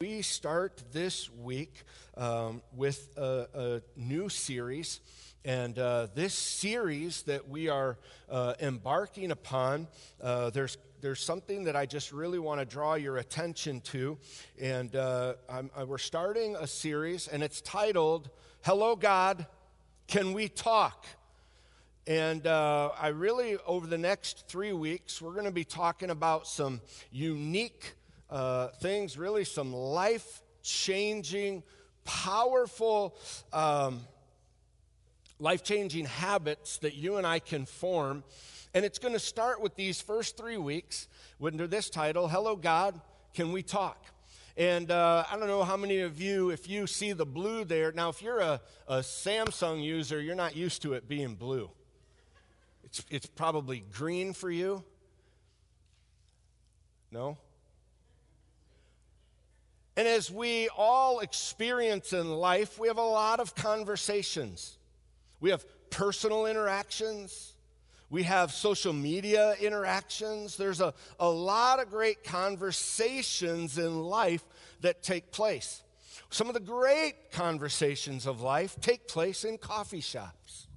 We 0.00 0.22
start 0.22 0.80
this 0.92 1.28
week 1.28 1.82
um, 2.16 2.62
with 2.72 3.08
a, 3.16 3.48
a, 3.52 3.82
new 3.96 4.28
series. 4.28 5.00
And 5.44 5.76
uh, 5.76 6.06
this 6.14 6.34
series 6.34 7.22
that 7.22 7.48
we 7.48 7.68
are 7.68 7.98
uh, 8.30 8.54
embarking 8.60 9.32
upon, 9.32 9.88
uh, 10.22 10.50
there's, 10.50 10.78
there's 11.00 11.18
something 11.18 11.64
that 11.64 11.74
I 11.74 11.84
just 11.84 12.12
really 12.12 12.38
want 12.38 12.60
to 12.60 12.64
draw 12.64 12.94
your 12.94 13.16
attention 13.16 13.80
to. 13.86 14.16
And 14.60 14.94
uh, 14.94 15.34
I, 15.48 15.82
we're 15.82 15.98
starting 15.98 16.54
a 16.54 16.68
series, 16.68 17.26
and 17.26 17.42
it's 17.42 17.60
titled, 17.60 18.30
Hello, 18.62 18.94
God, 18.94 19.48
Can 20.06 20.32
We 20.32 20.48
Talk? 20.48 21.06
And 22.06 22.46
uh, 22.46 22.92
I 22.96 23.08
really, 23.08 23.56
over 23.66 23.88
the 23.88 23.98
next 23.98 24.46
three 24.46 24.72
weeks, 24.72 25.20
we're 25.20 25.34
going 25.34 25.46
to 25.46 25.50
be 25.50 25.64
talking 25.64 26.10
about 26.10 26.46
some 26.46 26.82
unique 27.10 27.94
uh, 28.30 28.68
things, 28.80 29.16
really 29.16 29.44
some 29.44 29.72
life 29.72 30.42
changing, 30.62 31.62
powerful, 32.04 33.16
um, 33.52 34.00
life 35.38 35.62
changing 35.62 36.04
habits 36.06 36.78
that 36.78 36.94
you 36.94 37.16
and 37.16 37.26
I 37.26 37.38
can 37.38 37.66
form. 37.66 38.24
And 38.74 38.84
it's 38.84 38.98
going 38.98 39.14
to 39.14 39.20
start 39.20 39.60
with 39.60 39.76
these 39.76 40.00
first 40.00 40.36
three 40.36 40.56
weeks 40.56 41.08
under 41.42 41.66
this 41.66 41.88
title 41.90 42.28
Hello, 42.28 42.56
God, 42.56 43.00
Can 43.34 43.52
We 43.52 43.62
Talk? 43.62 44.04
And 44.56 44.90
uh, 44.90 45.24
I 45.30 45.38
don't 45.38 45.46
know 45.46 45.62
how 45.62 45.76
many 45.76 46.00
of 46.00 46.20
you, 46.20 46.50
if 46.50 46.68
you 46.68 46.88
see 46.88 47.12
the 47.12 47.24
blue 47.24 47.64
there, 47.64 47.92
now 47.92 48.08
if 48.08 48.20
you're 48.20 48.40
a, 48.40 48.60
a 48.88 48.96
Samsung 48.98 49.82
user, 49.82 50.20
you're 50.20 50.34
not 50.34 50.56
used 50.56 50.82
to 50.82 50.94
it 50.94 51.08
being 51.08 51.36
blue. 51.36 51.70
It's, 52.82 53.04
it's 53.08 53.26
probably 53.26 53.84
green 53.92 54.32
for 54.32 54.50
you. 54.50 54.82
No? 57.12 57.38
And 59.98 60.06
as 60.06 60.30
we 60.30 60.68
all 60.76 61.18
experience 61.18 62.12
in 62.12 62.30
life, 62.30 62.78
we 62.78 62.86
have 62.86 62.98
a 62.98 63.02
lot 63.02 63.40
of 63.40 63.56
conversations. 63.56 64.78
We 65.40 65.50
have 65.50 65.64
personal 65.90 66.46
interactions. 66.46 67.54
We 68.08 68.22
have 68.22 68.52
social 68.52 68.92
media 68.92 69.56
interactions. 69.60 70.56
There's 70.56 70.80
a, 70.80 70.94
a 71.18 71.28
lot 71.28 71.82
of 71.82 71.90
great 71.90 72.22
conversations 72.22 73.76
in 73.76 74.04
life 74.04 74.44
that 74.82 75.02
take 75.02 75.32
place. 75.32 75.82
Some 76.30 76.46
of 76.46 76.54
the 76.54 76.60
great 76.60 77.32
conversations 77.32 78.24
of 78.24 78.40
life 78.40 78.76
take 78.80 79.08
place 79.08 79.42
in 79.42 79.58
coffee 79.58 80.00
shops. 80.00 80.68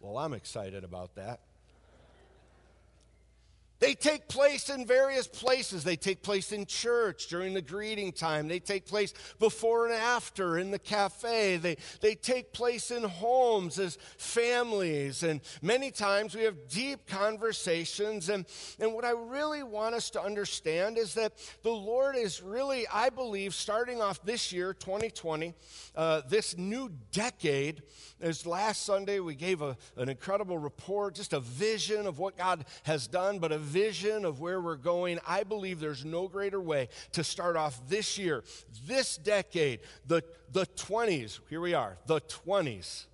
Well, 0.00 0.18
I'm 0.18 0.32
excited 0.32 0.82
about 0.82 1.14
that. 1.14 1.38
They 3.80 3.94
take 3.94 4.26
place 4.26 4.70
in 4.70 4.86
various 4.86 5.28
places. 5.28 5.84
They 5.84 5.94
take 5.94 6.22
place 6.22 6.50
in 6.50 6.66
church 6.66 7.28
during 7.28 7.54
the 7.54 7.62
greeting 7.62 8.10
time. 8.12 8.48
They 8.48 8.58
take 8.58 8.86
place 8.86 9.14
before 9.38 9.86
and 9.86 9.94
after 9.94 10.58
in 10.58 10.72
the 10.72 10.80
cafe. 10.80 11.58
They, 11.58 11.76
they 12.00 12.16
take 12.16 12.52
place 12.52 12.90
in 12.90 13.04
homes 13.04 13.78
as 13.78 13.96
families. 14.16 15.22
And 15.22 15.40
many 15.62 15.92
times 15.92 16.34
we 16.34 16.42
have 16.42 16.68
deep 16.68 17.06
conversations. 17.06 18.28
And, 18.28 18.46
and 18.80 18.94
what 18.94 19.04
I 19.04 19.12
really 19.12 19.62
want 19.62 19.94
us 19.94 20.10
to 20.10 20.22
understand 20.22 20.98
is 20.98 21.14
that 21.14 21.34
the 21.62 21.70
Lord 21.70 22.16
is 22.16 22.42
really, 22.42 22.86
I 22.92 23.10
believe, 23.10 23.54
starting 23.54 24.02
off 24.02 24.24
this 24.24 24.52
year, 24.52 24.74
2020, 24.74 25.54
uh, 25.94 26.22
this 26.28 26.58
new 26.58 26.90
decade. 27.12 27.82
As 28.20 28.44
last 28.44 28.84
Sunday 28.84 29.20
we 29.20 29.36
gave 29.36 29.62
a, 29.62 29.76
an 29.96 30.08
incredible 30.08 30.58
report, 30.58 31.14
just 31.14 31.32
a 31.32 31.40
vision 31.40 32.06
of 32.06 32.18
what 32.18 32.36
God 32.36 32.64
has 32.82 33.06
done, 33.06 33.38
but 33.38 33.52
a 33.52 33.67
vision 33.68 34.24
of 34.24 34.40
where 34.40 34.60
we're 34.60 34.76
going, 34.76 35.20
I 35.26 35.44
believe 35.44 35.78
there's 35.78 36.04
no 36.04 36.26
greater 36.26 36.60
way 36.60 36.88
to 37.12 37.22
start 37.22 37.56
off 37.56 37.80
this 37.88 38.18
year, 38.18 38.42
this 38.86 39.16
decade, 39.16 39.80
the, 40.06 40.22
the 40.52 40.66
20s. 40.66 41.40
Here 41.48 41.60
we 41.60 41.74
are, 41.74 41.96
the 42.06 42.20
20s. 42.22 43.04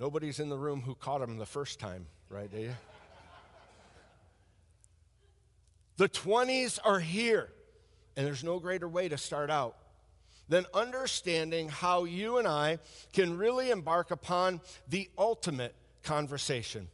Nobody's 0.00 0.40
in 0.40 0.48
the 0.48 0.56
room 0.56 0.80
who 0.80 0.94
caught 0.94 1.22
him 1.22 1.36
the 1.38 1.46
first 1.46 1.78
time, 1.78 2.06
right? 2.28 2.50
Do 2.50 2.58
you? 2.58 2.74
The 5.96 6.08
20s 6.08 6.80
are 6.84 6.98
here, 6.98 7.50
and 8.16 8.26
there's 8.26 8.42
no 8.42 8.58
greater 8.58 8.88
way 8.88 9.08
to 9.08 9.16
start 9.16 9.48
out 9.50 9.76
than 10.48 10.66
understanding 10.74 11.68
how 11.68 12.04
you 12.04 12.38
and 12.38 12.48
I 12.48 12.78
can 13.12 13.38
really 13.38 13.70
embark 13.70 14.10
upon 14.10 14.60
the 14.88 15.08
ultimate 15.16 15.74
conversation 16.02 16.88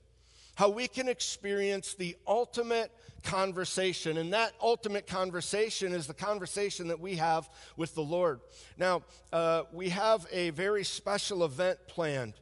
how 0.60 0.68
we 0.68 0.86
can 0.86 1.08
experience 1.08 1.94
the 1.94 2.14
ultimate 2.26 2.92
conversation. 3.22 4.18
And 4.18 4.34
that 4.34 4.52
ultimate 4.60 5.06
conversation 5.06 5.94
is 5.94 6.06
the 6.06 6.12
conversation 6.12 6.88
that 6.88 7.00
we 7.00 7.16
have 7.16 7.48
with 7.78 7.94
the 7.94 8.02
Lord. 8.02 8.40
Now, 8.76 9.00
uh, 9.32 9.62
we 9.72 9.88
have 9.88 10.26
a 10.30 10.50
very 10.50 10.84
special 10.84 11.46
event 11.46 11.78
planned. 11.86 12.34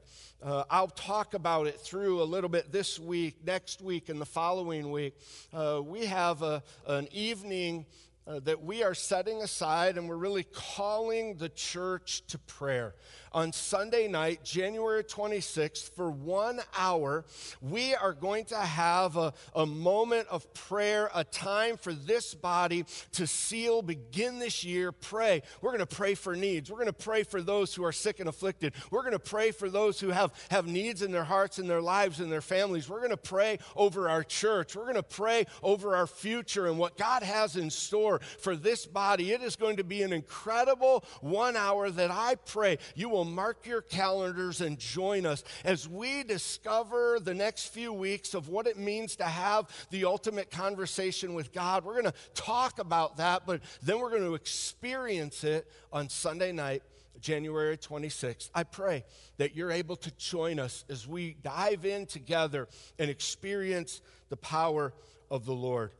Uh, 0.43 0.65
I'll 0.69 0.89
talk 0.89 1.34
about 1.34 1.69
it 1.69 1.78
through 1.78 2.21
a 2.21 2.25
little 2.25 2.51
bit 2.51 2.73
this 2.73 2.99
week, 2.99 3.37
next 3.47 3.81
week, 3.83 4.09
and 4.09 4.21
the 4.21 4.27
following 4.27 4.91
week. 4.91 5.15
Uh, 5.53 5.81
we 5.84 6.07
have 6.07 6.43
a, 6.43 6.65
an 6.89 7.07
evening 7.12 7.87
uh, 8.27 8.41
that 8.41 8.65
we 8.65 8.83
are 8.83 8.95
setting 8.95 9.43
aside 9.43 9.97
and 9.97 10.09
we're 10.09 10.17
really 10.17 10.45
calling 10.53 11.37
the 11.37 11.49
church 11.49 12.27
to 12.27 12.39
prayer 12.39 12.97
on 13.33 13.53
Sunday 13.53 14.09
night, 14.09 14.44
January 14.44 15.05
26th, 15.05 15.91
for 15.91 16.11
one 16.11 16.61
hour, 16.77 17.25
we 17.61 17.94
are 17.94 18.12
going 18.12 18.44
to 18.47 18.56
have 18.56 19.16
a, 19.16 19.33
a 19.55 19.66
moment 19.66 20.28
of 20.28 20.53
prayer, 20.55 21.11
a 21.15 21.25
time 21.25 21.77
for 21.77 21.93
this 21.93 22.34
body 22.34 22.84
to 23.12 23.27
seal, 23.27 23.83
begin 23.83 24.39
this 24.39 24.65
year, 24.65 24.93
pray. 24.93 25.43
We're 25.61 25.71
going 25.71 25.87
to 25.87 25.87
pray 25.87 26.15
for 26.15 26.34
needs. 26.34 26.71
We're 26.71 26.78
going 26.78 26.87
to 26.87 26.93
pray 26.93 27.22
for 27.22 27.43
those 27.43 27.75
who 27.75 27.84
are 27.84 27.93
sick 27.93 28.21
and 28.21 28.28
afflicted. 28.28 28.75
We're 28.91 29.03
going 29.03 29.12
to 29.12 29.19
pray 29.19 29.50
for 29.50 29.69
those 29.69 30.00
who 30.00 30.10
have, 30.10 30.33
have 30.50 30.66
needs 30.66 31.03
in 31.03 31.12
their 31.12 31.25
hearts 31.25 31.59
and 31.59 31.69
their 31.69 31.83
lives 31.83 32.21
and 32.21 32.31
their 32.31 32.41
families. 32.41 32.89
We're 32.89 32.99
going 32.99 33.10
to 33.10 33.16
pray 33.16 33.59
over 33.77 34.09
our 34.09 34.22
church. 34.22 34.75
We're 34.75 34.84
going 34.84 34.95
to 34.97 35.03
pray 35.03 35.47
over 35.62 35.97
our 35.97 36.06
future 36.06 36.66
and 36.66 36.78
what 36.78 36.97
God 36.97 37.22
has 37.22 37.56
in 37.56 37.71
store 37.71 38.21
for 38.39 38.56
this 38.56 38.87
body. 38.87 39.33
It 39.33 39.43
is 39.43 39.56
going 39.56 39.77
to 39.77 39.84
be 39.84 40.03
an 40.03 40.12
incredible 40.12 41.05
one 41.21 41.56
hour 41.56 41.91
that 41.91 42.10
I 42.10 42.37
pray 42.37 42.78
you 42.95 43.09
will 43.09 43.18
will 43.19 43.25
mark 43.25 43.67
your 43.67 43.83
calendars 43.83 44.61
and 44.61 44.79
join 44.79 45.27
us 45.27 45.43
as 45.65 45.89
we 45.89 46.23
discover 46.23 47.19
the 47.21 47.34
next 47.34 47.67
few 47.67 47.93
weeks 47.93 48.33
of 48.33 48.49
what 48.49 48.69
it 48.69 48.79
means 48.79 49.17
to 49.17 49.25
have 49.25 49.67
the 49.91 50.05
ultimate 50.05 50.53
conversation 50.53 51.34
with 51.34 51.53
God. 51.53 51.84
We're 51.84 52.01
going 52.01 52.05
to 52.05 52.15
talk 52.34 52.78
about 52.78 53.17
that, 53.17 53.45
but 53.45 53.61
then 53.83 53.99
we're 53.99 54.11
going 54.11 54.23
to 54.23 54.37
experience 54.37 55.43
it 55.43 55.67
on 55.93 56.09
Sunday 56.09 56.53
night. 56.53 56.83
January 57.21 57.77
26th. 57.77 58.49
I 58.55 58.62
pray 58.62 59.05
that 59.39 59.57
you're 59.57 59.73
able 59.73 59.97
to 59.97 60.11
join 60.19 60.61
us 60.61 60.84
as 60.89 61.05
we 61.05 61.34
dive 61.43 61.84
in 61.84 62.07
together 62.07 62.69
and 62.97 63.11
experience 63.11 64.01
the 64.28 64.37
power 64.37 64.93
of 65.28 65.45
the 65.45 65.53
Lord. 65.53 65.91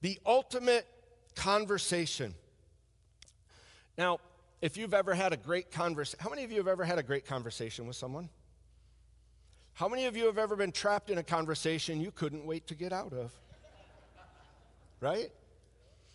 The 0.00 0.20
ultimate 0.24 0.86
conversation. 1.34 2.36
Now, 3.98 4.20
if 4.60 4.76
you've 4.76 4.94
ever 4.94 5.14
had 5.14 5.32
a 5.32 5.36
great 5.36 5.70
conversation, 5.70 6.18
how 6.22 6.30
many 6.30 6.44
of 6.44 6.52
you 6.52 6.58
have 6.58 6.68
ever 6.68 6.84
had 6.84 6.98
a 6.98 7.02
great 7.02 7.26
conversation 7.26 7.86
with 7.86 7.96
someone? 7.96 8.28
How 9.72 9.88
many 9.88 10.06
of 10.06 10.16
you 10.16 10.26
have 10.26 10.36
ever 10.36 10.56
been 10.56 10.72
trapped 10.72 11.10
in 11.10 11.18
a 11.18 11.22
conversation 11.22 12.00
you 12.00 12.10
couldn't 12.10 12.44
wait 12.44 12.66
to 12.66 12.74
get 12.74 12.92
out 12.92 13.12
of? 13.12 13.32
Right? 15.00 15.30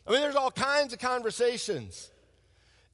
I 0.06 0.12
mean, 0.12 0.22
there's 0.22 0.36
all 0.36 0.52
kinds 0.52 0.94
of 0.94 1.00
conversations. 1.00 2.12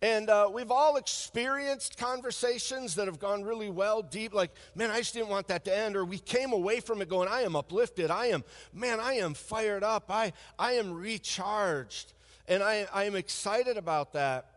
And 0.02 0.30
uh, 0.30 0.50
we've 0.52 0.72
all 0.72 0.96
experienced 0.96 1.98
conversations 1.98 2.96
that 2.96 3.08
have 3.08 3.20
gone 3.20 3.44
really 3.44 3.70
well, 3.70 4.02
deep, 4.02 4.34
like, 4.34 4.52
man, 4.74 4.90
I 4.90 5.00
just 5.00 5.14
didn't 5.14 5.28
want 5.30 5.48
that 5.50 5.66
to 5.66 5.78
end. 5.78 5.98
Or 5.98 6.06
we 6.06 6.18
came 6.18 6.54
away 6.54 6.80
from 6.80 7.02
it 7.02 7.10
going, 7.10 7.28
I 7.28 7.42
am 7.42 7.56
uplifted. 7.56 8.10
I 8.10 8.28
am, 8.28 8.44
man, 8.74 9.00
I 9.02 9.16
am 9.16 9.34
fired 9.34 9.84
up. 9.84 10.06
I, 10.10 10.32
I 10.58 10.74
am 10.74 10.94
recharged. 10.94 12.14
And 12.48 12.64
I, 12.64 12.88
I 12.94 13.04
am 13.04 13.16
excited 13.16 13.78
about 13.78 14.14
that 14.14 14.51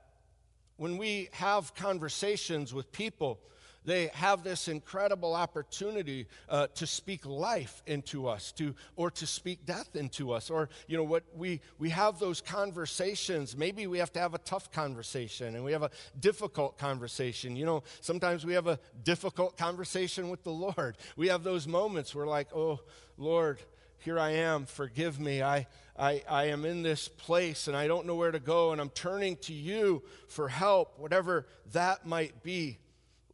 when 0.76 0.96
we 0.96 1.28
have 1.32 1.74
conversations 1.74 2.74
with 2.74 2.90
people, 2.92 3.38
they 3.84 4.06
have 4.14 4.42
this 4.42 4.68
incredible 4.68 5.34
opportunity 5.34 6.26
uh, 6.48 6.68
to 6.74 6.86
speak 6.86 7.26
life 7.26 7.82
into 7.86 8.26
us 8.26 8.50
to 8.52 8.74
or 8.96 9.10
to 9.10 9.26
speak 9.26 9.66
death 9.66 9.94
into 9.94 10.32
us 10.32 10.48
or 10.48 10.70
you 10.88 10.96
know 10.96 11.04
what 11.04 11.22
we 11.36 11.60
we 11.78 11.90
have 11.90 12.18
those 12.18 12.40
conversations. 12.40 13.56
Maybe 13.56 13.86
we 13.86 13.98
have 13.98 14.12
to 14.14 14.20
have 14.20 14.34
a 14.34 14.38
tough 14.38 14.72
conversation 14.72 15.54
and 15.54 15.64
we 15.64 15.72
have 15.72 15.82
a 15.82 15.90
difficult 16.18 16.78
conversation. 16.78 17.56
You 17.56 17.66
know 17.66 17.82
sometimes 18.00 18.46
we 18.46 18.54
have 18.54 18.66
a 18.66 18.78
difficult 19.02 19.56
conversation 19.58 20.30
with 20.30 20.42
the 20.44 20.52
lord. 20.52 20.96
We 21.16 21.28
have 21.28 21.44
those 21.44 21.68
moments 21.68 22.14
where 22.14 22.26
like 22.26 22.48
oh 22.54 22.80
lord 23.18 23.60
here 23.98 24.18
i 24.18 24.30
am. 24.32 24.66
Forgive 24.66 25.18
me. 25.18 25.42
I 25.42 25.66
I, 25.96 26.22
I 26.28 26.46
am 26.46 26.64
in 26.64 26.82
this 26.82 27.08
place 27.08 27.68
and 27.68 27.76
I 27.76 27.86
don't 27.86 28.06
know 28.06 28.16
where 28.16 28.32
to 28.32 28.40
go, 28.40 28.72
and 28.72 28.80
I'm 28.80 28.90
turning 28.90 29.36
to 29.42 29.52
you 29.52 30.02
for 30.28 30.48
help, 30.48 30.98
whatever 30.98 31.46
that 31.72 32.06
might 32.06 32.42
be. 32.42 32.78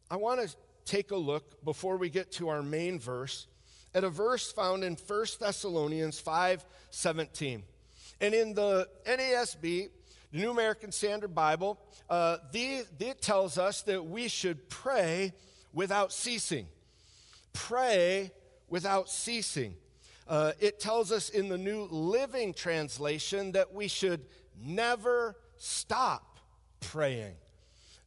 I 0.09 0.17
want 0.17 0.41
to 0.41 0.55
take 0.85 1.11
a 1.11 1.15
look 1.15 1.63
before 1.63 1.97
we 1.97 2.09
get 2.09 2.31
to 2.33 2.49
our 2.49 2.61
main 2.61 2.99
verse 2.99 3.47
at 3.93 4.03
a 4.03 4.09
verse 4.09 4.51
found 4.51 4.83
in 4.83 4.95
1 4.95 5.25
Thessalonians 5.39 6.19
5 6.19 6.65
17. 6.91 7.63
And 8.19 8.33
in 8.33 8.53
the 8.53 8.87
NASB, 9.05 9.61
the 9.61 9.89
New 10.37 10.51
American 10.51 10.91
Standard 10.91 11.33
Bible, 11.33 11.79
uh, 12.09 12.37
the, 12.51 12.83
it 12.99 13.21
tells 13.21 13.57
us 13.57 13.81
that 13.83 14.05
we 14.05 14.27
should 14.27 14.69
pray 14.69 15.33
without 15.73 16.13
ceasing. 16.13 16.67
Pray 17.53 18.31
without 18.69 19.09
ceasing. 19.09 19.75
Uh, 20.27 20.51
it 20.59 20.79
tells 20.79 21.11
us 21.11 21.29
in 21.29 21.49
the 21.49 21.57
New 21.57 21.87
Living 21.91 22.53
Translation 22.53 23.51
that 23.53 23.73
we 23.73 23.87
should 23.87 24.21
never 24.63 25.35
stop 25.57 26.39
praying. 26.79 27.35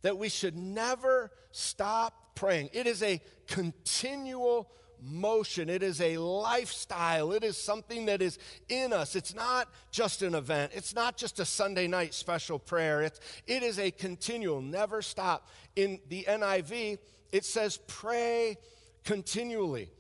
That 0.02 0.18
we 0.18 0.28
should 0.28 0.56
never 0.56 1.30
stop 1.52 2.34
praying. 2.34 2.70
It 2.72 2.86
is 2.86 3.02
a 3.02 3.20
continual 3.46 4.70
motion. 5.04 5.68
It 5.68 5.82
is 5.82 6.00
a 6.00 6.16
lifestyle. 6.18 7.32
It 7.32 7.44
is 7.44 7.56
something 7.56 8.06
that 8.06 8.22
is 8.22 8.38
in 8.68 8.92
us. 8.92 9.16
It's 9.16 9.34
not 9.34 9.68
just 9.90 10.22
an 10.22 10.34
event. 10.34 10.72
It's 10.74 10.94
not 10.94 11.16
just 11.16 11.40
a 11.40 11.44
Sunday 11.44 11.86
night 11.86 12.14
special 12.14 12.58
prayer. 12.58 13.02
It's, 13.02 13.20
it 13.46 13.62
is 13.62 13.78
a 13.78 13.90
continual, 13.90 14.60
never 14.62 15.02
stop. 15.02 15.48
In 15.76 16.00
the 16.08 16.24
NIV, 16.28 16.98
it 17.32 17.44
says, 17.44 17.78
pray 17.86 18.56
continually. 19.04 19.90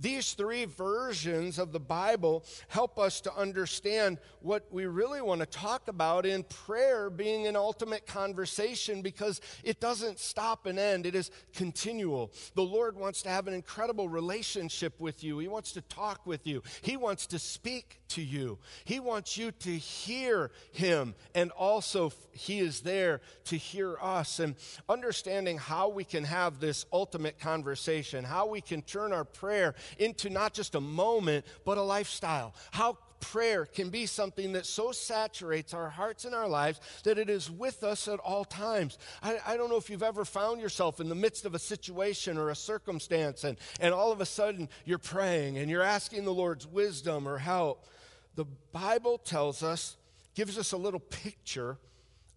These 0.00 0.32
three 0.32 0.64
versions 0.64 1.58
of 1.58 1.72
the 1.72 1.80
Bible 1.80 2.44
help 2.68 2.98
us 2.98 3.20
to 3.22 3.34
understand 3.34 4.18
what 4.40 4.66
we 4.70 4.86
really 4.86 5.20
want 5.20 5.40
to 5.40 5.46
talk 5.46 5.88
about 5.88 6.24
in 6.24 6.42
prayer 6.44 7.10
being 7.10 7.46
an 7.46 7.56
ultimate 7.56 8.06
conversation 8.06 9.02
because 9.02 9.40
it 9.62 9.78
doesn't 9.80 10.18
stop 10.18 10.64
and 10.64 10.78
end, 10.78 11.04
it 11.04 11.14
is 11.14 11.30
continual. 11.54 12.32
The 12.54 12.62
Lord 12.62 12.96
wants 12.96 13.22
to 13.22 13.28
have 13.28 13.46
an 13.46 13.54
incredible 13.54 14.08
relationship 14.08 14.98
with 14.98 15.22
you, 15.22 15.38
He 15.38 15.48
wants 15.48 15.72
to 15.72 15.82
talk 15.82 16.26
with 16.26 16.46
you, 16.46 16.62
He 16.80 16.96
wants 16.96 17.26
to 17.28 17.38
speak 17.38 18.00
to 18.08 18.22
you, 18.22 18.58
He 18.84 19.00
wants 19.00 19.36
you 19.36 19.52
to 19.52 19.70
hear 19.70 20.50
Him, 20.72 21.14
and 21.34 21.50
also 21.50 22.12
He 22.32 22.60
is 22.60 22.80
there 22.80 23.20
to 23.44 23.56
hear 23.56 23.96
us. 24.00 24.40
And 24.40 24.54
understanding 24.88 25.58
how 25.58 25.88
we 25.88 26.04
can 26.04 26.24
have 26.24 26.58
this 26.58 26.86
ultimate 26.92 27.38
conversation, 27.38 28.24
how 28.24 28.46
we 28.46 28.62
can 28.62 28.80
turn 28.82 29.12
our 29.12 29.24
prayer 29.24 29.74
into 29.98 30.30
not 30.30 30.54
just 30.54 30.74
a 30.74 30.80
moment, 30.80 31.44
but 31.64 31.78
a 31.78 31.82
lifestyle. 31.82 32.54
How 32.70 32.98
prayer 33.20 33.66
can 33.66 33.90
be 33.90 34.06
something 34.06 34.52
that 34.52 34.66
so 34.66 34.92
saturates 34.92 35.74
our 35.74 35.90
hearts 35.90 36.24
and 36.24 36.34
our 36.34 36.48
lives 36.48 36.80
that 37.04 37.18
it 37.18 37.30
is 37.30 37.50
with 37.50 37.84
us 37.84 38.08
at 38.08 38.18
all 38.18 38.44
times. 38.44 38.98
I, 39.22 39.38
I, 39.46 39.56
don't 39.56 39.70
know 39.70 39.76
if 39.76 39.90
you've 39.90 40.02
ever 40.02 40.24
found 40.24 40.60
yourself 40.60 41.00
in 41.00 41.08
the 41.08 41.14
midst 41.14 41.44
of 41.44 41.54
a 41.54 41.58
situation 41.58 42.38
or 42.38 42.50
a 42.50 42.56
circumstance, 42.56 43.44
and, 43.44 43.58
and 43.80 43.94
all 43.94 44.10
of 44.10 44.20
a 44.20 44.26
sudden 44.26 44.68
you're 44.84 44.98
praying 44.98 45.58
and 45.58 45.70
you're 45.70 45.82
asking 45.82 46.24
the 46.24 46.34
Lord's 46.34 46.66
wisdom 46.66 47.28
or 47.28 47.38
help. 47.38 47.86
The 48.34 48.46
Bible 48.72 49.18
tells 49.18 49.62
us, 49.62 49.96
gives 50.34 50.58
us 50.58 50.72
a 50.72 50.76
little 50.76 51.00
picture 51.00 51.78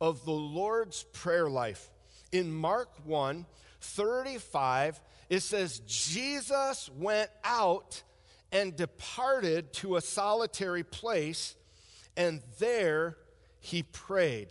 of 0.02 0.26
the 0.26 0.32
Lord's 0.32 1.04
prayer 1.04 1.50
life. 1.50 1.90
In 2.32 2.54
Mark 2.54 2.90
1 3.06 3.46
35, 3.80 5.02
it 5.34 5.42
says, 5.42 5.80
Jesus 5.88 6.92
went 6.96 7.32
out 7.44 8.04
and 8.52 8.76
departed 8.76 9.74
to 9.74 9.96
a 9.96 10.02
solitary 10.02 10.84
place, 10.84 11.56
and 12.16 12.42
there 12.60 13.18
he 13.60 13.82
prayed. 13.82 14.50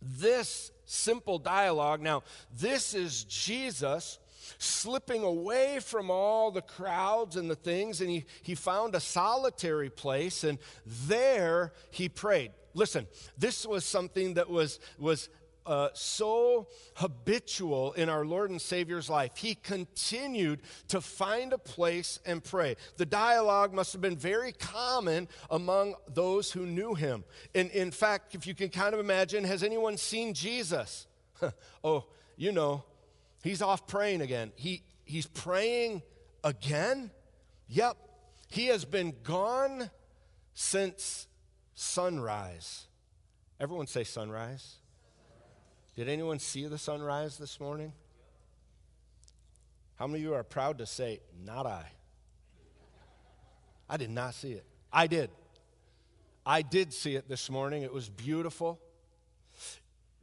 This 0.00 0.72
simple 0.86 1.38
dialogue, 1.38 2.00
now, 2.00 2.22
this 2.58 2.94
is 2.94 3.24
Jesus 3.24 4.18
slipping 4.56 5.22
away 5.22 5.80
from 5.80 6.10
all 6.10 6.50
the 6.50 6.62
crowds 6.62 7.36
and 7.36 7.50
the 7.50 7.54
things, 7.54 8.00
and 8.00 8.08
he, 8.08 8.24
he 8.42 8.54
found 8.54 8.94
a 8.94 9.00
solitary 9.00 9.90
place, 9.90 10.44
and 10.44 10.58
there 10.86 11.74
he 11.90 12.08
prayed. 12.08 12.52
Listen, 12.72 13.06
this 13.36 13.66
was 13.66 13.84
something 13.84 14.34
that 14.34 14.48
was, 14.48 14.80
was 14.98 15.28
uh, 15.66 15.88
so 15.94 16.68
habitual 16.96 17.92
in 17.94 18.08
our 18.08 18.24
Lord 18.24 18.50
and 18.50 18.60
Savior's 18.60 19.08
life. 19.08 19.36
He 19.36 19.54
continued 19.54 20.60
to 20.88 21.00
find 21.00 21.52
a 21.52 21.58
place 21.58 22.18
and 22.26 22.42
pray. 22.42 22.76
The 22.96 23.06
dialogue 23.06 23.72
must 23.72 23.92
have 23.92 24.02
been 24.02 24.16
very 24.16 24.52
common 24.52 25.28
among 25.50 25.94
those 26.12 26.52
who 26.52 26.66
knew 26.66 26.94
him. 26.94 27.24
And 27.54 27.70
in 27.70 27.90
fact, 27.90 28.34
if 28.34 28.46
you 28.46 28.54
can 28.54 28.68
kind 28.68 28.94
of 28.94 29.00
imagine, 29.00 29.44
has 29.44 29.62
anyone 29.62 29.96
seen 29.96 30.34
Jesus? 30.34 31.06
oh, 31.84 32.04
you 32.36 32.52
know, 32.52 32.84
he's 33.42 33.62
off 33.62 33.86
praying 33.86 34.20
again. 34.20 34.52
He, 34.56 34.82
he's 35.04 35.26
praying 35.26 36.02
again? 36.42 37.10
Yep. 37.68 37.96
He 38.48 38.66
has 38.66 38.84
been 38.84 39.14
gone 39.22 39.90
since 40.52 41.26
sunrise. 41.74 42.86
Everyone 43.58 43.86
say 43.86 44.04
sunrise. 44.04 44.76
Did 45.96 46.08
anyone 46.08 46.38
see 46.38 46.66
the 46.66 46.78
sunrise 46.78 47.38
this 47.38 47.60
morning? 47.60 47.92
How 49.96 50.06
many 50.06 50.18
of 50.18 50.24
you 50.24 50.34
are 50.34 50.42
proud 50.42 50.78
to 50.78 50.86
say, 50.86 51.20
Not 51.44 51.66
I? 51.66 51.86
I 53.88 53.96
did 53.96 54.10
not 54.10 54.34
see 54.34 54.52
it. 54.52 54.64
I 54.92 55.06
did. 55.06 55.30
I 56.44 56.62
did 56.62 56.92
see 56.92 57.16
it 57.16 57.28
this 57.28 57.48
morning. 57.48 57.82
It 57.82 57.92
was 57.92 58.08
beautiful. 58.08 58.80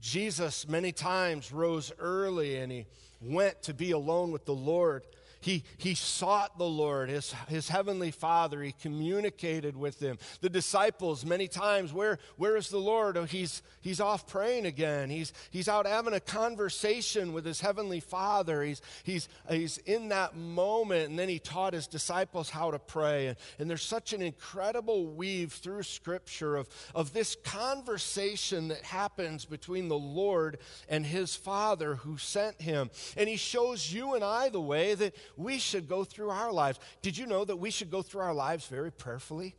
Jesus, 0.01 0.67
many 0.67 0.91
times, 0.91 1.51
rose 1.51 1.91
early 1.99 2.57
and 2.57 2.71
he 2.71 2.85
went 3.21 3.61
to 3.63 3.73
be 3.73 3.91
alone 3.91 4.31
with 4.31 4.45
the 4.45 4.53
Lord. 4.53 5.03
He, 5.41 5.63
he 5.77 5.95
sought 5.95 6.59
the 6.59 6.67
Lord, 6.67 7.09
his, 7.09 7.33
his 7.49 7.67
heavenly 7.67 8.11
Father. 8.11 8.61
He 8.61 8.73
communicated 8.73 9.75
with 9.75 9.99
him. 9.99 10.19
The 10.39 10.49
disciples, 10.49 11.25
many 11.25 11.47
times, 11.47 11.91
where, 11.91 12.19
where 12.37 12.55
is 12.55 12.69
the 12.69 12.77
Lord? 12.77 13.17
Oh, 13.17 13.23
he's, 13.23 13.63
he's 13.81 13.99
off 13.99 14.27
praying 14.27 14.67
again. 14.67 15.09
He's, 15.09 15.33
he's 15.49 15.67
out 15.67 15.87
having 15.87 16.13
a 16.13 16.19
conversation 16.19 17.33
with 17.33 17.43
his 17.43 17.59
heavenly 17.59 17.99
Father. 17.99 18.61
He's, 18.61 18.81
he's, 19.03 19.27
he's 19.49 19.79
in 19.79 20.09
that 20.09 20.35
moment, 20.35 21.09
and 21.09 21.17
then 21.17 21.27
he 21.27 21.39
taught 21.39 21.73
his 21.73 21.87
disciples 21.87 22.51
how 22.51 22.69
to 22.69 22.77
pray. 22.79 23.27
And, 23.27 23.37
and 23.57 23.67
there's 23.67 23.81
such 23.81 24.13
an 24.13 24.21
incredible 24.21 25.07
weave 25.07 25.53
through 25.53 25.83
Scripture 25.83 26.55
of, 26.55 26.69
of 26.93 27.13
this 27.13 27.35
conversation 27.43 28.67
that 28.67 28.83
happens 28.83 29.45
between 29.45 29.87
the 29.87 29.97
Lord 29.97 30.59
and 30.87 31.03
his 31.03 31.35
Father 31.35 31.95
who 31.95 32.19
sent 32.19 32.61
him. 32.61 32.91
And 33.17 33.27
he 33.27 33.37
shows 33.37 33.91
you 33.91 34.13
and 34.13 34.23
I 34.23 34.49
the 34.49 34.61
way 34.61 34.93
that 34.93 35.15
we 35.37 35.59
should 35.59 35.87
go 35.87 36.03
through 36.03 36.29
our 36.29 36.51
lives. 36.51 36.79
Did 37.01 37.17
you 37.17 37.25
know 37.25 37.45
that 37.45 37.57
we 37.57 37.71
should 37.71 37.91
go 37.91 38.01
through 38.01 38.21
our 38.21 38.33
lives 38.33 38.65
very 38.67 38.91
prayerfully? 38.91 39.55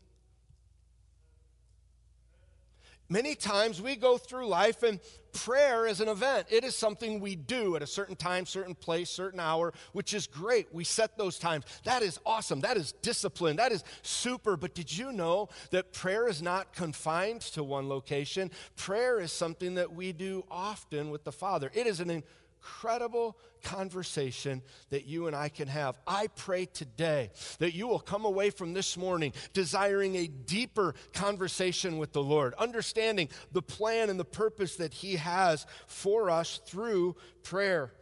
Many 3.13 3.35
times 3.35 3.83
we 3.83 3.97
go 3.97 4.17
through 4.17 4.47
life 4.47 4.83
and 4.83 4.99
prayer 5.35 5.87
is 5.87 6.01
an 6.01 6.09
event. 6.09 6.47
It 6.49 6.65
is 6.65 6.75
something 6.75 7.21
we 7.21 7.37
do 7.37 7.77
at 7.77 7.83
a 7.83 7.87
certain 7.87 8.17
time, 8.17 8.47
certain 8.47 8.75
place, 8.75 9.11
certain 9.11 9.39
hour, 9.39 9.75
which 9.93 10.15
is 10.15 10.27
great. 10.27 10.73
We 10.73 10.85
set 10.85 11.19
those 11.19 11.39
times. 11.39 11.67
That 11.85 12.03
is 12.03 12.19
awesome. 12.25 12.61
That 12.61 12.79
is 12.79 12.93
discipline. 13.03 13.57
That 13.57 13.71
is 13.71 13.85
super. 14.01 14.57
But 14.57 14.75
did 14.75 14.97
you 14.97 15.13
know 15.13 15.51
that 15.73 15.93
prayer 15.93 16.27
is 16.27 16.41
not 16.41 16.73
confined 16.73 17.43
to 17.43 17.63
one 17.63 17.87
location? 17.87 18.51
Prayer 18.77 19.21
is 19.21 19.31
something 19.31 19.75
that 19.75 19.93
we 19.93 20.13
do 20.13 20.47
often 20.51 21.11
with 21.11 21.25
the 21.25 21.33
Father. 21.33 21.71
It 21.75 21.87
is 21.87 22.01
an 22.01 22.23
incredible 22.63 23.37
conversation 23.65 24.63
that 24.91 25.05
you 25.05 25.27
and 25.27 25.35
I 25.35 25.49
can 25.49 25.67
have. 25.67 25.99
I 26.07 26.29
pray 26.29 26.67
today 26.67 27.31
that 27.59 27.75
you 27.75 27.89
will 27.89 27.99
come 27.99 28.25
away 28.25 28.51
from 28.51 28.73
this 28.73 28.97
morning 28.97 29.33
desiring 29.53 30.15
a 30.15 30.29
deeper 30.29 30.95
conversation 31.13 31.99
with 31.99 32.13
the 32.13 32.23
Lord, 32.23 32.55
understanding 32.55 33.29
the 33.51 33.63
plan 33.63 34.11
and 34.11 34.19
the 34.19 34.25
purpose 34.25 34.77
that 34.77 34.95
He 34.95 35.17
has 35.17 35.67
for 35.89 36.31
us 36.31 36.61
through 36.65 37.17
prayer. 37.43 37.93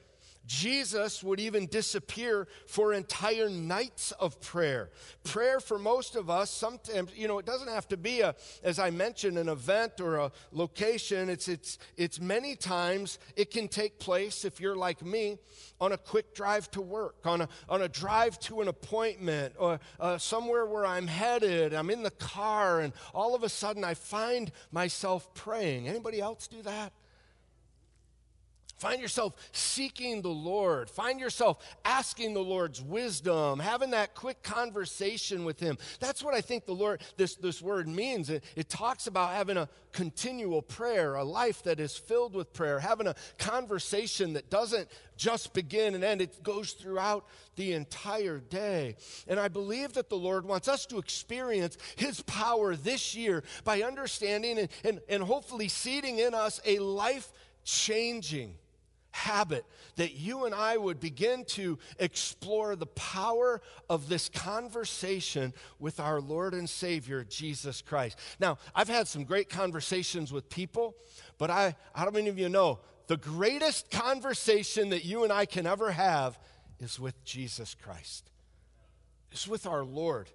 Jesus 0.50 1.22
would 1.22 1.38
even 1.38 1.66
disappear 1.66 2.48
for 2.66 2.92
entire 2.92 3.48
nights 3.48 4.10
of 4.18 4.40
prayer. 4.40 4.90
Prayer 5.22 5.60
for 5.60 5.78
most 5.78 6.16
of 6.16 6.28
us, 6.28 6.50
sometimes, 6.50 7.12
you 7.14 7.28
know, 7.28 7.38
it 7.38 7.46
doesn't 7.46 7.68
have 7.68 7.86
to 7.86 7.96
be 7.96 8.20
a, 8.22 8.34
as 8.64 8.80
I 8.80 8.90
mentioned, 8.90 9.38
an 9.38 9.48
event 9.48 10.00
or 10.00 10.16
a 10.16 10.32
location. 10.50 11.30
It's, 11.30 11.46
it's, 11.46 11.78
it's 11.96 12.20
many 12.20 12.56
times 12.56 13.20
it 13.36 13.52
can 13.52 13.68
take 13.68 14.00
place, 14.00 14.44
if 14.44 14.60
you're 14.60 14.74
like 14.74 15.04
me, 15.04 15.38
on 15.80 15.92
a 15.92 15.96
quick 15.96 16.34
drive 16.34 16.68
to 16.72 16.80
work, 16.82 17.24
on 17.24 17.42
a, 17.42 17.48
on 17.68 17.82
a 17.82 17.88
drive 17.88 18.36
to 18.40 18.60
an 18.60 18.66
appointment, 18.66 19.54
or 19.56 19.78
uh, 20.00 20.18
somewhere 20.18 20.66
where 20.66 20.84
I'm 20.84 21.06
headed. 21.06 21.74
I'm 21.74 21.90
in 21.90 22.02
the 22.02 22.10
car, 22.10 22.80
and 22.80 22.92
all 23.14 23.36
of 23.36 23.44
a 23.44 23.48
sudden 23.48 23.84
I 23.84 23.94
find 23.94 24.50
myself 24.72 25.32
praying. 25.32 25.86
Anybody 25.86 26.20
else 26.20 26.48
do 26.48 26.60
that? 26.62 26.92
Find 28.80 28.98
yourself 28.98 29.34
seeking 29.52 30.22
the 30.22 30.28
Lord. 30.28 30.88
Find 30.88 31.20
yourself 31.20 31.58
asking 31.84 32.32
the 32.32 32.42
Lord's 32.42 32.80
wisdom, 32.80 33.58
having 33.58 33.90
that 33.90 34.14
quick 34.14 34.42
conversation 34.42 35.44
with 35.44 35.60
Him. 35.60 35.76
That's 36.00 36.24
what 36.24 36.32
I 36.32 36.40
think 36.40 36.64
the 36.64 36.72
Lord, 36.72 37.02
this, 37.18 37.34
this 37.34 37.60
word 37.60 37.86
means. 37.88 38.30
It, 38.30 38.42
it 38.56 38.70
talks 38.70 39.06
about 39.06 39.34
having 39.34 39.58
a 39.58 39.68
continual 39.92 40.62
prayer, 40.62 41.16
a 41.16 41.24
life 41.24 41.62
that 41.64 41.78
is 41.78 41.94
filled 41.94 42.32
with 42.32 42.54
prayer, 42.54 42.80
having 42.80 43.06
a 43.06 43.14
conversation 43.36 44.32
that 44.32 44.48
doesn't 44.48 44.88
just 45.14 45.52
begin 45.52 45.94
and 45.94 46.02
end, 46.02 46.22
it 46.22 46.42
goes 46.42 46.72
throughout 46.72 47.26
the 47.56 47.74
entire 47.74 48.38
day. 48.38 48.96
And 49.28 49.38
I 49.38 49.48
believe 49.48 49.92
that 49.92 50.08
the 50.08 50.16
Lord 50.16 50.46
wants 50.46 50.68
us 50.68 50.86
to 50.86 50.96
experience 50.96 51.76
His 51.96 52.22
power 52.22 52.74
this 52.74 53.14
year 53.14 53.44
by 53.62 53.82
understanding 53.82 54.58
and, 54.58 54.68
and, 54.84 55.00
and 55.06 55.22
hopefully 55.22 55.68
seeding 55.68 56.18
in 56.18 56.32
us 56.32 56.62
a 56.64 56.78
life 56.78 57.30
changing 57.62 58.54
habit 59.12 59.64
that 59.96 60.14
you 60.14 60.44
and 60.44 60.54
I 60.54 60.76
would 60.76 61.00
begin 61.00 61.44
to 61.46 61.78
explore 61.98 62.76
the 62.76 62.86
power 62.86 63.60
of 63.88 64.08
this 64.08 64.28
conversation 64.28 65.52
with 65.78 66.00
our 66.00 66.20
Lord 66.20 66.54
and 66.54 66.68
Savior, 66.68 67.24
Jesus 67.24 67.82
Christ. 67.82 68.18
Now, 68.38 68.58
I've 68.74 68.88
had 68.88 69.08
some 69.08 69.24
great 69.24 69.48
conversations 69.48 70.32
with 70.32 70.48
people, 70.48 70.94
but 71.38 71.50
I, 71.50 71.76
how 71.94 72.10
many 72.10 72.28
of 72.28 72.38
you 72.38 72.48
know 72.48 72.80
the 73.08 73.16
greatest 73.16 73.90
conversation 73.90 74.90
that 74.90 75.04
you 75.04 75.24
and 75.24 75.32
I 75.32 75.44
can 75.44 75.66
ever 75.66 75.90
have 75.90 76.38
is 76.78 76.98
with 76.98 77.24
Jesus 77.24 77.74
Christ? 77.74 78.30
It's 79.32 79.48
with 79.48 79.66
our 79.66 79.84
Lord. 79.84 80.30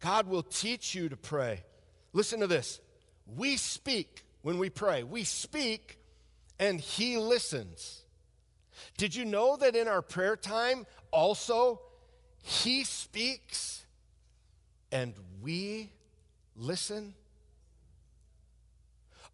God 0.00 0.28
will 0.28 0.42
teach 0.42 0.94
you 0.94 1.08
to 1.08 1.16
pray. 1.16 1.64
Listen 2.12 2.40
to 2.40 2.46
this. 2.46 2.80
We 3.26 3.56
speak 3.56 4.24
when 4.42 4.58
we 4.58 4.70
pray. 4.70 5.02
We 5.02 5.24
speak 5.24 5.98
and 6.58 6.80
he 6.80 7.18
listens. 7.18 8.02
Did 8.96 9.14
you 9.14 9.24
know 9.24 9.56
that 9.56 9.76
in 9.76 9.88
our 9.88 10.02
prayer 10.02 10.36
time 10.36 10.86
also 11.10 11.80
he 12.42 12.84
speaks 12.84 13.84
and 14.92 15.14
we 15.42 15.90
listen? 16.54 17.14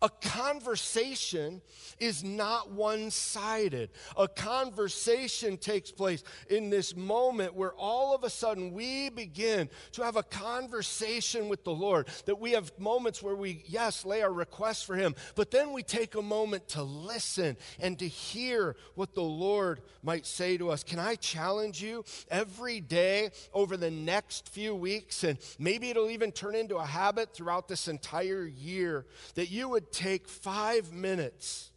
A 0.03 0.09
conversation 0.09 1.63
is 2.01 2.25
not 2.25 2.73
one 2.73 3.13
sided. 3.13 3.91
A 4.17 4.27
conversation 4.27 5.57
takes 5.57 5.93
place 5.93 6.25
in 6.51 6.71
this 6.71 6.97
moment 6.97 7.55
where 7.55 7.73
all 7.75 8.13
of 8.13 8.25
a 8.25 8.31
sudden 8.31 8.73
we 8.73 9.11
begin 9.11 9.71
to 9.93 10.03
have 10.03 10.17
a 10.17 10.25
conversation 10.25 11.49
with 11.49 11.63
the 11.63 11.73
Lord. 11.73 12.09
That 12.27 12.41
we 12.41 12.51
have 12.51 12.73
moments 12.81 13.23
where 13.23 13.37
we, 13.37 13.63
yes, 13.69 14.05
lay 14.05 14.23
our 14.23 14.33
requests 14.33 14.83
for 14.83 14.97
Him, 14.97 15.15
but 15.37 15.53
then 15.53 15.73
we 15.73 15.85
take 15.85 16.17
a 16.17 16.23
moment 16.23 16.69
to 16.71 16.83
listen 16.83 17.57
and 17.79 17.97
to 18.01 18.09
hear 18.09 18.75
what 18.97 19.15
the 19.15 19.23
Lord 19.23 19.83
might 20.03 20.27
say 20.27 20.59
to 20.59 20.71
us. 20.71 20.83
Can 20.83 20.99
I 20.99 21.15
challenge 21.15 21.81
you 21.81 22.05
every 22.29 22.81
day 22.81 23.31
over 23.55 23.77
the 23.77 23.91
next 23.91 24.49
few 24.49 24.75
weeks, 24.75 25.23
and 25.23 25.39
maybe 25.61 25.91
it'll 25.91 26.11
even 26.11 26.33
turn 26.33 26.57
into 26.57 26.77
a 26.77 26.85
habit 26.85 27.33
throughout 27.33 27.69
this 27.69 27.87
entire 27.87 28.45
year, 28.45 29.07
that 29.37 29.49
you 29.49 29.69
would 29.69 29.92
take 29.93 30.29
five 30.29 30.93
minutes 30.93 31.71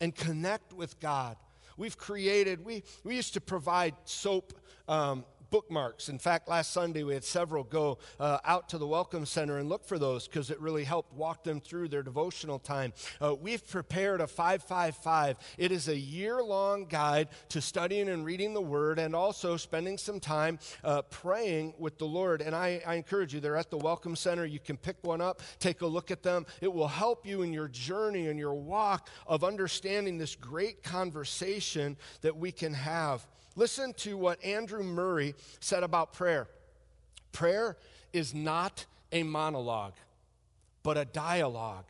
and 0.00 0.14
connect 0.14 0.72
with 0.72 0.98
God. 1.00 1.36
We've 1.76 1.96
created, 1.96 2.64
we, 2.64 2.82
we 3.04 3.16
used 3.16 3.34
to 3.34 3.40
provide 3.40 3.94
soap 4.04 4.52
um, 4.88 5.24
bookmarks. 5.56 6.10
In 6.10 6.18
fact, 6.18 6.48
last 6.48 6.70
Sunday 6.70 7.02
we 7.02 7.14
had 7.14 7.24
several 7.24 7.64
go 7.64 7.96
uh, 8.20 8.36
out 8.44 8.68
to 8.68 8.76
the 8.76 8.86
Welcome 8.86 9.24
Center 9.24 9.56
and 9.56 9.70
look 9.70 9.86
for 9.86 9.98
those 9.98 10.28
because 10.28 10.50
it 10.50 10.60
really 10.60 10.84
helped 10.84 11.14
walk 11.14 11.44
them 11.44 11.62
through 11.62 11.88
their 11.88 12.02
devotional 12.02 12.58
time. 12.58 12.92
Uh, 13.22 13.34
we've 13.34 13.66
prepared 13.66 14.20
a 14.20 14.26
555. 14.26 15.38
It 15.56 15.72
is 15.72 15.88
a 15.88 15.96
year 15.96 16.42
long 16.42 16.84
guide 16.84 17.28
to 17.48 17.62
studying 17.62 18.10
and 18.10 18.22
reading 18.22 18.52
the 18.52 18.60
Word 18.60 18.98
and 18.98 19.16
also 19.16 19.56
spending 19.56 19.96
some 19.96 20.20
time 20.20 20.58
uh, 20.84 21.00
praying 21.00 21.72
with 21.78 21.96
the 21.96 22.04
Lord. 22.04 22.42
And 22.42 22.54
I, 22.54 22.82
I 22.86 22.96
encourage 22.96 23.32
you, 23.32 23.40
they're 23.40 23.56
at 23.56 23.70
the 23.70 23.78
Welcome 23.78 24.14
Center. 24.14 24.44
You 24.44 24.60
can 24.60 24.76
pick 24.76 24.98
one 25.00 25.22
up, 25.22 25.40
take 25.58 25.80
a 25.80 25.86
look 25.86 26.10
at 26.10 26.22
them. 26.22 26.44
It 26.60 26.70
will 26.70 26.86
help 26.86 27.24
you 27.24 27.40
in 27.40 27.54
your 27.54 27.68
journey 27.68 28.26
and 28.26 28.38
your 28.38 28.52
walk 28.52 29.08
of 29.26 29.42
understanding 29.42 30.18
this 30.18 30.36
great 30.36 30.82
conversation 30.82 31.96
that 32.20 32.36
we 32.36 32.52
can 32.52 32.74
have. 32.74 33.26
Listen 33.56 33.94
to 33.94 34.16
what 34.18 34.44
Andrew 34.44 34.82
Murray 34.82 35.34
said 35.60 35.82
about 35.82 36.12
prayer 36.12 36.48
prayer 37.32 37.76
is 38.14 38.34
not 38.34 38.86
a 39.12 39.22
monologue, 39.22 39.92
but 40.82 40.96
a 40.96 41.04
dialogue. 41.04 41.84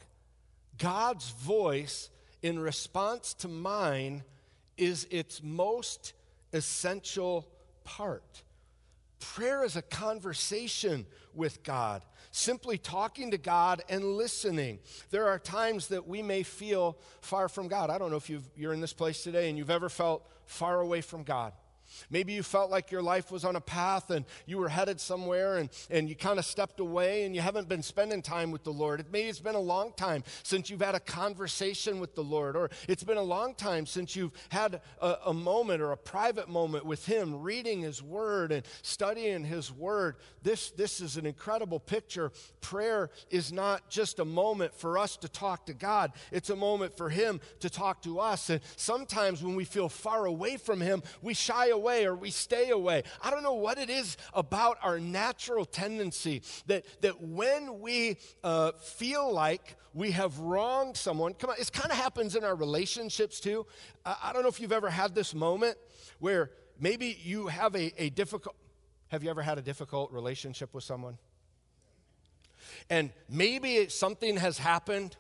God's 0.77 1.31
voice 1.31 2.11
in 2.43 2.59
response 2.59 3.33
to 3.35 3.49
mine 3.49 4.25
is 4.77 5.07
its 5.11 5.43
most 5.43 6.15
essential 6.53 7.49
part. 7.85 8.43
Prayer 9.21 9.65
is 9.65 9.77
a 9.77 9.83
conversation 9.83 11.07
with 11.33 11.63
God, 11.63 12.03
simply 12.33 12.77
talking 12.77 13.31
to 13.31 13.39
God 13.39 13.83
and 13.89 14.17
listening. 14.17 14.81
There 15.11 15.29
are 15.29 15.39
times 15.39 15.89
that 15.89 16.07
we 16.07 16.23
may 16.23 16.43
feel 16.43 16.99
far 17.21 17.49
from 17.49 17.69
God. 17.69 17.89
I 17.89 17.99
don't 17.99 18.11
know 18.11 18.17
if 18.17 18.29
you 18.29 18.43
are 18.69 18.75
in 18.75 18.81
this 18.81 18.93
place 18.93 19.23
today 19.23 19.49
and 19.49 19.57
you've 19.57 19.71
ever 19.71 19.89
felt 19.89 20.29
far 20.47 20.81
away 20.81 21.01
from 21.01 21.23
God. 21.23 21.53
Maybe 22.11 22.33
you 22.33 22.43
felt 22.43 22.71
like 22.71 22.91
your 22.91 23.03
life 23.03 23.31
was 23.31 23.45
on 23.45 23.57
a 23.57 23.61
path 23.61 24.11
and 24.11 24.25
you 24.47 24.59
were 24.59 24.69
headed 24.69 25.01
somewhere 25.01 25.57
and, 25.57 25.71
and 25.91 26.09
you 26.09 26.15
kind 26.15 26.39
of 26.39 26.45
stepped 26.45 26.81
away 26.81 27.25
and 27.25 27.35
you 27.35 27.41
haven't 27.41 27.69
been 27.69 27.83
spending 27.83 28.23
time 28.23 28.51
with 28.51 28.65
the 28.65 28.73
Lord. 28.73 29.05
Maybe 29.11 29.29
it's 29.29 29.41
been 29.41 29.55
a 29.55 29.61
long 29.61 29.93
time 29.97 30.25
since 30.43 30.71
you've 30.71 30.81
had 30.81 30.95
a 30.95 31.01
conversation 31.01 32.01
with 32.01 32.15
the 32.15 32.23
Lord, 32.23 32.57
or 32.57 32.71
it's 32.89 33.05
been 33.05 33.17
a 33.17 33.23
long 33.23 33.55
time 33.55 33.87
since 33.87 34.15
you've 34.15 34.33
had 34.51 34.81
a, 35.01 35.17
a 35.27 35.35
moment 35.35 35.83
or 35.83 35.93
a 35.93 35.97
private 35.97 36.49
moment 36.49 36.85
with 36.85 37.07
Him, 37.07 37.41
reading 37.41 37.81
His 37.81 38.03
Word 38.03 38.53
and 38.53 38.65
studying 38.83 39.45
His 39.45 39.73
Word. 39.73 40.17
This, 40.43 40.71
this 40.71 41.01
is 41.01 41.17
an 41.17 41.27
incredible 41.27 41.81
picture. 41.81 42.33
Prayer 42.61 43.11
is 43.31 43.53
not 43.53 43.89
just 43.89 44.19
a 44.19 44.25
moment 44.25 44.75
for 44.75 44.99
us 44.99 45.17
to 45.19 45.29
talk 45.29 45.67
to 45.67 45.75
God, 45.75 46.13
it's 46.31 46.51
a 46.51 46.57
moment 46.57 46.97
for 46.97 47.09
Him 47.09 47.41
to 47.61 47.71
talk 47.71 48.03
to 48.03 48.21
us. 48.21 48.51
And 48.51 48.61
sometimes 48.77 49.43
when 49.43 49.57
we 49.57 49.65
feel 49.65 49.89
far 49.89 50.27
away 50.27 50.57
from 50.57 50.81
Him, 50.81 51.03
we 51.23 51.35
shy 51.35 51.69
away 51.69 51.86
or 51.87 52.15
we 52.15 52.31
stay 52.31 52.71
away. 52.71 53.03
I 53.23 53.31
don't 53.31 53.43
know 53.43 53.55
what 53.55 53.79
it 53.79 53.91
is 53.91 54.17
about 54.35 54.79
our 54.83 54.99
natural 54.99 55.65
tendency 55.65 56.43
that, 56.67 56.85
that 57.03 57.23
when 57.23 57.81
we 57.81 58.19
uh, 58.43 58.73
feel 58.73 59.33
like 59.33 59.77
we 59.95 60.11
have 60.11 60.39
wronged 60.39 60.97
someone, 60.97 61.35
come 61.35 61.51
on, 61.51 61.57
it 61.59 61.73
kind 61.73 61.91
of 61.91 61.97
happens 61.97 62.37
in 62.37 62.45
our 62.45 62.55
relationships 62.55 63.41
too. 63.41 63.67
I, 64.05 64.17
I 64.25 64.33
don't 64.33 64.43
know 64.43 64.49
if 64.49 64.61
you've 64.61 64.73
ever 64.73 64.91
had 64.91 65.15
this 65.15 65.35
moment 65.35 65.77
where 66.19 66.51
maybe 66.79 67.19
you 67.23 67.47
have 67.47 67.75
a, 67.75 67.93
a 68.03 68.11
difficult, 68.11 68.57
have 69.09 69.23
you 69.23 69.31
ever 69.31 69.43
had 69.43 69.59
a 69.59 69.63
difficult 69.63 70.13
relationship 70.13 70.75
with 70.75 70.85
someone? 70.85 71.19
And 72.91 73.11
maybe 73.29 73.89
something 73.89 74.37
has 74.37 74.59
happened, 74.59 75.17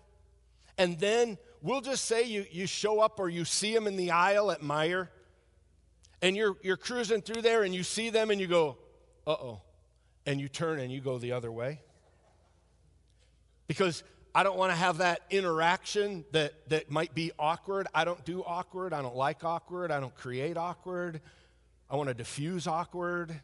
and 0.78 0.99
then 0.99 1.38
we'll 1.62 1.80
just 1.80 2.04
say 2.04 2.25
you, 2.25 2.44
you 2.50 2.66
show 2.66 3.00
up 3.00 3.18
or 3.18 3.28
you 3.28 3.44
see 3.44 3.73
them 3.73 3.87
in 3.87 3.96
the 3.96 4.11
aisle 4.11 4.50
at 4.50 4.61
Meijer, 4.61 5.08
and 6.23 6.37
you're, 6.37 6.56
you're 6.62 6.76
cruising 6.76 7.23
through 7.23 7.42
there 7.42 7.62
and 7.62 7.75
you 7.75 7.82
see 7.82 8.11
them 8.11 8.30
and 8.30 8.40
you 8.40 8.46
go, 8.46 8.78
uh 9.26 9.32
oh. 9.32 9.61
And 10.25 10.40
you 10.40 10.49
turn 10.49 10.80
and 10.80 10.90
you 10.90 11.00
go 11.00 11.18
the 11.18 11.32
other 11.32 11.52
way. 11.52 11.80
Because 13.68 14.02
I 14.35 14.42
don't 14.42 14.58
want 14.58 14.73
to 14.73 14.76
have 14.76 14.99
that 14.99 15.20
interaction 15.30 16.25
that, 16.32 16.68
that 16.68 16.90
might 16.90 17.14
be 17.14 17.32
awkward. 17.38 17.87
I 17.94 18.04
don't 18.04 18.25
do 18.25 18.42
awkward. 18.44 18.92
I 18.92 19.02
don't 19.02 19.16
like 19.16 19.44
awkward. 19.44 19.90
I 19.90 20.00
don't 20.00 20.14
create 20.14 20.56
awkward. 20.56 21.20
I 21.88 21.96
want 21.96 22.08
to 22.08 22.14
diffuse 22.14 22.66
awkward. 22.66 23.40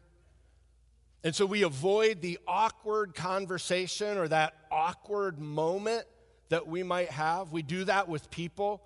And 1.23 1.33
so 1.33 1.45
we 1.45 1.63
avoid 1.63 2.21
the 2.21 2.37
awkward 2.45 3.15
conversation 3.15 4.17
or 4.17 4.27
that 4.27 4.55
awkward 4.69 5.39
moment 5.39 6.05
that 6.49 6.67
we 6.67 6.83
might 6.83 7.09
have. 7.09 7.51
We 7.51 7.61
do 7.61 7.85
that 7.85 8.09
with 8.09 8.29
people. 8.29 8.83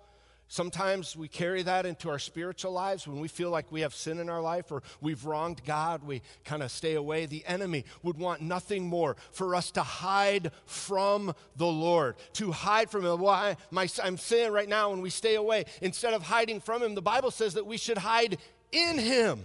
Sometimes 0.50 1.14
we 1.14 1.28
carry 1.28 1.62
that 1.62 1.84
into 1.84 2.08
our 2.08 2.18
spiritual 2.18 2.72
lives 2.72 3.06
when 3.06 3.20
we 3.20 3.28
feel 3.28 3.50
like 3.50 3.70
we 3.70 3.82
have 3.82 3.94
sin 3.94 4.18
in 4.18 4.30
our 4.30 4.40
life 4.40 4.72
or 4.72 4.82
we've 5.02 5.26
wronged 5.26 5.60
God, 5.66 6.02
we 6.02 6.22
kind 6.46 6.62
of 6.62 6.70
stay 6.70 6.94
away. 6.94 7.26
The 7.26 7.44
enemy 7.46 7.84
would 8.02 8.16
want 8.16 8.40
nothing 8.40 8.86
more 8.86 9.16
for 9.30 9.54
us 9.54 9.70
to 9.72 9.82
hide 9.82 10.50
from 10.64 11.34
the 11.56 11.66
Lord, 11.66 12.16
to 12.34 12.50
hide 12.50 12.90
from 12.90 13.04
Him. 13.04 13.20
Why? 13.20 13.58
My, 13.70 13.88
I'm 14.02 14.16
saying 14.16 14.50
right 14.50 14.68
now 14.68 14.88
when 14.88 15.02
we 15.02 15.10
stay 15.10 15.34
away, 15.34 15.66
instead 15.82 16.14
of 16.14 16.22
hiding 16.22 16.60
from 16.60 16.82
Him, 16.82 16.94
the 16.94 17.02
Bible 17.02 17.30
says 17.30 17.52
that 17.54 17.66
we 17.66 17.76
should 17.76 17.98
hide 17.98 18.38
in 18.72 18.96
Him, 18.96 19.44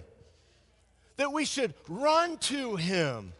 that 1.17 1.33
we 1.33 1.43
should 1.43 1.73
run 1.89 2.37
to 2.37 2.77
Him 2.77 3.33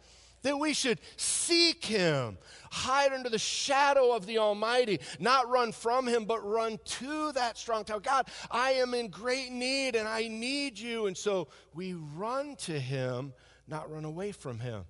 that 0.44 0.58
we 0.58 0.74
should 0.74 1.00
seek 1.18 1.84
him, 1.84 2.38
hide 2.72 3.12
under 3.12 3.30
the 3.30 3.40
shadow 3.40 4.16
of 4.16 4.26
the 4.26 4.38
Almighty, 4.38 5.00
not 5.20 5.50
run 5.50 5.72
from 5.72 6.08
him, 6.08 6.26
but 6.26 6.48
run 6.48 6.80
to 6.86 7.32
that 7.32 7.58
strong 7.58 7.84
tower. 7.84 8.00
God, 8.00 8.28
I 8.52 8.74
am 8.74 8.94
in 8.94 9.08
great 9.08 9.52
need 9.52 9.96
and 9.96 10.08
I 10.08 10.28
need 10.28 10.78
you. 10.78 11.08
And 11.08 11.18
so 11.18 11.48
we 11.74 11.94
run 11.94 12.56
to 12.58 12.80
him, 12.80 13.34
not 13.68 13.92
run 13.92 14.06
away 14.06 14.32
from 14.32 14.60
him. 14.60 14.86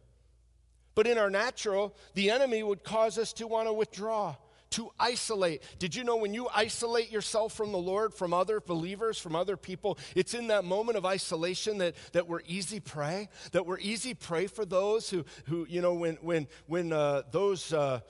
But 0.96 1.08
in 1.08 1.18
our 1.18 1.30
natural, 1.30 1.96
the 2.14 2.30
enemy 2.30 2.62
would 2.62 2.84
cause 2.84 3.18
us 3.18 3.34
to 3.34 3.48
want 3.48 3.68
to 3.68 3.74
withdraw, 3.74 4.36
to 4.74 4.92
isolate. 5.00 5.64
Did 5.80 5.96
you 5.96 6.04
know 6.04 6.18
when 6.18 6.34
you 6.34 6.48
isolate 6.54 7.12
yourself 7.12 7.54
from 7.54 7.72
the 7.72 7.78
Lord, 7.78 8.14
from 8.14 8.34
other 8.34 8.60
believers, 8.60 9.20
from 9.20 9.36
other 9.36 9.58
people, 9.58 9.98
it's 10.16 10.34
in 10.34 10.48
that 10.48 10.66
moment 10.66 10.98
of 10.98 11.06
isolation 11.06 11.78
that, 11.80 11.96
that 12.14 12.28
we're 12.28 12.42
easy 12.48 12.80
prey, 12.80 13.30
that 13.52 13.66
we're 13.66 13.80
easy 13.80 14.14
prey 14.14 14.48
for 14.48 14.66
those 14.66 15.10
who, 15.10 15.26
who 15.46 15.66
you 15.70 15.82
know, 15.82 15.94
when, 15.94 16.16
when, 16.22 16.48
when 16.68 16.92
uh, 16.92 17.24
those. 17.32 17.72
Uh, 17.74 18.02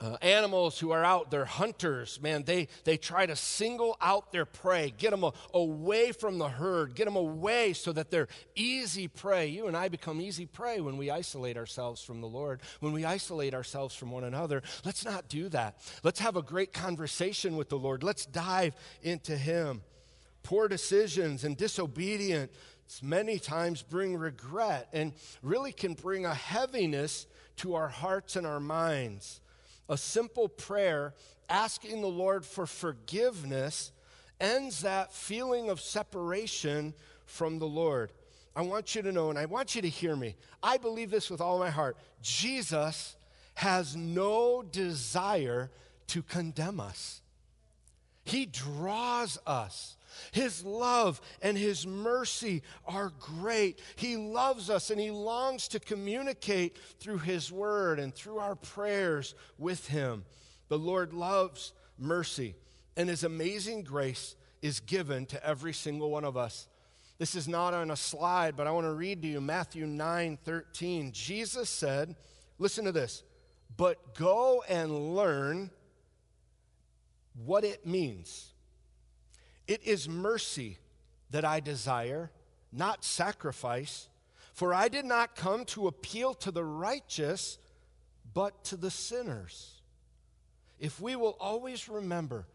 uh, 0.00 0.16
animals 0.22 0.78
who 0.78 0.92
are 0.92 1.04
out, 1.04 1.30
they're 1.30 1.44
hunters, 1.44 2.20
man, 2.22 2.42
they, 2.44 2.68
they 2.84 2.96
try 2.96 3.26
to 3.26 3.36
single 3.36 3.98
out 4.00 4.32
their 4.32 4.46
prey, 4.46 4.94
get 4.96 5.10
them 5.10 5.24
a, 5.24 5.32
away 5.52 6.10
from 6.12 6.38
the 6.38 6.48
herd, 6.48 6.94
get 6.94 7.04
them 7.04 7.16
away 7.16 7.74
so 7.74 7.92
that 7.92 8.10
they're 8.10 8.28
easy 8.54 9.08
prey. 9.08 9.48
You 9.48 9.66
and 9.66 9.76
I 9.76 9.88
become 9.88 10.20
easy 10.20 10.46
prey 10.46 10.80
when 10.80 10.96
we 10.96 11.10
isolate 11.10 11.58
ourselves 11.58 12.02
from 12.02 12.22
the 12.22 12.26
Lord, 12.26 12.60
when 12.80 12.94
we 12.94 13.04
isolate 13.04 13.52
ourselves 13.52 13.94
from 13.94 14.10
one 14.10 14.24
another. 14.24 14.62
Let's 14.86 15.04
not 15.04 15.28
do 15.28 15.50
that. 15.50 15.78
Let's 16.02 16.20
have 16.20 16.36
a 16.36 16.42
great 16.42 16.72
conversation 16.72 17.56
with 17.56 17.68
the 17.68 17.78
Lord. 17.78 18.02
Let's 18.02 18.24
dive 18.24 18.74
into 19.02 19.36
Him. 19.36 19.82
Poor 20.42 20.66
decisions 20.66 21.44
and 21.44 21.58
disobedience 21.58 22.50
many 23.02 23.38
times 23.38 23.82
bring 23.82 24.16
regret 24.16 24.88
and 24.94 25.12
really 25.42 25.72
can 25.72 25.92
bring 25.92 26.24
a 26.24 26.34
heaviness 26.34 27.26
to 27.56 27.74
our 27.74 27.88
hearts 27.88 28.36
and 28.36 28.46
our 28.46 28.60
minds 28.60 29.42
a 29.90 29.98
simple 29.98 30.48
prayer 30.48 31.12
asking 31.48 32.00
the 32.00 32.06
Lord 32.06 32.46
for 32.46 32.64
forgiveness 32.64 33.90
ends 34.40 34.82
that 34.82 35.12
feeling 35.12 35.68
of 35.68 35.80
separation 35.80 36.94
from 37.26 37.58
the 37.58 37.66
Lord. 37.66 38.12
I 38.54 38.62
want 38.62 38.94
you 38.94 39.02
to 39.02 39.12
know, 39.12 39.30
and 39.30 39.38
I 39.38 39.46
want 39.46 39.74
you 39.74 39.82
to 39.82 39.88
hear 39.88 40.14
me. 40.14 40.36
I 40.62 40.78
believe 40.78 41.10
this 41.10 41.28
with 41.28 41.40
all 41.40 41.58
my 41.58 41.70
heart. 41.70 41.96
Jesus 42.22 43.16
has 43.54 43.96
no 43.96 44.62
desire 44.62 45.70
to 46.06 46.22
condemn 46.22 46.80
us, 46.80 47.20
He 48.24 48.46
draws 48.46 49.38
us. 49.46 49.96
His 50.32 50.64
love 50.64 51.20
and 51.42 51.56
His 51.56 51.86
mercy 51.86 52.62
are 52.86 53.12
great. 53.18 53.80
He 53.96 54.16
loves 54.16 54.70
us 54.70 54.90
and 54.90 55.00
He 55.00 55.10
longs 55.10 55.68
to 55.68 55.80
communicate 55.80 56.76
through 56.98 57.18
His 57.18 57.50
word 57.50 57.98
and 57.98 58.14
through 58.14 58.38
our 58.38 58.56
prayers 58.56 59.34
with 59.58 59.86
Him. 59.88 60.24
The 60.68 60.78
Lord 60.78 61.12
loves 61.12 61.72
mercy, 61.98 62.54
and 62.96 63.08
His 63.08 63.24
amazing 63.24 63.82
grace 63.82 64.36
is 64.62 64.80
given 64.80 65.26
to 65.26 65.46
every 65.46 65.72
single 65.72 66.10
one 66.10 66.24
of 66.24 66.36
us. 66.36 66.68
This 67.18 67.34
is 67.34 67.48
not 67.48 67.74
on 67.74 67.90
a 67.90 67.96
slide, 67.96 68.56
but 68.56 68.66
I 68.66 68.70
want 68.70 68.86
to 68.86 68.94
read 68.94 69.20
to 69.22 69.28
you 69.28 69.40
Matthew 69.40 69.86
9 69.86 70.38
13. 70.42 71.12
Jesus 71.12 71.68
said, 71.68 72.16
Listen 72.58 72.84
to 72.86 72.92
this, 72.92 73.22
but 73.76 74.14
go 74.14 74.62
and 74.68 75.14
learn 75.14 75.70
what 77.44 77.64
it 77.64 77.86
means 77.86 78.49
it 79.70 79.84
is 79.84 80.08
mercy 80.08 80.78
that 81.30 81.44
I 81.44 81.60
desire, 81.60 82.32
not 82.72 83.04
sacrifice. 83.04 84.08
For 84.52 84.74
I 84.74 84.88
did 84.88 85.04
not 85.04 85.36
come 85.36 85.64
to 85.66 85.86
appeal 85.86 86.34
to 86.34 86.50
the 86.50 86.64
righteous, 86.64 87.56
but 88.34 88.64
to 88.64 88.76
the 88.76 88.90
sinners. 88.90 89.80
If 90.80 91.00
we 91.00 91.14
will 91.14 91.36
always 91.38 91.88
remember 91.88 92.48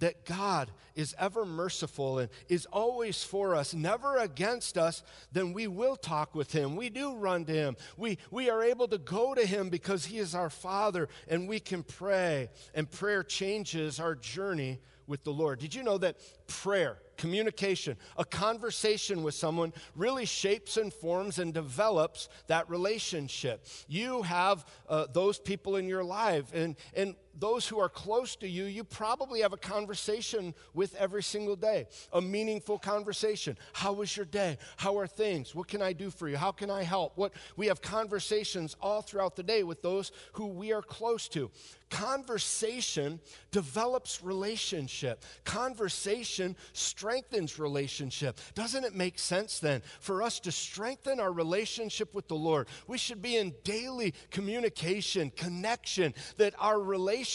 that 0.00 0.26
God 0.26 0.70
is 0.94 1.14
ever 1.18 1.46
merciful 1.46 2.18
and 2.18 2.28
is 2.50 2.66
always 2.66 3.24
for 3.24 3.54
us, 3.54 3.72
never 3.72 4.18
against 4.18 4.76
us, 4.76 5.02
then 5.32 5.54
we 5.54 5.66
will 5.66 5.96
talk 5.96 6.34
with 6.34 6.52
Him. 6.52 6.76
We 6.76 6.90
do 6.90 7.14
run 7.14 7.46
to 7.46 7.52
Him. 7.52 7.76
We, 7.96 8.18
we 8.30 8.50
are 8.50 8.62
able 8.62 8.88
to 8.88 8.98
go 8.98 9.34
to 9.34 9.46
Him 9.46 9.70
because 9.70 10.04
He 10.04 10.18
is 10.18 10.34
our 10.34 10.50
Father 10.50 11.08
and 11.26 11.48
we 11.48 11.58
can 11.58 11.82
pray. 11.82 12.50
And 12.74 12.90
prayer 12.90 13.22
changes 13.22 13.98
our 13.98 14.14
journey 14.14 14.78
with 15.06 15.24
the 15.24 15.32
Lord. 15.32 15.58
Did 15.58 15.74
you 15.74 15.82
know 15.82 15.98
that 15.98 16.16
prayer, 16.46 16.98
communication, 17.16 17.96
a 18.16 18.24
conversation 18.24 19.22
with 19.22 19.34
someone 19.34 19.72
really 19.96 20.24
shapes 20.24 20.76
and 20.76 20.92
forms 20.92 21.38
and 21.38 21.52
develops 21.52 22.28
that 22.46 22.68
relationship? 22.70 23.66
You 23.88 24.22
have 24.22 24.66
uh, 24.88 25.06
those 25.12 25.38
people 25.38 25.76
in 25.76 25.88
your 25.88 26.04
life, 26.04 26.52
and, 26.54 26.76
and 26.94 27.14
those 27.40 27.66
who 27.66 27.80
are 27.80 27.88
close 27.88 28.36
to 28.36 28.48
you, 28.48 28.64
you 28.64 28.84
probably 28.84 29.40
have 29.40 29.52
a 29.52 29.56
conversation 29.56 30.54
with 30.74 30.94
every 30.96 31.22
single 31.22 31.56
day, 31.56 31.86
a 32.12 32.20
meaningful 32.20 32.78
conversation. 32.78 33.56
How 33.72 33.94
was 33.94 34.14
your 34.16 34.26
day? 34.26 34.58
How 34.76 34.98
are 34.98 35.06
things? 35.06 35.54
What 35.54 35.66
can 35.66 35.80
I 35.80 35.94
do 35.94 36.10
for 36.10 36.28
you? 36.28 36.36
How 36.36 36.52
can 36.52 36.70
I 36.70 36.82
help? 36.82 37.16
What 37.16 37.32
we 37.56 37.66
have 37.66 37.80
conversations 37.80 38.76
all 38.80 39.00
throughout 39.00 39.36
the 39.36 39.42
day 39.42 39.62
with 39.62 39.80
those 39.80 40.12
who 40.34 40.48
we 40.48 40.72
are 40.72 40.82
close 40.82 41.28
to. 41.28 41.50
Conversation 41.88 43.18
develops 43.50 44.22
relationship. 44.22 45.24
Conversation 45.44 46.56
strengthens 46.72 47.58
relationship. 47.58 48.38
Doesn't 48.54 48.84
it 48.84 48.94
make 48.94 49.18
sense 49.18 49.58
then 49.58 49.82
for 49.98 50.22
us 50.22 50.38
to 50.40 50.52
strengthen 50.52 51.18
our 51.18 51.32
relationship 51.32 52.14
with 52.14 52.28
the 52.28 52.36
Lord? 52.36 52.68
We 52.86 52.96
should 52.96 53.20
be 53.20 53.38
in 53.38 53.54
daily 53.64 54.14
communication, 54.30 55.32
connection, 55.34 56.14
that 56.36 56.54
our 56.60 56.78
relationship 56.78 57.29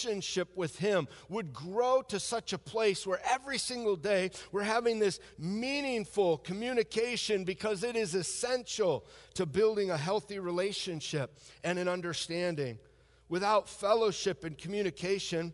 with 0.55 0.77
Him 0.79 1.07
would 1.29 1.53
grow 1.53 2.01
to 2.03 2.19
such 2.19 2.53
a 2.53 2.57
place 2.57 3.05
where 3.05 3.21
every 3.29 3.57
single 3.57 3.95
day 3.95 4.31
we're 4.51 4.63
having 4.63 4.99
this 4.99 5.19
meaningful 5.37 6.37
communication 6.39 7.43
because 7.43 7.83
it 7.83 7.95
is 7.95 8.15
essential 8.15 9.05
to 9.35 9.45
building 9.45 9.91
a 9.91 9.97
healthy 9.97 10.39
relationship 10.39 11.39
and 11.63 11.79
an 11.79 11.87
understanding. 11.87 12.77
Without 13.29 13.67
fellowship 13.67 14.43
and 14.43 14.57
communication, 14.57 15.53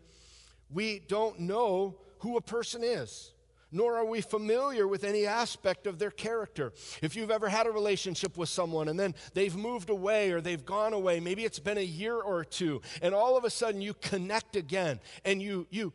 we 0.70 1.00
don't 1.08 1.40
know 1.40 1.98
who 2.20 2.38
a 2.38 2.42
person 2.42 2.84
is, 2.84 3.32
nor 3.72 3.98
are 3.98 4.06
we 4.06 4.22
familiar 4.22 4.88
with 4.88 5.04
any 5.04 5.26
aspect 5.26 5.88
of 5.88 6.00
their 6.00 6.12
character. 6.12 6.74
If 7.02 7.16
you've 7.16 7.32
ever 7.32 7.50
had 7.50 7.68
a 7.68 7.72
relationship 7.72 8.38
with 8.38 8.50
someone 8.50 8.88
and 8.88 9.00
then 9.00 9.16
they've 9.34 9.56
moved 9.56 9.90
away 9.90 10.32
or 10.32 10.42
they've 10.42 10.66
gone 10.66 10.94
away, 10.94 11.20
maybe 11.20 11.46
it's 11.46 11.60
been 11.60 11.78
a 11.78 11.82
year 11.82 12.16
or 12.16 12.44
two, 12.44 12.82
and 13.02 13.14
all 13.14 13.38
of 13.38 13.44
a 13.44 13.50
sudden 13.50 13.82
you 13.82 13.94
connect 13.94 14.56
again 14.56 15.00
and 15.26 15.42
you, 15.42 15.68
you 15.70 15.94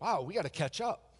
wow, 0.00 0.22
we 0.22 0.34
got 0.34 0.42
to 0.42 0.50
catch 0.50 0.80
up. 0.80 1.10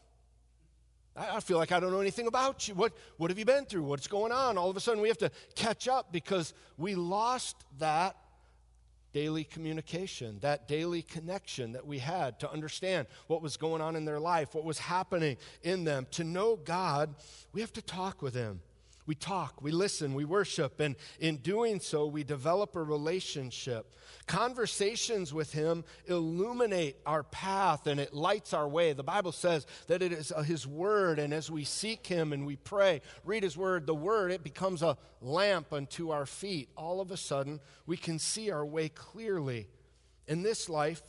I 1.16 1.40
feel 1.40 1.58
like 1.58 1.72
I 1.72 1.80
don't 1.80 1.90
know 1.90 2.00
anything 2.00 2.28
about 2.28 2.66
you. 2.68 2.74
What, 2.74 2.92
what 3.16 3.30
have 3.30 3.38
you 3.38 3.44
been 3.44 3.66
through? 3.66 3.82
What's 3.82 4.06
going 4.06 4.32
on? 4.32 4.56
All 4.56 4.70
of 4.70 4.76
a 4.76 4.80
sudden, 4.80 5.02
we 5.02 5.08
have 5.08 5.18
to 5.18 5.30
catch 5.54 5.88
up 5.88 6.12
because 6.12 6.54
we 6.78 6.94
lost 6.94 7.56
that 7.78 8.16
daily 9.12 9.44
communication, 9.44 10.38
that 10.40 10.68
daily 10.68 11.02
connection 11.02 11.72
that 11.72 11.86
we 11.86 11.98
had 11.98 12.38
to 12.40 12.50
understand 12.50 13.06
what 13.26 13.42
was 13.42 13.56
going 13.56 13.82
on 13.82 13.96
in 13.96 14.04
their 14.04 14.20
life, 14.20 14.54
what 14.54 14.64
was 14.64 14.78
happening 14.78 15.36
in 15.62 15.84
them. 15.84 16.06
To 16.12 16.24
know 16.24 16.56
God, 16.56 17.14
we 17.52 17.60
have 17.60 17.72
to 17.74 17.82
talk 17.82 18.22
with 18.22 18.34
Him. 18.34 18.60
We 19.10 19.16
talk, 19.16 19.60
we 19.60 19.72
listen, 19.72 20.14
we 20.14 20.24
worship, 20.24 20.78
and 20.78 20.94
in 21.18 21.38
doing 21.38 21.80
so, 21.80 22.06
we 22.06 22.22
develop 22.22 22.76
a 22.76 22.82
relationship. 22.84 23.92
Conversations 24.28 25.34
with 25.34 25.52
Him 25.52 25.82
illuminate 26.06 26.98
our 27.04 27.24
path 27.24 27.88
and 27.88 27.98
it 27.98 28.14
lights 28.14 28.54
our 28.54 28.68
way. 28.68 28.92
The 28.92 29.02
Bible 29.02 29.32
says 29.32 29.66
that 29.88 30.00
it 30.00 30.12
is 30.12 30.32
His 30.44 30.64
Word, 30.64 31.18
and 31.18 31.34
as 31.34 31.50
we 31.50 31.64
seek 31.64 32.06
Him 32.06 32.32
and 32.32 32.46
we 32.46 32.54
pray, 32.54 33.02
read 33.24 33.42
His 33.42 33.56
Word, 33.56 33.84
the 33.84 33.96
Word, 33.96 34.30
it 34.30 34.44
becomes 34.44 34.80
a 34.80 34.96
lamp 35.20 35.72
unto 35.72 36.10
our 36.10 36.24
feet. 36.24 36.68
All 36.76 37.00
of 37.00 37.10
a 37.10 37.16
sudden, 37.16 37.58
we 37.86 37.96
can 37.96 38.20
see 38.20 38.52
our 38.52 38.64
way 38.64 38.90
clearly. 38.90 39.66
In 40.28 40.44
this 40.44 40.68
life, 40.68 41.02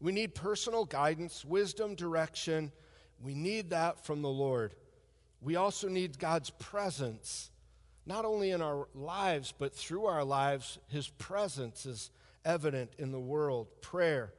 we 0.00 0.12
need 0.12 0.34
personal 0.34 0.84
guidance, 0.84 1.46
wisdom, 1.46 1.94
direction. 1.94 2.72
We 3.22 3.32
need 3.32 3.70
that 3.70 4.04
from 4.04 4.20
the 4.20 4.28
Lord 4.28 4.74
we 5.40 5.56
also 5.56 5.88
need 5.88 6.18
God's 6.18 6.50
presence, 6.50 7.50
not 8.06 8.24
only 8.24 8.50
in 8.50 8.62
our 8.62 8.88
lives, 8.94 9.52
but 9.56 9.74
through 9.74 10.06
our 10.06 10.24
lives. 10.24 10.78
His 10.88 11.08
presence 11.08 11.86
is 11.86 12.10
evident 12.44 12.90
in 12.98 13.12
the 13.12 13.20
world. 13.20 13.68
Prayer 13.80 14.32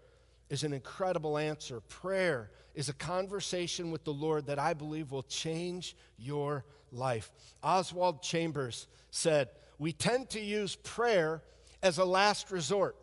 is 0.50 0.64
an 0.64 0.74
incredible 0.74 1.38
answer. 1.38 1.80
Prayer 1.82 2.52
is 2.76 2.90
a 2.90 2.94
conversation 2.94 3.92
with 3.92 4.04
the 4.04 4.14
Lord 4.14 4.48
that 4.48 4.60
I 4.60 4.74
believe 4.74 5.12
will 5.12 5.24
change 5.24 5.96
your 6.18 6.66
life. 6.92 7.32
Oswald 7.64 8.22
Chambers 8.22 8.88
said, 9.12 9.50
We 9.78 9.94
tend 9.94 10.30
to 10.32 10.40
use 10.40 10.76
prayer 10.76 11.44
as 11.82 11.98
a 11.98 12.06
last 12.06 12.52
resort, 12.52 12.96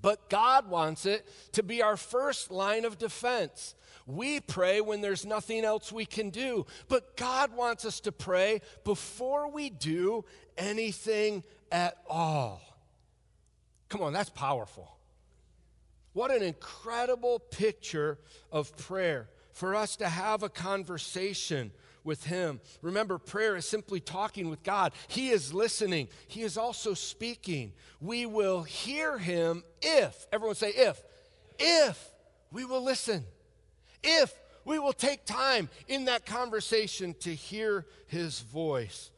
but 0.00 0.28
God 0.28 0.68
wants 0.68 1.06
it 1.06 1.26
to 1.52 1.62
be 1.62 1.82
our 1.82 1.96
first 1.96 2.50
line 2.50 2.84
of 2.84 2.98
defense. 2.98 3.74
We 4.06 4.40
pray 4.40 4.80
when 4.80 5.00
there's 5.00 5.24
nothing 5.24 5.64
else 5.64 5.92
we 5.92 6.06
can 6.06 6.30
do, 6.30 6.66
but 6.88 7.16
God 7.16 7.54
wants 7.54 7.84
us 7.84 8.00
to 8.00 8.12
pray 8.12 8.60
before 8.84 9.50
we 9.50 9.70
do 9.70 10.24
anything 10.58 11.44
at 11.70 11.96
all. 12.08 12.60
Come 13.88 14.02
on, 14.02 14.12
that's 14.12 14.30
powerful. 14.30 14.96
What 16.12 16.30
an 16.30 16.42
incredible 16.42 17.38
picture 17.38 18.18
of 18.50 18.76
prayer 18.76 19.28
for 19.52 19.74
us 19.74 19.96
to 19.96 20.08
have 20.08 20.42
a 20.42 20.48
conversation 20.48 21.72
with 22.04 22.24
Him. 22.24 22.60
Remember, 22.80 23.18
prayer 23.18 23.56
is 23.56 23.66
simply 23.66 24.00
talking 24.00 24.50
with 24.50 24.62
God. 24.62 24.92
He 25.08 25.30
is 25.30 25.54
listening, 25.54 26.08
He 26.26 26.42
is 26.42 26.56
also 26.56 26.94
speaking. 26.94 27.72
We 28.00 28.26
will 28.26 28.62
hear 28.62 29.18
Him 29.18 29.62
if, 29.80 30.26
everyone 30.32 30.56
say 30.56 30.70
if, 30.70 31.02
if 31.58 32.10
we 32.50 32.64
will 32.64 32.82
listen, 32.82 33.24
if 34.02 34.34
we 34.64 34.78
will 34.78 34.92
take 34.92 35.24
time 35.24 35.68
in 35.88 36.04
that 36.06 36.26
conversation 36.26 37.14
to 37.20 37.34
hear 37.34 37.86
his 38.06 38.40
voice. 38.40 39.10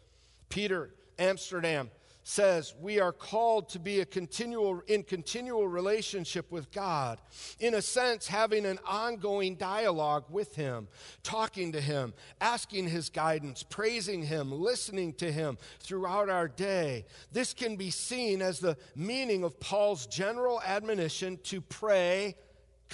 Peter 0.49 0.91
Amsterdam 1.19 1.91
says 2.25 2.75
we 2.81 2.99
are 2.99 3.13
called 3.13 3.69
to 3.69 3.79
be 3.79 4.01
a 4.01 4.05
continual 4.07 4.83
in 4.87 5.03
continual 5.03 5.69
relationship 5.69 6.51
with 6.51 6.73
God 6.73 7.19
in 7.61 7.75
a 7.75 7.83
sense 7.83 8.27
having 8.27 8.65
an 8.65 8.79
ongoing 8.87 9.57
dialogue 9.57 10.25
with 10.31 10.55
him 10.57 10.89
talking 11.23 11.73
to 11.73 11.81
him 11.81 12.15
asking 12.41 12.89
his 12.89 13.11
guidance 13.11 13.63
praising 13.63 14.23
him 14.23 14.51
listening 14.51 15.13
to 15.13 15.31
him 15.31 15.59
throughout 15.81 16.31
our 16.31 16.49
day 16.49 17.05
this 17.31 17.53
can 17.53 17.77
be 17.77 17.91
seen 17.91 18.41
as 18.41 18.59
the 18.59 18.77
meaning 18.97 19.45
of 19.45 19.61
Paul's 19.61 20.07
general 20.07 20.63
admonition 20.65 21.39
to 21.45 21.61
pray 21.61 22.35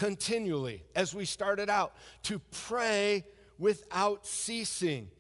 continually 0.00 0.82
as 0.94 1.14
we 1.14 1.24
started 1.24 1.68
out 1.68 1.92
to 2.22 2.40
pray 2.50 3.24
without 3.58 4.26
ceasing 4.26 5.10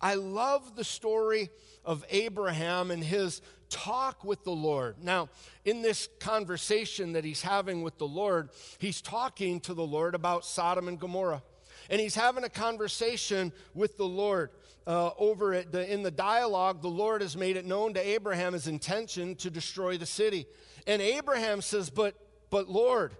I 0.00 0.14
love 0.14 0.76
the 0.76 0.84
story 0.84 1.50
of 1.84 2.04
Abraham 2.10 2.90
and 2.90 3.02
his 3.02 3.42
talk 3.68 4.24
with 4.24 4.44
the 4.44 4.52
Lord. 4.52 4.96
Now, 5.02 5.28
in 5.64 5.82
this 5.82 6.08
conversation 6.20 7.12
that 7.12 7.24
he's 7.24 7.42
having 7.42 7.82
with 7.82 7.98
the 7.98 8.06
Lord, 8.06 8.50
he's 8.78 9.00
talking 9.00 9.60
to 9.60 9.74
the 9.74 9.86
Lord 9.86 10.14
about 10.14 10.44
Sodom 10.44 10.88
and 10.88 10.98
Gomorrah. 10.98 11.42
And 11.90 12.00
he's 12.00 12.14
having 12.14 12.44
a 12.44 12.48
conversation 12.48 13.52
with 13.74 13.96
the 13.96 14.06
Lord. 14.06 14.50
Uh, 14.86 15.10
over 15.18 15.52
it 15.52 15.70
the, 15.70 15.92
in 15.92 16.02
the 16.02 16.10
dialogue, 16.10 16.80
the 16.80 16.88
Lord 16.88 17.20
has 17.20 17.36
made 17.36 17.58
it 17.58 17.66
known 17.66 17.92
to 17.92 18.00
Abraham 18.00 18.54
his 18.54 18.66
intention 18.66 19.34
to 19.36 19.50
destroy 19.50 19.98
the 19.98 20.06
city. 20.06 20.46
And 20.86 21.02
Abraham 21.02 21.60
says, 21.60 21.90
But, 21.90 22.14
but 22.48 22.68
Lord, 22.68 23.14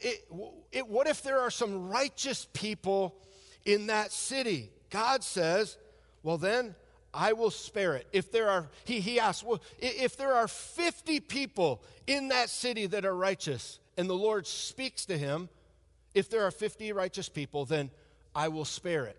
it, 0.00 0.26
it, 0.72 0.88
what 0.88 1.06
if 1.06 1.22
there 1.22 1.40
are 1.40 1.50
some 1.50 1.88
righteous 1.88 2.46
people 2.52 3.16
in 3.64 3.86
that 3.86 4.12
city? 4.12 4.70
God 4.90 5.22
says, 5.24 5.76
Well, 6.22 6.38
then 6.38 6.74
I 7.12 7.32
will 7.32 7.50
spare 7.50 7.94
it. 7.94 8.06
If 8.12 8.30
there 8.30 8.48
are, 8.48 8.68
he, 8.84 9.00
he 9.00 9.18
asks, 9.18 9.42
well, 9.42 9.60
if 9.78 10.16
there 10.16 10.32
are 10.32 10.46
50 10.46 11.20
people 11.20 11.82
in 12.06 12.28
that 12.28 12.50
city 12.50 12.86
that 12.86 13.04
are 13.04 13.14
righteous, 13.14 13.80
and 13.96 14.08
the 14.08 14.14
Lord 14.14 14.46
speaks 14.46 15.06
to 15.06 15.18
him, 15.18 15.48
if 16.14 16.30
there 16.30 16.44
are 16.44 16.50
50 16.50 16.92
righteous 16.92 17.28
people, 17.28 17.64
then 17.64 17.90
I 18.34 18.48
will 18.48 18.64
spare 18.64 19.06
it. 19.06 19.18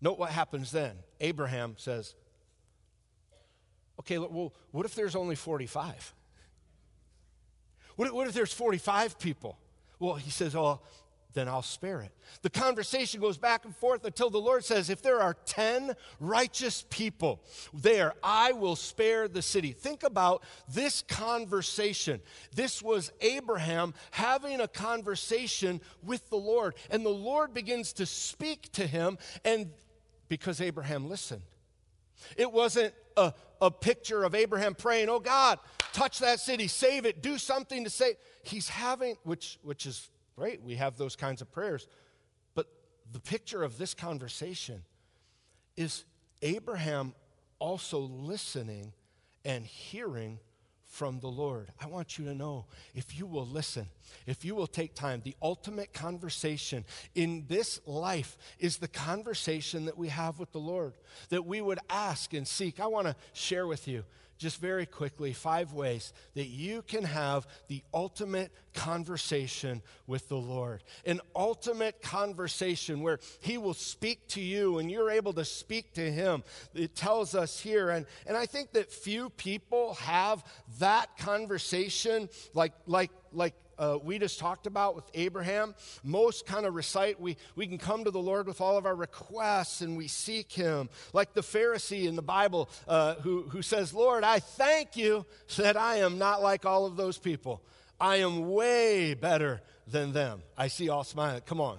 Note 0.00 0.18
what 0.18 0.30
happens 0.30 0.72
then. 0.72 0.96
Abraham 1.20 1.74
says, 1.76 2.14
okay, 4.00 4.18
well, 4.18 4.52
what 4.70 4.86
if 4.86 4.94
there's 4.94 5.14
only 5.14 5.36
45? 5.36 6.14
What 7.96 8.08
if, 8.08 8.14
what 8.14 8.26
if 8.26 8.34
there's 8.34 8.52
45 8.52 9.18
people? 9.18 9.58
Well, 10.02 10.16
he 10.16 10.32
says, 10.32 10.56
oh, 10.56 10.80
then 11.32 11.48
I'll 11.48 11.62
spare 11.62 12.00
it. 12.00 12.10
The 12.42 12.50
conversation 12.50 13.20
goes 13.20 13.38
back 13.38 13.64
and 13.64 13.74
forth 13.74 14.04
until 14.04 14.30
the 14.30 14.40
Lord 14.40 14.64
says, 14.64 14.90
If 14.90 15.00
there 15.00 15.20
are 15.20 15.36
10 15.46 15.94
righteous 16.18 16.84
people 16.90 17.40
there, 17.72 18.12
I 18.20 18.50
will 18.50 18.74
spare 18.74 19.28
the 19.28 19.42
city. 19.42 19.70
Think 19.70 20.02
about 20.02 20.42
this 20.68 21.02
conversation. 21.02 22.20
This 22.52 22.82
was 22.82 23.12
Abraham 23.20 23.94
having 24.10 24.60
a 24.60 24.66
conversation 24.66 25.80
with 26.02 26.28
the 26.30 26.36
Lord, 26.36 26.74
and 26.90 27.06
the 27.06 27.10
Lord 27.10 27.54
begins 27.54 27.92
to 27.94 28.04
speak 28.04 28.72
to 28.72 28.86
him, 28.86 29.18
and 29.44 29.70
because 30.28 30.60
Abraham 30.60 31.08
listened. 31.08 31.42
It 32.36 32.50
wasn't 32.50 32.92
a, 33.16 33.32
a 33.60 33.70
picture 33.70 34.24
of 34.24 34.34
Abraham 34.34 34.74
praying, 34.74 35.08
Oh 35.08 35.20
God, 35.20 35.60
touch 35.92 36.18
that 36.20 36.40
city, 36.40 36.68
save 36.68 37.06
it, 37.06 37.22
do 37.22 37.38
something 37.38 37.84
to 37.84 37.90
save. 37.90 38.16
He's 38.42 38.68
having, 38.68 39.16
which, 39.24 39.58
which 39.62 39.86
is 39.86 40.08
Great, 40.36 40.62
we 40.62 40.76
have 40.76 40.96
those 40.96 41.16
kinds 41.16 41.42
of 41.42 41.52
prayers. 41.52 41.86
But 42.54 42.66
the 43.12 43.20
picture 43.20 43.62
of 43.62 43.78
this 43.78 43.94
conversation 43.94 44.82
is 45.76 46.04
Abraham 46.40 47.14
also 47.58 48.00
listening 48.00 48.92
and 49.44 49.64
hearing 49.64 50.38
from 50.84 51.20
the 51.20 51.28
Lord. 51.28 51.68
I 51.80 51.86
want 51.86 52.18
you 52.18 52.24
to 52.26 52.34
know 52.34 52.66
if 52.94 53.18
you 53.18 53.24
will 53.24 53.46
listen, 53.46 53.86
if 54.26 54.44
you 54.44 54.54
will 54.54 54.66
take 54.66 54.94
time, 54.94 55.22
the 55.24 55.36
ultimate 55.40 55.92
conversation 55.92 56.84
in 57.14 57.44
this 57.48 57.80
life 57.86 58.36
is 58.58 58.76
the 58.76 58.88
conversation 58.88 59.86
that 59.86 59.96
we 59.96 60.08
have 60.08 60.38
with 60.38 60.52
the 60.52 60.58
Lord, 60.58 60.94
that 61.30 61.46
we 61.46 61.60
would 61.60 61.78
ask 61.88 62.34
and 62.34 62.46
seek. 62.46 62.78
I 62.78 62.86
want 62.86 63.06
to 63.06 63.16
share 63.32 63.66
with 63.66 63.88
you 63.88 64.04
just 64.42 64.60
very 64.60 64.84
quickly, 64.84 65.32
five 65.32 65.72
ways 65.72 66.12
that 66.34 66.48
you 66.48 66.82
can 66.82 67.04
have 67.04 67.46
the 67.68 67.82
ultimate 67.94 68.52
conversation 68.74 69.80
with 70.06 70.28
the 70.28 70.36
Lord. 70.36 70.82
An 71.06 71.20
ultimate 71.34 72.02
conversation 72.02 73.00
where 73.00 73.20
He 73.40 73.56
will 73.56 73.74
speak 73.74 74.26
to 74.28 74.40
you 74.40 74.78
and 74.78 74.90
you're 74.90 75.10
able 75.10 75.32
to 75.34 75.44
speak 75.44 75.94
to 75.94 76.10
Him. 76.10 76.42
It 76.74 76.96
tells 76.96 77.34
us 77.34 77.60
here, 77.60 77.90
and, 77.90 78.04
and 78.26 78.36
I 78.36 78.46
think 78.46 78.72
that 78.72 78.90
few 78.90 79.30
people 79.30 79.94
have 79.94 80.44
that 80.80 81.16
conversation 81.16 82.28
like, 82.52 82.72
like, 82.86 83.12
like 83.32 83.54
uh, 83.82 83.98
we 83.98 84.16
just 84.16 84.38
talked 84.38 84.68
about 84.68 84.94
with 84.94 85.04
Abraham, 85.14 85.74
most 86.04 86.46
kind 86.46 86.66
of 86.66 86.74
recite, 86.74 87.20
we, 87.20 87.36
we 87.56 87.66
can 87.66 87.78
come 87.78 88.04
to 88.04 88.12
the 88.12 88.20
Lord 88.20 88.46
with 88.46 88.60
all 88.60 88.78
of 88.78 88.86
our 88.86 88.94
requests 88.94 89.80
and 89.80 89.96
we 89.96 90.06
seek 90.06 90.52
Him. 90.52 90.88
Like 91.12 91.34
the 91.34 91.40
Pharisee 91.40 92.06
in 92.06 92.14
the 92.14 92.22
Bible 92.22 92.68
uh, 92.86 93.16
who, 93.16 93.42
who 93.48 93.60
says, 93.60 93.92
Lord, 93.92 94.22
I 94.22 94.38
thank 94.38 94.96
you 94.96 95.26
that 95.56 95.76
I 95.76 95.96
am 95.96 96.16
not 96.16 96.42
like 96.42 96.64
all 96.64 96.86
of 96.86 96.94
those 96.96 97.18
people. 97.18 97.60
I 98.00 98.16
am 98.16 98.50
way 98.50 99.14
better 99.14 99.60
than 99.88 100.12
them. 100.12 100.42
I 100.56 100.68
see 100.68 100.88
all 100.88 101.02
smiling. 101.02 101.42
Come 101.44 101.60
on. 101.60 101.78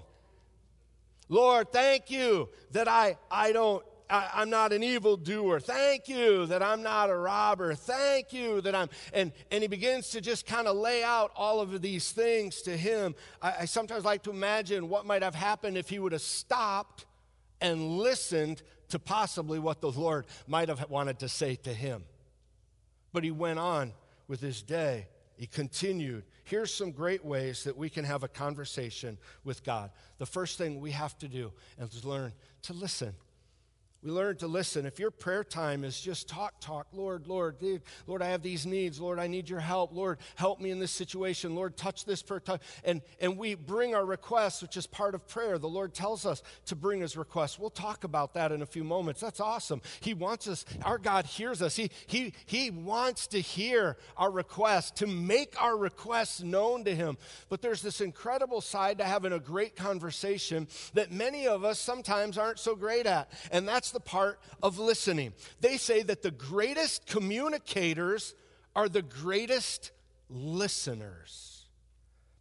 Lord, 1.29 1.71
thank 1.71 2.11
you 2.11 2.49
that 2.71 2.89
I, 2.89 3.17
I 3.31 3.53
don't 3.53 3.83
I, 4.13 4.43
am 4.43 4.51
not 4.51 4.71
an 4.73 4.83
evildoer. 4.83 5.59
Thank 5.59 6.07
you 6.07 6.45
that 6.45 6.61
I'm 6.61 6.83
not 6.83 7.09
a 7.09 7.15
robber. 7.15 7.73
Thank 7.73 8.31
you 8.31 8.61
that 8.61 8.75
I'm. 8.75 8.89
And, 9.11 9.31
and 9.49 9.63
he 9.63 9.67
begins 9.67 10.09
to 10.09 10.21
just 10.21 10.45
kind 10.45 10.67
of 10.67 10.77
lay 10.77 11.03
out 11.03 11.31
all 11.35 11.61
of 11.61 11.81
these 11.81 12.11
things 12.11 12.61
to 12.63 12.77
him. 12.77 13.15
I, 13.41 13.53
I 13.61 13.65
sometimes 13.65 14.05
like 14.05 14.21
to 14.23 14.29
imagine 14.29 14.87
what 14.87 15.07
might 15.07 15.23
have 15.23 15.33
happened 15.33 15.77
if 15.77 15.89
he 15.89 15.97
would 15.97 16.11
have 16.11 16.21
stopped 16.21 17.05
and 17.59 17.97
listened 17.97 18.61
to 18.89 18.99
possibly 18.99 19.57
what 19.57 19.81
the 19.81 19.91
Lord 19.91 20.27
might 20.45 20.69
have 20.69 20.87
wanted 20.91 21.17
to 21.19 21.29
say 21.29 21.55
to 21.55 21.73
him. 21.73 22.03
But 23.13 23.23
he 23.23 23.31
went 23.31 23.57
on 23.57 23.93
with 24.27 24.41
his 24.41 24.61
day. 24.61 25.07
He 25.37 25.47
continued. 25.47 26.23
Here's 26.43 26.71
some 26.71 26.91
great 26.91 27.25
ways 27.25 27.63
that 27.63 27.75
we 27.75 27.89
can 27.89 28.05
have 28.05 28.21
a 28.21 28.27
conversation 28.27 29.17
with 29.43 29.63
God. 29.63 29.89
The 30.19 30.27
first 30.27 30.59
thing 30.59 30.79
we 30.79 30.91
have 30.91 31.17
to 31.17 31.27
do 31.27 31.51
is 31.79 32.05
learn 32.05 32.33
to 32.63 32.73
listen. 32.73 33.15
We 34.03 34.11
learn 34.11 34.35
to 34.37 34.47
listen. 34.47 34.85
If 34.85 34.99
your 34.99 35.11
prayer 35.11 35.45
time 35.45 35.85
is 35.85 35.99
just 35.99 36.27
talk, 36.27 36.59
talk, 36.59 36.87
Lord, 36.91 37.25
Lord, 37.25 37.57
dude, 37.57 37.83
Lord, 38.05 38.21
I 38.21 38.27
have 38.27 38.41
these 38.41 38.65
needs. 38.65 38.99
Lord, 38.99 39.17
I 39.17 39.27
need 39.27 39.49
your 39.49 39.61
help. 39.61 39.93
Lord, 39.93 40.17
help 40.35 40.59
me 40.59 40.71
in 40.71 40.79
this 40.79 40.91
situation. 40.91 41.55
Lord, 41.55 41.77
touch 41.77 42.03
this 42.03 42.21
touch. 42.21 42.61
And, 42.83 43.01
and 43.21 43.37
we 43.37 43.55
bring 43.55 43.95
our 43.95 44.05
requests, 44.05 44.61
which 44.61 44.75
is 44.75 44.87
part 44.87 45.15
of 45.15 45.25
prayer. 45.29 45.57
The 45.57 45.69
Lord 45.69 45.93
tells 45.93 46.25
us 46.25 46.43
to 46.65 46.75
bring 46.75 46.99
his 46.99 47.15
requests. 47.15 47.57
We'll 47.57 47.69
talk 47.69 48.03
about 48.03 48.33
that 48.33 48.51
in 48.51 48.61
a 48.61 48.65
few 48.65 48.83
moments. 48.83 49.21
That's 49.21 49.39
awesome. 49.39 49.81
He 50.01 50.13
wants 50.13 50.49
us, 50.49 50.65
our 50.83 50.97
God 50.97 51.25
hears 51.25 51.61
us. 51.61 51.77
He, 51.77 51.89
he, 52.05 52.33
he 52.45 52.71
wants 52.71 53.27
to 53.27 53.39
hear 53.39 53.95
our 54.17 54.31
requests, 54.31 54.91
to 54.99 55.07
make 55.07 55.61
our 55.61 55.77
requests 55.77 56.43
known 56.43 56.83
to 56.83 56.93
him. 56.93 57.17
But 57.47 57.61
there's 57.61 57.81
this 57.81 58.01
incredible 58.01 58.59
side 58.59 58.97
to 58.97 59.05
having 59.05 59.31
a 59.31 59.39
great 59.39 59.77
conversation 59.77 60.67
that 60.93 61.09
many 61.09 61.47
of 61.47 61.63
us 61.63 61.79
sometimes 61.79 62.37
aren't 62.37 62.59
so 62.59 62.75
great 62.75 63.05
at. 63.05 63.31
And 63.49 63.65
that's 63.65 63.92
the 63.93 63.99
part 63.99 64.39
of 64.61 64.79
listening. 64.79 65.33
They 65.61 65.77
say 65.77 66.03
that 66.03 66.21
the 66.21 66.31
greatest 66.31 67.05
communicators 67.05 68.35
are 68.75 68.89
the 68.89 69.01
greatest 69.01 69.91
listeners 70.29 71.65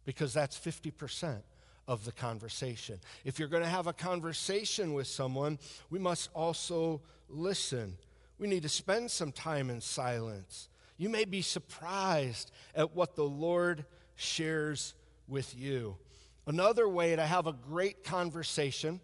because 0.05 0.33
that's 0.33 0.57
50% 0.57 1.41
of 1.87 2.05
the 2.05 2.11
conversation. 2.11 2.99
If 3.23 3.39
you're 3.39 3.47
going 3.47 3.63
to 3.63 3.69
have 3.69 3.87
a 3.87 3.93
conversation 3.93 4.93
with 4.93 5.07
someone, 5.07 5.59
we 5.89 5.99
must 5.99 6.29
also 6.33 7.01
listen. 7.29 7.97
We 8.39 8.47
need 8.47 8.63
to 8.63 8.69
spend 8.69 9.11
some 9.11 9.31
time 9.31 9.69
in 9.69 9.81
silence. 9.81 10.69
You 10.97 11.09
may 11.09 11.25
be 11.25 11.41
surprised 11.41 12.51
at 12.75 12.95
what 12.95 13.15
the 13.15 13.23
Lord 13.23 13.85
shares 14.15 14.93
with 15.27 15.57
you. 15.57 15.97
Another 16.45 16.87
way 16.87 17.15
to 17.15 17.25
have 17.25 17.47
a 17.47 17.53
great 17.53 18.03
conversation 18.03 18.99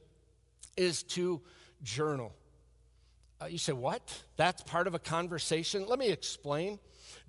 is 0.75 1.03
to 1.03 1.41
journal. 1.83 2.33
Uh, 3.41 3.45
you 3.45 3.57
say, 3.57 3.73
what? 3.73 4.01
That's 4.35 4.61
part 4.63 4.87
of 4.87 4.93
a 4.93 4.99
conversation? 4.99 5.85
Let 5.87 5.99
me 5.99 6.09
explain. 6.09 6.79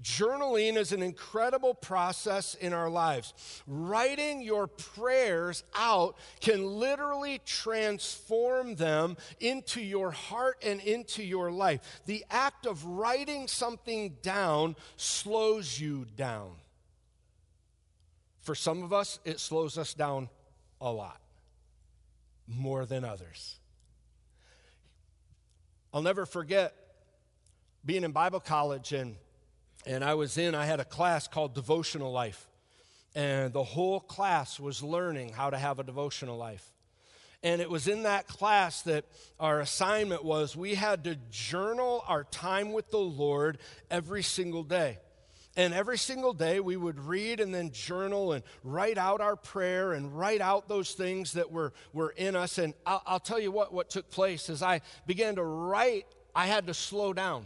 Journaling 0.03 0.77
is 0.77 0.93
an 0.93 1.03
incredible 1.03 1.75
process 1.75 2.55
in 2.55 2.73
our 2.73 2.89
lives. 2.89 3.35
Writing 3.67 4.41
your 4.41 4.67
prayers 4.67 5.63
out 5.75 6.17
can 6.41 6.65
literally 6.65 7.41
transform 7.45 8.77
them 8.77 9.17
into 9.41 9.81
your 9.81 10.11
heart 10.11 10.57
and 10.65 10.81
into 10.81 11.23
your 11.23 11.53
life. 11.53 12.03
The 12.07 12.25
act 12.31 12.67
of 12.67 12.85
writing 12.85 13.47
something 13.47 14.17
down 14.23 14.75
slows 14.97 15.79
you 15.79 16.07
down. 16.17 16.53
For 18.41 18.55
some 18.55 18.83
of 18.83 18.93
us, 18.93 19.21
it 19.25 19.39
slows 19.39 19.77
us 19.77 19.93
down 19.93 20.31
a 20.81 20.91
lot, 20.91 21.21
more 22.49 22.87
than 22.87 23.05
others. 23.05 23.60
I'll 25.93 26.03
never 26.03 26.25
forget 26.25 26.73
being 27.85 28.05
in 28.05 28.13
Bible 28.13 28.41
college 28.41 28.93
and 28.93 29.17
and 29.87 30.05
I 30.05 30.15
was 30.15 30.39
in 30.39 30.55
I 30.55 30.67
had 30.67 30.79
a 30.79 30.85
class 30.85 31.27
called 31.27 31.55
devotional 31.55 32.13
life 32.13 32.47
and 33.15 33.53
the 33.53 33.65
whole 33.65 33.99
class 33.99 34.61
was 34.61 34.83
learning 34.83 35.31
how 35.31 35.51
to 35.51 35.59
have 35.59 35.81
a 35.81 35.83
devotional 35.83 36.37
life. 36.37 36.71
And 37.43 37.61
it 37.61 37.71
was 37.71 37.89
in 37.89 38.05
that 38.05 38.29
class 38.29 38.83
that 38.83 39.05
our 39.41 39.61
assignment 39.61 40.25
was 40.25 40.55
we 40.55 40.75
had 40.75 41.05
to 41.05 41.17
journal 41.31 42.05
our 42.07 42.25
time 42.25 42.73
with 42.73 42.91
the 42.91 42.99
Lord 42.99 43.59
every 43.91 44.23
single 44.23 44.63
day. 44.63 44.99
And 45.61 45.75
every 45.75 45.99
single 45.99 46.33
day 46.33 46.59
we 46.59 46.79
would 46.79 46.99
read 46.99 47.39
and 47.39 47.55
then 47.55 47.71
journal 47.71 48.33
and 48.33 48.43
write 48.65 48.97
out 48.97 49.21
our 49.21 49.37
prayer 49.37 49.93
and 49.93 50.19
write 50.19 50.41
out 50.41 50.71
those 50.71 50.95
things 50.95 51.35
that 51.35 51.53
were, 51.53 51.75
were 51.93 52.15
in 52.17 52.35
us. 52.35 52.57
And 52.57 52.73
I'll, 52.87 53.03
I'll 53.07 53.21
tell 53.21 53.39
you 53.39 53.53
what, 53.53 53.71
what 53.71 53.91
took 53.91 54.11
place 54.11 54.49
as 54.49 54.63
I 54.63 54.81
began 55.07 55.35
to 55.35 55.45
write, 55.45 56.07
I 56.35 56.47
had 56.47 56.69
to 56.69 56.73
slow 56.73 57.13
down. 57.13 57.45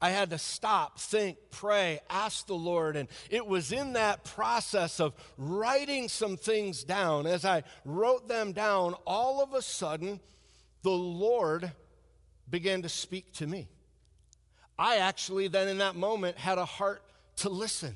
I 0.00 0.08
had 0.08 0.30
to 0.30 0.38
stop, 0.38 0.98
think, 0.98 1.36
pray, 1.50 2.00
ask 2.08 2.46
the 2.46 2.54
Lord. 2.54 2.96
And 2.96 3.10
it 3.28 3.46
was 3.46 3.72
in 3.72 3.92
that 3.92 4.24
process 4.24 4.98
of 4.98 5.12
writing 5.36 6.08
some 6.08 6.38
things 6.38 6.82
down. 6.82 7.26
As 7.26 7.44
I 7.44 7.64
wrote 7.84 8.26
them 8.26 8.52
down, 8.52 8.94
all 9.06 9.42
of 9.42 9.52
a 9.52 9.60
sudden, 9.60 10.18
the 10.82 10.88
Lord 10.88 11.72
began 12.48 12.80
to 12.80 12.88
speak 12.88 13.34
to 13.34 13.46
me. 13.46 13.68
I 14.78 14.96
actually, 14.96 15.48
then 15.48 15.68
in 15.68 15.78
that 15.78 15.94
moment, 15.94 16.38
had 16.38 16.56
a 16.56 16.64
heart 16.64 17.02
to 17.38 17.48
listen, 17.48 17.94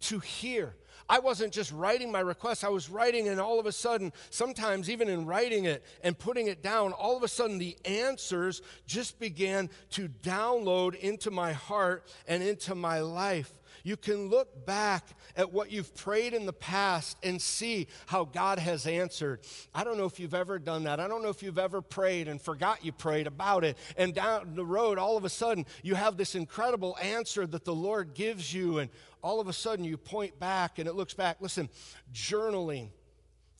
to 0.00 0.18
hear. 0.18 0.74
I 1.08 1.20
wasn't 1.20 1.52
just 1.52 1.72
writing 1.72 2.10
my 2.10 2.20
request, 2.20 2.64
I 2.64 2.68
was 2.68 2.90
writing, 2.90 3.28
and 3.28 3.40
all 3.40 3.60
of 3.60 3.66
a 3.66 3.72
sudden, 3.72 4.12
sometimes 4.30 4.90
even 4.90 5.08
in 5.08 5.24
writing 5.24 5.64
it 5.64 5.84
and 6.02 6.18
putting 6.18 6.48
it 6.48 6.62
down, 6.62 6.92
all 6.92 7.16
of 7.16 7.22
a 7.22 7.28
sudden 7.28 7.58
the 7.58 7.76
answers 7.84 8.60
just 8.86 9.20
began 9.20 9.70
to 9.90 10.08
download 10.08 10.96
into 10.96 11.30
my 11.30 11.52
heart 11.52 12.08
and 12.26 12.42
into 12.42 12.74
my 12.74 13.00
life. 13.00 13.52
You 13.86 13.96
can 13.96 14.30
look 14.30 14.66
back 14.66 15.06
at 15.36 15.52
what 15.52 15.70
you've 15.70 15.94
prayed 15.94 16.34
in 16.34 16.44
the 16.44 16.52
past 16.52 17.16
and 17.22 17.40
see 17.40 17.86
how 18.06 18.24
God 18.24 18.58
has 18.58 18.84
answered. 18.84 19.42
I 19.72 19.84
don't 19.84 19.96
know 19.96 20.06
if 20.06 20.18
you've 20.18 20.34
ever 20.34 20.58
done 20.58 20.82
that. 20.84 20.98
I 20.98 21.06
don't 21.06 21.22
know 21.22 21.28
if 21.28 21.40
you've 21.40 21.56
ever 21.56 21.80
prayed 21.80 22.26
and 22.26 22.42
forgot 22.42 22.84
you 22.84 22.90
prayed 22.90 23.28
about 23.28 23.62
it. 23.62 23.78
And 23.96 24.12
down 24.12 24.56
the 24.56 24.64
road, 24.64 24.98
all 24.98 25.16
of 25.16 25.24
a 25.24 25.28
sudden, 25.28 25.66
you 25.84 25.94
have 25.94 26.16
this 26.16 26.34
incredible 26.34 26.96
answer 27.00 27.46
that 27.46 27.64
the 27.64 27.76
Lord 27.76 28.14
gives 28.14 28.52
you. 28.52 28.78
And 28.78 28.90
all 29.22 29.38
of 29.38 29.46
a 29.46 29.52
sudden, 29.52 29.84
you 29.84 29.96
point 29.96 30.36
back 30.40 30.80
and 30.80 30.88
it 30.88 30.96
looks 30.96 31.14
back. 31.14 31.36
Listen, 31.40 31.68
journaling, 32.12 32.88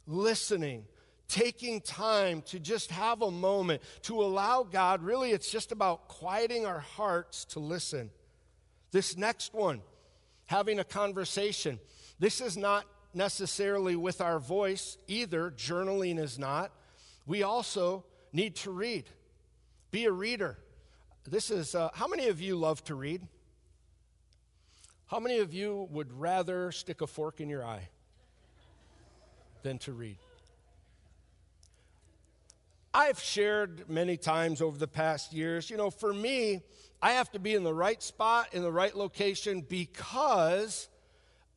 listening, 0.08 0.86
taking 1.28 1.80
time 1.80 2.42
to 2.46 2.58
just 2.58 2.90
have 2.90 3.22
a 3.22 3.30
moment 3.30 3.80
to 4.02 4.20
allow 4.20 4.64
God, 4.64 5.04
really, 5.04 5.30
it's 5.30 5.52
just 5.52 5.70
about 5.70 6.08
quieting 6.08 6.66
our 6.66 6.80
hearts 6.80 7.44
to 7.44 7.60
listen. 7.60 8.10
This 8.90 9.16
next 9.16 9.54
one, 9.54 9.82
having 10.46 10.78
a 10.78 10.84
conversation. 10.84 11.78
This 12.18 12.40
is 12.40 12.56
not 12.56 12.86
necessarily 13.12 13.96
with 13.96 14.20
our 14.20 14.38
voice 14.38 14.98
either, 15.08 15.50
journaling 15.50 16.18
is 16.18 16.38
not. 16.38 16.70
We 17.26 17.42
also 17.42 18.04
need 18.32 18.56
to 18.56 18.70
read. 18.70 19.04
Be 19.90 20.04
a 20.04 20.12
reader. 20.12 20.58
This 21.26 21.50
is, 21.50 21.74
uh, 21.74 21.90
how 21.94 22.06
many 22.06 22.28
of 22.28 22.40
you 22.40 22.56
love 22.56 22.84
to 22.84 22.94
read? 22.94 23.26
How 25.06 25.18
many 25.20 25.38
of 25.38 25.54
you 25.54 25.88
would 25.90 26.12
rather 26.12 26.72
stick 26.72 27.00
a 27.00 27.06
fork 27.06 27.40
in 27.40 27.48
your 27.48 27.64
eye 27.64 27.88
than 29.62 29.78
to 29.78 29.92
read? 29.92 30.18
I've 32.92 33.20
shared 33.20 33.90
many 33.90 34.16
times 34.16 34.62
over 34.62 34.78
the 34.78 34.88
past 34.88 35.32
years, 35.32 35.68
you 35.68 35.76
know, 35.76 35.90
for 35.90 36.14
me, 36.14 36.62
I 37.02 37.12
have 37.12 37.30
to 37.32 37.38
be 37.38 37.54
in 37.54 37.64
the 37.64 37.74
right 37.74 38.02
spot, 38.02 38.48
in 38.52 38.62
the 38.62 38.72
right 38.72 38.96
location 38.96 39.60
because 39.60 40.88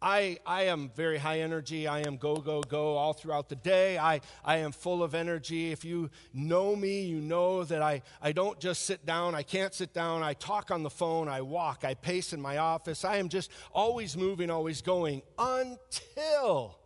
I, 0.02 0.40
I 0.46 0.64
am 0.64 0.92
very 0.96 1.18
high 1.18 1.42
energy. 1.42 1.86
I 1.88 2.00
am 2.02 2.16
go, 2.18 2.38
go, 2.38 2.62
go 2.62 2.96
all 2.96 3.12
throughout 3.12 3.50
the 3.50 3.56
day. 3.56 3.98
I, 3.98 4.22
I 4.46 4.58
am 4.58 4.72
full 4.72 5.04
of 5.04 5.14
energy. 5.14 5.72
If 5.72 5.84
you 5.84 6.10
know 6.34 6.76
me, 6.76 7.04
you 7.04 7.20
know 7.20 7.66
that 7.66 7.82
I, 7.82 8.02
I 8.22 8.32
don't 8.32 8.60
just 8.60 8.86
sit 8.86 9.06
down. 9.06 9.36
I 9.36 9.44
can't 9.44 9.74
sit 9.74 9.94
down. 9.94 10.24
I 10.24 10.34
talk 10.34 10.72
on 10.72 10.84
the 10.84 10.90
phone. 10.90 11.28
I 11.28 11.42
walk. 11.42 11.84
I 11.84 11.96
pace 11.96 12.32
in 12.32 12.42
my 12.42 12.58
office. 12.58 13.04
I 13.04 13.18
am 13.18 13.28
just 13.28 13.52
always 13.74 14.16
moving, 14.16 14.50
always 14.50 14.82
going 14.82 15.22
until 15.38 16.80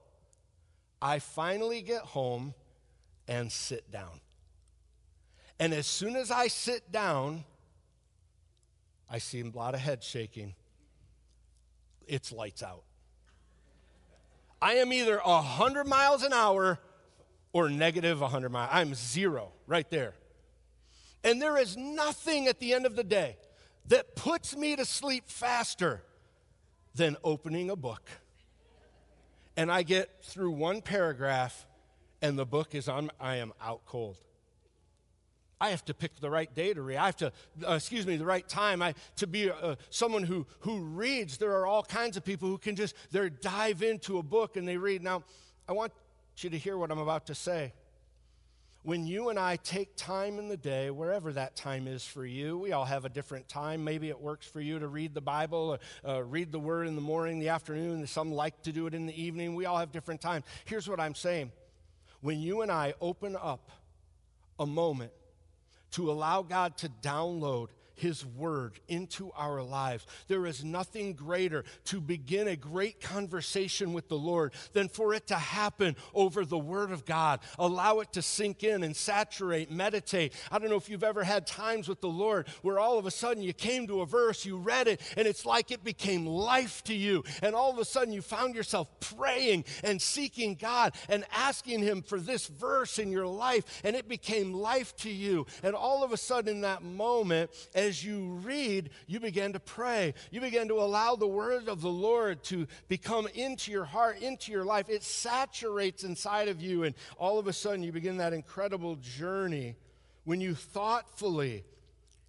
I 1.00 1.20
finally 1.20 1.82
get 1.82 2.02
home 2.02 2.56
and 3.28 3.52
sit 3.52 3.92
down. 3.92 4.22
And 5.60 5.72
as 5.72 5.86
soon 5.86 6.16
as 6.16 6.32
I 6.32 6.48
sit 6.48 6.92
down, 6.92 7.44
I 9.10 9.20
see 9.20 9.42
a 9.42 9.46
lot 9.46 9.74
of 9.74 9.80
head 9.80 10.04
shaking. 10.04 10.56
It's 12.08 12.32
lights 12.32 12.64
out. 12.64 12.84
I 14.62 14.76
am 14.76 14.94
either 14.94 15.20
100 15.24 15.86
miles 15.86 16.24
an 16.24 16.34
hour 16.34 16.80
or 17.52 17.70
negative 17.70 18.22
100 18.22 18.50
miles. 18.50 18.70
I'm 18.72 18.96
zero 18.96 19.52
right 19.68 19.90
there. 19.90 20.14
And 21.24 21.42
there 21.42 21.58
is 21.58 21.78
nothing 21.78 22.48
at 22.48 22.60
the 22.60 22.74
end 22.74 22.86
of 22.86 22.96
the 22.96 23.04
day 23.04 23.38
that 23.88 24.16
puts 24.16 24.56
me 24.56 24.76
to 24.76 24.86
sleep 24.86 25.26
faster 25.28 26.02
than 26.96 27.18
opening 27.24 27.70
a 27.70 27.76
book. 27.76 28.10
And 29.56 29.72
I 29.72 29.84
get 29.84 30.24
through 30.24 30.52
one 30.52 30.82
paragraph 30.82 31.66
and 32.22 32.40
the 32.40 32.46
book 32.46 32.74
is 32.74 32.88
on, 32.88 33.12
I 33.20 33.36
am 33.36 33.52
out 33.62 33.82
cold. 33.86 34.18
I 35.64 35.70
have 35.70 35.86
to 35.86 35.94
pick 35.94 36.20
the 36.20 36.30
right 36.30 36.54
day 36.54 36.74
to 36.74 36.82
read. 36.82 36.98
I 36.98 37.06
have 37.06 37.16
to, 37.18 37.32
uh, 37.66 37.76
excuse 37.76 38.06
me, 38.06 38.18
the 38.18 38.26
right 38.26 38.46
time. 38.46 38.82
I 38.82 38.96
to 39.16 39.28
be 39.28 39.50
uh, 39.50 39.76
someone 39.90 40.24
who 40.24 40.46
who 40.60 40.80
reads. 40.80 41.38
There 41.38 41.54
are 41.54 41.66
all 41.66 41.84
kinds 41.84 42.18
of 42.18 42.26
people 42.26 42.50
who 42.50 42.58
can 42.58 42.76
just 42.76 42.94
they 43.12 43.30
dive 43.30 43.82
into 43.82 44.18
a 44.18 44.24
book 44.24 44.58
and 44.58 44.68
they 44.68 44.76
read. 44.76 45.02
Now, 45.02 45.24
I 45.66 45.72
want 45.72 45.94
you 46.40 46.50
to 46.50 46.58
hear 46.58 46.78
what 46.78 46.92
I'm 46.92 47.00
about 47.00 47.28
to 47.28 47.36
say. 47.36 47.72
When 48.82 49.08
you 49.08 49.30
and 49.30 49.40
I 49.40 49.56
take 49.56 49.96
time 49.96 50.38
in 50.38 50.50
the 50.50 50.58
day, 50.58 50.92
wherever 50.92 51.32
that 51.32 51.56
time 51.56 51.88
is 51.88 52.04
for 52.06 52.26
you, 52.26 52.58
we 52.58 52.74
all 52.74 52.84
have 52.84 53.06
a 53.06 53.10
different 53.10 53.48
time. 53.48 53.86
Maybe 53.86 54.10
it 54.10 54.20
works 54.20 54.46
for 54.46 54.60
you 54.60 54.80
to 54.80 54.90
read 54.90 55.14
the 55.14 55.22
Bible, 55.22 55.80
or, 56.04 56.14
uh, 56.14 56.24
read 56.26 56.52
the 56.52 56.60
Word 56.60 56.88
in 56.88 56.96
the 56.96 57.02
morning, 57.02 57.40
the 57.40 57.48
afternoon. 57.48 58.06
Some 58.06 58.34
like 58.34 58.64
to 58.64 58.74
do 58.74 58.86
it 58.86 58.94
in 58.94 59.06
the 59.06 59.16
evening. 59.24 59.56
We 59.56 59.66
all 59.66 59.78
have 59.78 59.94
different 59.94 60.20
times. 60.20 60.44
Here's 60.66 60.90
what 60.90 61.00
I'm 61.00 61.16
saying: 61.16 61.54
when 62.20 62.42
you 62.42 62.64
and 62.64 62.70
I 62.70 62.96
open 63.00 63.38
up 63.42 63.72
a 64.60 64.66
moment 64.66 65.14
to 65.94 66.12
allow 66.12 66.42
God 66.42 66.78
to 66.78 66.90
download 67.02 67.70
his 68.04 68.26
Word 68.26 68.80
into 68.90 69.32
our 69.32 69.64
lives. 69.64 70.06
There 70.28 70.46
is 70.46 70.64
nothing 70.64 71.14
greater 71.14 71.64
to 71.86 72.02
begin 72.02 72.50
a 72.50 72.56
great 72.58 73.00
conversation 73.00 73.94
with 73.94 74.10
the 74.10 74.18
Lord 74.18 74.54
than 74.74 74.90
for 74.90 75.14
it 75.14 75.28
to 75.28 75.36
happen 75.36 75.96
over 76.14 76.44
the 76.44 76.58
Word 76.58 76.92
of 76.92 77.06
God. 77.06 77.40
Allow 77.58 78.02
it 78.02 78.12
to 78.14 78.22
sink 78.22 78.64
in 78.64 78.84
and 78.84 78.96
saturate, 78.96 79.72
meditate. 79.72 80.34
I 80.52 80.60
don't 80.60 80.70
know 80.70 80.76
if 80.76 80.90
you've 80.90 81.04
ever 81.04 81.24
had 81.24 81.48
times 81.48 81.88
with 81.88 82.02
the 82.02 82.10
Lord 82.10 82.48
where 82.62 82.78
all 82.78 83.00
of 83.00 83.06
a 83.06 83.12
sudden 83.12 83.42
you 83.42 83.54
came 83.54 83.88
to 83.88 84.02
a 84.02 84.06
verse, 84.06 84.46
you 84.46 84.58
read 84.58 84.90
it, 84.90 85.00
and 85.16 85.26
it's 85.26 85.46
like 85.46 85.72
it 85.72 85.86
became 85.86 86.26
life 86.26 86.84
to 86.84 86.94
you. 86.94 87.24
And 87.42 87.56
all 87.56 87.72
of 87.72 87.80
a 87.80 87.86
sudden 87.86 88.14
you 88.14 88.22
found 88.22 88.54
yourself 88.54 88.90
praying 89.00 89.64
and 89.82 90.02
seeking 90.02 90.56
God 90.56 90.94
and 91.08 91.24
asking 91.34 91.80
Him 91.80 92.02
for 92.02 92.20
this 92.20 92.48
verse 92.48 93.00
in 93.00 93.12
your 93.12 93.28
life, 93.28 93.82
and 93.86 93.96
it 93.96 94.10
became 94.10 94.54
life 94.54 94.94
to 94.98 95.10
you. 95.10 95.46
And 95.64 95.74
all 95.74 96.04
of 96.04 96.12
a 96.12 96.18
sudden 96.18 96.56
in 96.56 96.62
that 96.62 96.84
moment, 96.84 97.50
as 97.74 97.93
you 98.02 98.40
read, 98.44 98.92
you 99.08 99.20
begin 99.20 99.52
to 99.52 99.60
pray. 99.60 100.14
You 100.32 100.40
begin 100.40 100.70
to 100.70 100.76
allow 100.76 101.18
the 101.18 101.28
word 101.28 101.68
of 101.68 101.82
the 101.82 101.90
Lord 101.90 102.42
to 102.46 102.66
become 102.88 103.28
into 103.36 103.72
your 103.72 103.84
heart, 103.84 104.22
into 104.22 104.54
your 104.54 104.64
life. 104.64 104.88
It 104.88 105.04
saturates 105.04 106.06
inside 106.06 106.48
of 106.48 106.62
you, 106.62 106.84
and 106.84 106.96
all 107.18 107.40
of 107.40 107.48
a 107.48 107.54
sudden 107.54 107.84
you 107.84 107.92
begin 107.92 108.18
that 108.18 108.32
incredible 108.32 108.96
journey 108.96 109.76
when 110.24 110.40
you 110.40 110.56
thoughtfully 110.56 111.66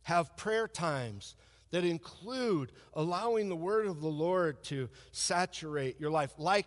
have 0.03 0.37
prayer 0.37 0.67
times 0.67 1.37
that 1.71 1.85
include 1.85 2.73
allowing 2.95 3.49
the 3.49 3.57
word 3.57 3.87
of 3.87 4.01
the 4.01 4.09
Lord 4.09 4.63
to 4.65 4.89
saturate 5.13 6.01
your 6.01 6.11
life. 6.11 6.33
Like, 6.39 6.67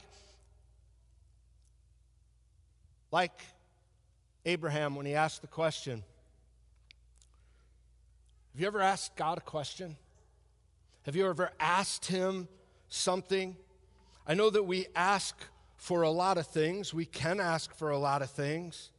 like 3.11 3.41
Abraham 4.45 4.95
when 4.95 5.05
he 5.05 5.13
asked 5.13 5.41
the 5.41 5.47
question, 5.47 6.03
have 8.57 8.61
you 8.61 8.67
ever 8.67 8.81
asked 8.81 9.15
God 9.15 9.37
a 9.37 9.41
question? 9.41 9.97
Have 11.03 11.15
you 11.15 11.29
ever 11.29 11.51
asked 11.59 12.07
Him 12.07 12.47
something? 12.89 13.55
I 14.25 14.33
know 14.33 14.49
that 14.49 14.63
we 14.63 14.87
ask 14.95 15.39
for 15.75 16.01
a 16.01 16.09
lot 16.09 16.39
of 16.39 16.47
things. 16.47 16.91
We 16.91 17.05
can 17.05 17.39
ask 17.39 17.71
for 17.77 17.91
a 17.91 17.99
lot 17.99 18.23
of 18.23 18.31
things. 18.31 18.89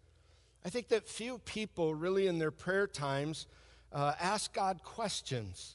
I 0.65 0.69
think 0.69 0.87
that 0.91 1.09
few 1.09 1.39
people 1.39 1.93
really 1.93 2.29
in 2.29 2.39
their 2.39 2.53
prayer 2.53 2.87
times 2.87 3.49
uh, 3.93 4.13
ask 4.21 4.55
God 4.55 4.85
questions. 4.85 5.75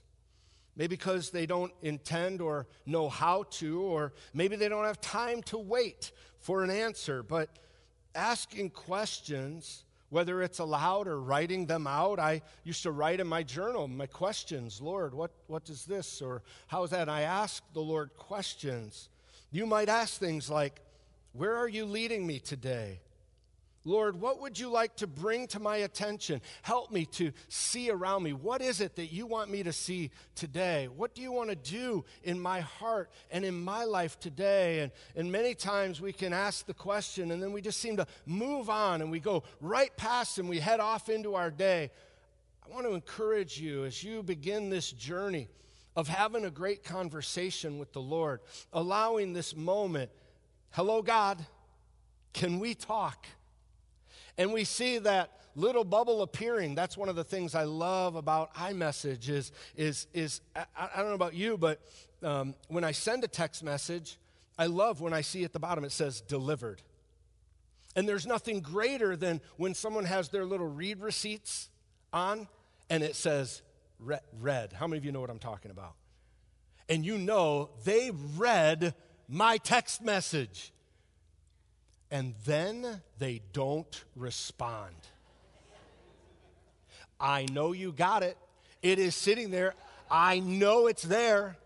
Maybe 0.78 0.96
because 0.96 1.32
they 1.32 1.46
don't 1.46 1.74
intend 1.82 2.40
or 2.40 2.68
know 2.86 3.10
how 3.10 3.44
to, 3.58 3.82
or 3.82 4.14
maybe 4.34 4.56
they 4.56 4.70
don't 4.70 4.86
have 4.86 5.02
time 5.02 5.44
to 5.48 5.58
wait 5.58 6.14
for 6.40 6.64
an 6.64 6.70
answer. 6.70 7.22
But 7.22 7.50
asking 8.16 8.70
questions, 8.70 9.84
whether 10.14 10.44
it's 10.44 10.60
aloud 10.60 11.08
or 11.08 11.20
writing 11.20 11.66
them 11.66 11.88
out, 11.88 12.20
I 12.20 12.44
used 12.64 12.84
to 12.84 12.92
write 12.92 13.20
in 13.20 13.26
my 13.26 13.42
journal 13.42 13.88
my 13.88 14.06
questions 14.06 14.80
Lord, 14.80 15.16
what, 15.16 15.32
what 15.48 15.66
does 15.66 15.86
this? 15.86 16.22
Or 16.22 16.44
how's 16.68 16.92
that? 16.92 17.02
And 17.02 17.12
I 17.12 17.22
ask 17.22 17.64
the 17.74 17.80
Lord 17.80 18.16
questions. 18.16 19.10
You 19.50 19.66
might 19.66 19.90
ask 19.90 20.20
things 20.20 20.52
like, 20.52 20.82
Where 21.32 21.58
are 21.58 21.68
you 21.68 21.86
leading 21.86 22.28
me 22.28 22.38
today? 22.38 23.00
Lord, 23.86 24.20
what 24.22 24.40
would 24.40 24.58
you 24.58 24.70
like 24.70 24.96
to 24.98 25.08
bring 25.08 25.48
to 25.48 25.60
my 25.60 25.78
attention? 25.78 26.42
Help 26.62 26.90
me 26.90 27.06
to 27.08 27.34
see 27.50 27.90
around 27.90 28.24
me. 28.24 28.32
What 28.32 28.62
is 28.62 28.80
it 28.80 28.96
that 28.96 29.12
you 29.12 29.26
want 29.26 29.52
me 29.52 29.62
to 29.64 29.74
see 29.74 30.12
today? 30.36 30.88
What 30.88 31.14
do 31.14 31.22
you 31.22 31.34
want 31.34 31.50
to 31.50 31.56
do 31.56 32.06
in 32.24 32.40
my 32.40 32.62
heart 32.62 33.12
and 33.30 33.44
in 33.44 33.62
my 33.62 33.84
life 33.84 34.18
today? 34.20 34.80
And, 34.80 34.92
and 35.18 35.30
many 35.30 35.54
times 35.54 36.00
we 36.00 36.14
can 36.14 36.32
ask 36.32 36.66
the 36.66 36.74
question 36.74 37.32
and 37.32 37.44
then 37.44 37.52
we 37.52 37.62
just 37.62 37.82
seem 37.82 37.98
to 37.98 38.08
move 38.26 38.70
on 38.70 39.02
and 39.02 39.12
we 39.12 39.20
go 39.20 39.44
right 39.60 39.96
past 39.98 40.38
and 40.38 40.48
we 40.48 40.60
head 40.60 40.80
off 40.80 41.10
into 41.10 41.36
our 41.36 41.52
day. 41.52 41.92
I 42.66 42.74
want 42.74 42.86
to 42.86 42.94
encourage 42.94 43.60
you 43.60 43.84
as 43.84 44.02
you 44.02 44.24
begin 44.24 44.70
this 44.70 44.94
journey 44.94 45.50
of 45.98 46.08
having 46.08 46.46
a 46.46 46.50
great 46.50 46.86
conversation 46.86 47.80
with 47.80 47.92
the 47.92 48.02
Lord, 48.02 48.40
allowing 48.72 49.34
this 49.34 49.54
moment. 49.56 50.10
Hello, 50.72 51.02
God. 51.02 51.46
Can 52.32 52.60
we 52.60 52.74
talk? 52.74 53.28
And 54.38 54.54
we 54.54 54.64
see 54.64 54.98
that 55.00 55.32
little 55.56 55.84
bubble 55.84 56.22
appearing. 56.22 56.76
That's 56.76 56.98
one 56.98 57.10
of 57.10 57.16
the 57.16 57.24
things 57.24 57.56
I 57.56 57.64
love 57.64 58.16
about 58.16 58.54
iMessage 58.56 59.30
is, 59.30 59.52
is, 59.76 60.08
is 60.14 60.42
I, 60.56 60.66
I 60.76 60.98
don't 60.98 61.10
know 61.10 61.16
about 61.16 61.36
you, 61.36 61.58
but 61.58 61.80
um, 62.24 62.56
when 62.68 62.84
I 62.84 62.92
send 62.92 63.24
a 63.24 63.28
text 63.28 63.64
message, 63.64 64.18
I 64.58 64.68
love 64.68 65.02
when 65.02 65.14
I 65.14 65.22
see 65.22 65.44
at 65.44 65.54
the 65.54 65.60
bottom 65.60 65.84
it 65.84 65.92
says 65.92 66.22
delivered. 66.22 66.82
And 67.96 68.10
there's 68.10 68.26
nothing 68.26 68.62
greater 68.62 69.16
than 69.16 69.42
when 69.58 69.74
someone 69.76 70.06
has 70.06 70.30
their 70.30 70.46
little 70.46 70.68
read 70.68 71.00
receipts 71.00 71.70
on 72.12 72.48
and 72.90 73.04
it 73.04 73.16
says 73.16 73.62
read. 74.00 74.74
How 74.74 74.88
many 74.88 74.98
of 74.98 75.06
you 75.06 75.12
know 75.12 75.22
what 75.22 75.30
I'm 75.30 75.40
talking 75.40 75.72
about? 75.72 75.94
And 76.90 77.06
you 77.06 77.18
know 77.18 77.70
they 77.86 78.12
read 78.36 78.96
my 79.28 79.58
text 79.58 80.02
message 80.02 80.74
and 82.14 82.36
then 82.46 83.02
they 83.18 83.42
don't 83.54 84.04
respond. 84.16 84.94
I 87.20 87.48
know 87.52 87.72
you 87.72 87.92
got 87.92 88.22
it. 88.22 88.38
It 88.84 89.00
is 89.00 89.16
sitting 89.16 89.50
there. 89.50 89.74
I 90.12 90.40
know 90.40 90.86
it's 90.86 91.02
there. 91.02 91.58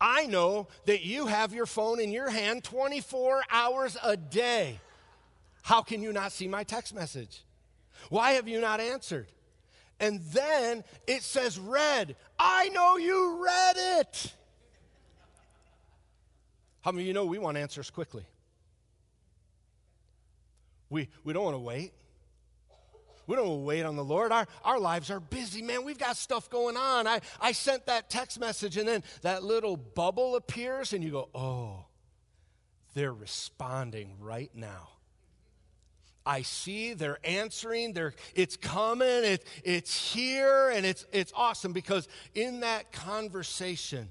I 0.00 0.26
know 0.26 0.68
that 0.86 1.04
you 1.04 1.26
have 1.26 1.52
your 1.52 1.66
phone 1.66 1.98
in 1.98 2.12
your 2.12 2.30
hand 2.30 2.62
24 2.62 3.42
hours 3.50 3.96
a 4.04 4.16
day. 4.16 4.78
How 5.62 5.82
can 5.82 6.02
you 6.02 6.12
not 6.12 6.30
see 6.30 6.46
my 6.46 6.62
text 6.62 6.94
message? 6.94 7.42
Why 8.10 8.32
have 8.32 8.46
you 8.46 8.60
not 8.60 8.78
answered? 8.78 9.26
And 9.98 10.20
then 10.32 10.84
it 11.08 11.22
says 11.22 11.58
read. 11.58 12.14
I 12.38 12.68
know 12.68 12.96
you 12.96 13.42
read 13.44 13.74
it. 14.00 14.34
How 16.82 16.92
many 16.92 17.02
of 17.02 17.08
you 17.08 17.14
know 17.14 17.24
we 17.24 17.38
want 17.38 17.56
answers 17.56 17.90
quickly? 17.90 18.24
We, 20.92 21.08
we 21.24 21.32
don't 21.32 21.42
want 21.42 21.54
to 21.56 21.60
wait. 21.60 21.92
We 23.26 23.34
don't 23.34 23.64
wait 23.64 23.82
on 23.84 23.96
the 23.96 24.04
Lord. 24.04 24.30
Our, 24.30 24.46
our 24.62 24.78
lives 24.78 25.10
are 25.10 25.20
busy, 25.20 25.62
man. 25.62 25.84
We've 25.84 25.98
got 25.98 26.16
stuff 26.16 26.50
going 26.50 26.76
on. 26.76 27.06
I, 27.06 27.20
I 27.40 27.52
sent 27.52 27.86
that 27.86 28.10
text 28.10 28.38
message, 28.38 28.76
and 28.76 28.86
then 28.86 29.02
that 29.22 29.42
little 29.42 29.76
bubble 29.76 30.36
appears, 30.36 30.92
and 30.92 31.02
you 31.02 31.10
go, 31.10 31.28
oh, 31.34 31.86
they're 32.94 33.12
responding 33.12 34.16
right 34.20 34.50
now. 34.54 34.90
I 36.26 36.42
see 36.42 36.92
they're 36.92 37.18
answering, 37.24 37.94
they're, 37.94 38.14
it's 38.34 38.56
coming, 38.56 39.08
it, 39.08 39.44
it's 39.64 40.12
here, 40.12 40.70
and 40.70 40.84
it's, 40.84 41.06
it's 41.10 41.32
awesome 41.34 41.72
because 41.72 42.08
in 42.34 42.60
that 42.60 42.92
conversation, 42.92 44.10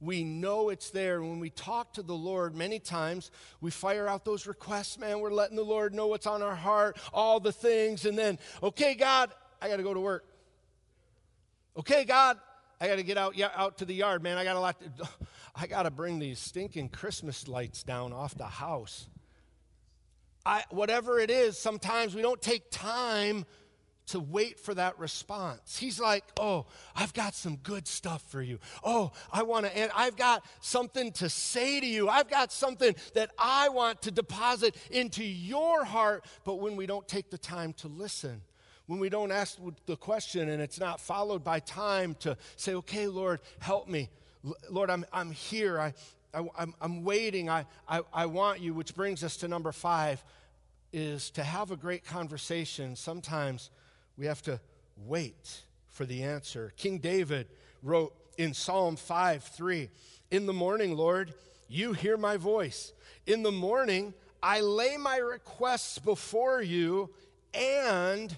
we 0.00 0.24
know 0.24 0.68
it's 0.68 0.90
there. 0.90 1.22
When 1.22 1.40
we 1.40 1.50
talk 1.50 1.94
to 1.94 2.02
the 2.02 2.14
Lord, 2.14 2.54
many 2.54 2.78
times 2.78 3.30
we 3.60 3.70
fire 3.70 4.08
out 4.08 4.24
those 4.24 4.46
requests, 4.46 4.98
man. 4.98 5.20
We're 5.20 5.32
letting 5.32 5.56
the 5.56 5.62
Lord 5.64 5.94
know 5.94 6.08
what's 6.08 6.26
on 6.26 6.42
our 6.42 6.54
heart, 6.54 6.98
all 7.12 7.40
the 7.40 7.52
things, 7.52 8.04
and 8.04 8.18
then, 8.18 8.38
okay, 8.62 8.94
God, 8.94 9.32
I 9.62 9.68
got 9.68 9.76
to 9.76 9.82
go 9.82 9.94
to 9.94 10.00
work. 10.00 10.24
Okay, 11.76 12.04
God, 12.04 12.38
I 12.80 12.88
got 12.88 12.96
to 12.96 13.02
get 13.02 13.18
out, 13.18 13.38
out 13.40 13.78
to 13.78 13.84
the 13.84 13.94
yard, 13.94 14.22
man. 14.22 14.36
I 14.36 14.44
got 14.44 14.56
a 14.56 14.60
lot. 14.60 14.80
To, 14.80 15.08
I 15.56 15.66
got 15.66 15.84
to 15.84 15.90
bring 15.90 16.18
these 16.18 16.38
stinking 16.38 16.90
Christmas 16.90 17.48
lights 17.48 17.82
down 17.82 18.12
off 18.12 18.34
the 18.34 18.44
house. 18.44 19.08
I, 20.46 20.64
whatever 20.70 21.18
it 21.18 21.30
is, 21.30 21.56
sometimes 21.56 22.14
we 22.14 22.20
don't 22.20 22.42
take 22.42 22.70
time 22.70 23.46
to 24.06 24.20
wait 24.20 24.60
for 24.60 24.74
that 24.74 24.98
response. 24.98 25.78
He's 25.78 25.98
like, 25.98 26.24
"Oh, 26.38 26.66
I've 26.94 27.14
got 27.14 27.34
some 27.34 27.56
good 27.56 27.88
stuff 27.88 28.22
for 28.30 28.42
you. 28.42 28.58
Oh, 28.82 29.12
I 29.32 29.42
want 29.42 29.66
to 29.66 29.76
and 29.76 29.90
I've 29.94 30.16
got 30.16 30.44
something 30.60 31.12
to 31.12 31.28
say 31.28 31.80
to 31.80 31.86
you. 31.86 32.08
I've 32.08 32.28
got 32.28 32.52
something 32.52 32.94
that 33.14 33.30
I 33.38 33.70
want 33.70 34.02
to 34.02 34.10
deposit 34.10 34.76
into 34.90 35.24
your 35.24 35.84
heart." 35.84 36.24
But 36.44 36.56
when 36.56 36.76
we 36.76 36.86
don't 36.86 37.08
take 37.08 37.30
the 37.30 37.38
time 37.38 37.72
to 37.74 37.88
listen, 37.88 38.42
when 38.86 38.98
we 38.98 39.08
don't 39.08 39.32
ask 39.32 39.58
the 39.86 39.96
question 39.96 40.50
and 40.50 40.60
it's 40.60 40.78
not 40.78 41.00
followed 41.00 41.42
by 41.42 41.60
time 41.60 42.14
to 42.20 42.36
say, 42.56 42.74
"Okay, 42.74 43.06
Lord, 43.06 43.40
help 43.60 43.88
me. 43.88 44.10
Lord, 44.68 44.90
I'm 44.90 45.06
I'm 45.12 45.30
here. 45.30 45.80
I, 45.80 45.94
I 46.34 46.46
I'm, 46.58 46.74
I'm 46.80 47.04
waiting. 47.04 47.48
I, 47.48 47.64
I 47.88 48.02
I 48.12 48.26
want 48.26 48.60
you." 48.60 48.74
Which 48.74 48.94
brings 48.94 49.24
us 49.24 49.38
to 49.38 49.48
number 49.48 49.72
5 49.72 50.22
is 50.92 51.30
to 51.30 51.42
have 51.42 51.70
a 51.72 51.76
great 51.76 52.04
conversation. 52.04 52.94
Sometimes 52.94 53.70
we 54.16 54.26
have 54.26 54.42
to 54.42 54.60
wait 54.96 55.62
for 55.88 56.04
the 56.04 56.22
answer. 56.22 56.72
King 56.76 56.98
David 56.98 57.48
wrote 57.82 58.14
in 58.36 58.54
Psalm 58.54 58.96
5 58.96 59.44
3 59.44 59.88
In 60.30 60.46
the 60.46 60.52
morning, 60.52 60.96
Lord, 60.96 61.34
you 61.68 61.92
hear 61.92 62.16
my 62.16 62.36
voice. 62.36 62.92
In 63.26 63.42
the 63.42 63.52
morning, 63.52 64.14
I 64.42 64.60
lay 64.60 64.96
my 64.96 65.16
requests 65.16 65.98
before 65.98 66.60
you, 66.60 67.10
and, 67.54 68.36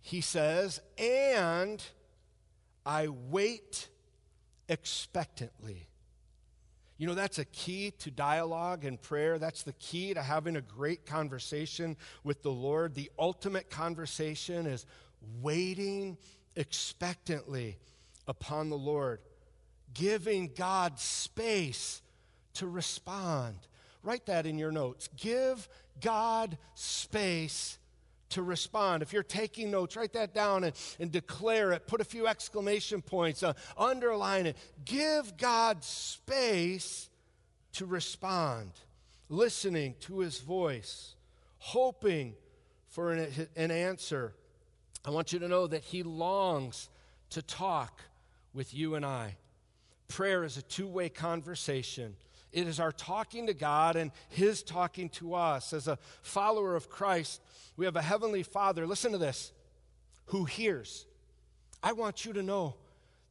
he 0.00 0.20
says, 0.20 0.80
and 0.96 1.82
I 2.86 3.08
wait 3.08 3.88
expectantly. 4.68 5.88
You 6.96 7.08
know, 7.08 7.14
that's 7.14 7.38
a 7.38 7.44
key 7.44 7.90
to 7.98 8.10
dialogue 8.10 8.84
and 8.84 9.00
prayer. 9.00 9.38
That's 9.38 9.64
the 9.64 9.72
key 9.74 10.14
to 10.14 10.22
having 10.22 10.56
a 10.56 10.60
great 10.60 11.06
conversation 11.06 11.96
with 12.22 12.42
the 12.42 12.52
Lord. 12.52 12.94
The 12.94 13.10
ultimate 13.18 13.68
conversation 13.68 14.66
is 14.66 14.86
waiting 15.42 16.16
expectantly 16.54 17.78
upon 18.28 18.70
the 18.70 18.78
Lord, 18.78 19.20
giving 19.92 20.52
God 20.54 20.98
space 20.98 22.00
to 22.54 22.66
respond. 22.68 23.56
Write 24.02 24.26
that 24.26 24.46
in 24.46 24.58
your 24.58 24.70
notes. 24.70 25.08
Give 25.16 25.68
God 26.00 26.56
space 26.74 27.78
to 28.34 28.42
respond. 28.42 29.02
If 29.02 29.12
you're 29.12 29.22
taking 29.22 29.70
notes, 29.70 29.96
write 29.96 30.12
that 30.14 30.34
down 30.34 30.64
and, 30.64 30.74
and 30.98 31.10
declare 31.10 31.72
it. 31.72 31.86
Put 31.86 32.00
a 32.00 32.04
few 32.04 32.26
exclamation 32.26 33.00
points, 33.00 33.42
uh, 33.42 33.54
underline 33.78 34.46
it. 34.46 34.56
Give 34.84 35.36
God 35.36 35.82
space 35.82 37.08
to 37.74 37.86
respond, 37.86 38.72
listening 39.28 39.94
to 40.00 40.18
his 40.20 40.40
voice, 40.40 41.14
hoping 41.58 42.34
for 42.88 43.12
an, 43.12 43.48
an 43.56 43.70
answer. 43.70 44.34
I 45.04 45.10
want 45.10 45.32
you 45.32 45.38
to 45.38 45.48
know 45.48 45.66
that 45.68 45.84
he 45.84 46.02
longs 46.02 46.88
to 47.30 47.42
talk 47.42 48.02
with 48.52 48.74
you 48.74 48.96
and 48.96 49.06
I. 49.06 49.36
Prayer 50.08 50.44
is 50.44 50.56
a 50.56 50.62
two 50.62 50.86
way 50.88 51.08
conversation. 51.08 52.16
It 52.54 52.68
is 52.68 52.78
our 52.78 52.92
talking 52.92 53.48
to 53.48 53.54
God 53.54 53.96
and 53.96 54.12
His 54.28 54.62
talking 54.62 55.08
to 55.10 55.34
us. 55.34 55.72
As 55.72 55.88
a 55.88 55.98
follower 56.22 56.76
of 56.76 56.88
Christ, 56.88 57.42
we 57.76 57.84
have 57.84 57.96
a 57.96 58.02
Heavenly 58.02 58.44
Father, 58.44 58.86
listen 58.86 59.10
to 59.10 59.18
this, 59.18 59.52
who 60.26 60.44
hears. 60.44 61.04
I 61.82 61.92
want 61.92 62.24
you 62.24 62.32
to 62.34 62.42
know 62.44 62.76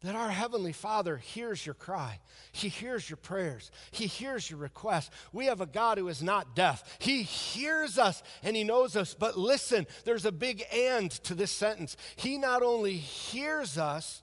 that 0.02 0.16
our 0.16 0.30
Heavenly 0.30 0.74
Father 0.74 1.16
hears 1.16 1.66
your 1.66 1.74
cry. 1.74 2.20
He 2.52 2.68
hears 2.68 3.10
your 3.10 3.16
prayers. 3.16 3.72
He 3.92 4.08
hears 4.08 4.50
your 4.50 4.60
requests. 4.60 5.10
We 5.32 5.46
have 5.46 5.62
a 5.62 5.66
God 5.66 5.98
who 5.98 6.10
is 6.10 6.22
not 6.22 6.54
deaf. 6.54 6.84
He 7.00 7.24
hears 7.24 7.98
us 7.98 8.22
and 8.44 8.58
He 8.58 8.66
knows 8.66 8.98
us. 8.98 9.16
But 9.18 9.38
listen, 9.38 9.88
there's 10.04 10.26
a 10.26 10.34
big 10.34 10.66
and 10.74 11.10
to 11.10 11.34
this 11.34 11.52
sentence. 11.52 11.96
He 12.18 12.38
not 12.38 12.62
only 12.62 12.98
hears 12.98 13.78
us, 13.78 14.22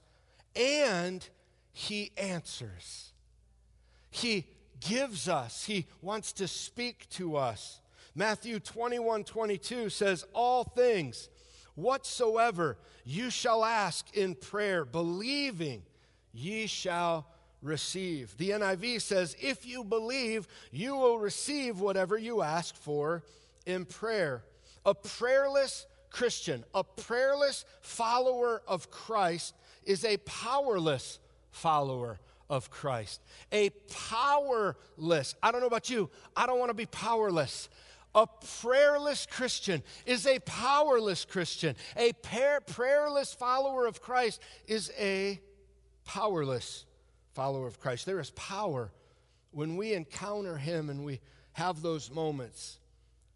and 0.55 1.27
He 1.73 2.11
answers. 2.19 3.13
He 4.11 4.47
gives 4.81 5.29
us, 5.29 5.65
He 5.65 5.87
wants 6.03 6.33
to 6.35 6.49
speak 6.49 7.09
to 7.11 7.37
us. 7.37 7.81
Matthew 8.15 8.59
21 8.59 9.25
22 9.25 9.91
says, 9.91 10.25
All 10.33 10.65
things 10.65 11.29
whatsoever 11.75 12.77
you 13.05 13.31
shall 13.31 13.65
ask 13.65 14.15
in 14.17 14.35
prayer, 14.35 14.85
believing 14.85 15.83
ye 16.33 16.67
shall 16.67 17.27
receive. 17.63 18.37
The 18.37 18.51
NIV 18.51 19.01
says, 19.03 19.37
If 19.41 19.67
you 19.67 19.85
believe, 19.85 20.49
you 20.71 20.97
will 20.97 21.19
receive 21.19 21.81
whatever 21.81 22.19
you 22.19 22.43
ask 22.43 22.75
for 22.75 23.23
in 23.67 23.85
prayer. 23.85 24.43
A 24.85 24.95
prayerless 24.95 25.87
Christian, 26.11 26.65
a 26.75 26.83
prayerless 26.83 27.65
follower 27.81 28.63
of 28.67 28.91
Christ, 28.91 29.55
is 29.85 30.05
a 30.05 30.17
powerless 30.19 31.19
follower 31.51 32.19
of 32.51 32.69
Christ. 32.69 33.23
A 33.53 33.71
powerless, 34.11 35.35
I 35.43 35.53
don't 35.53 35.63
know 35.63 35.69
about 35.69 35.89
you, 35.89 36.11
I 36.37 36.47
don't 36.47 36.59
want 36.59 36.71
to 36.71 36.75
be 36.75 36.87
powerless. 36.87 37.71
A 38.13 38.27
prayerless 38.61 39.25
Christian 39.25 39.85
is 40.05 40.27
a 40.27 40.41
powerless 40.41 41.25
Christian. 41.25 41.77
A 41.97 42.13
prayerless 42.67 43.33
follower 43.33 43.87
of 43.87 44.03
Christ 44.03 44.43
is 44.67 44.91
a 44.99 45.41
powerless 46.05 46.87
follower 47.35 47.69
of 47.69 47.79
Christ. 47.79 48.07
There 48.07 48.19
is 48.19 48.31
power 48.33 48.91
when 49.53 49.77
we 49.77 49.95
encounter 49.95 50.57
Him 50.57 50.91
and 50.91 51.05
we 51.05 51.21
have 51.53 51.83
those 51.83 52.11
moments. 52.11 52.81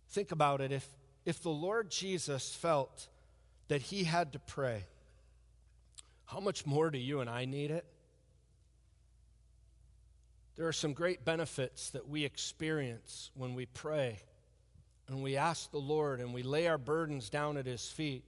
Think 0.08 0.32
about 0.32 0.60
it. 0.60 0.72
If, 0.72 0.88
if 1.24 1.40
the 1.40 1.50
Lord 1.50 1.88
Jesus 1.88 2.52
felt 2.52 3.06
that 3.68 3.80
He 3.80 4.02
had 4.02 4.32
to 4.32 4.40
pray, 4.40 4.86
how 6.24 6.40
much 6.40 6.66
more 6.66 6.90
do 6.90 6.98
you 6.98 7.20
and 7.20 7.30
I 7.30 7.44
need 7.44 7.70
it? 7.70 7.84
There 10.56 10.68
are 10.68 10.72
some 10.72 10.92
great 10.92 11.24
benefits 11.24 11.90
that 11.90 12.08
we 12.08 12.24
experience 12.24 13.30
when 13.34 13.54
we 13.54 13.66
pray 13.66 14.20
and 15.08 15.22
we 15.22 15.36
ask 15.36 15.70
the 15.70 15.78
Lord 15.78 16.20
and 16.20 16.32
we 16.32 16.42
lay 16.42 16.66
our 16.66 16.78
burdens 16.78 17.28
down 17.28 17.56
at 17.56 17.66
His 17.66 17.88
feet. 17.88 18.24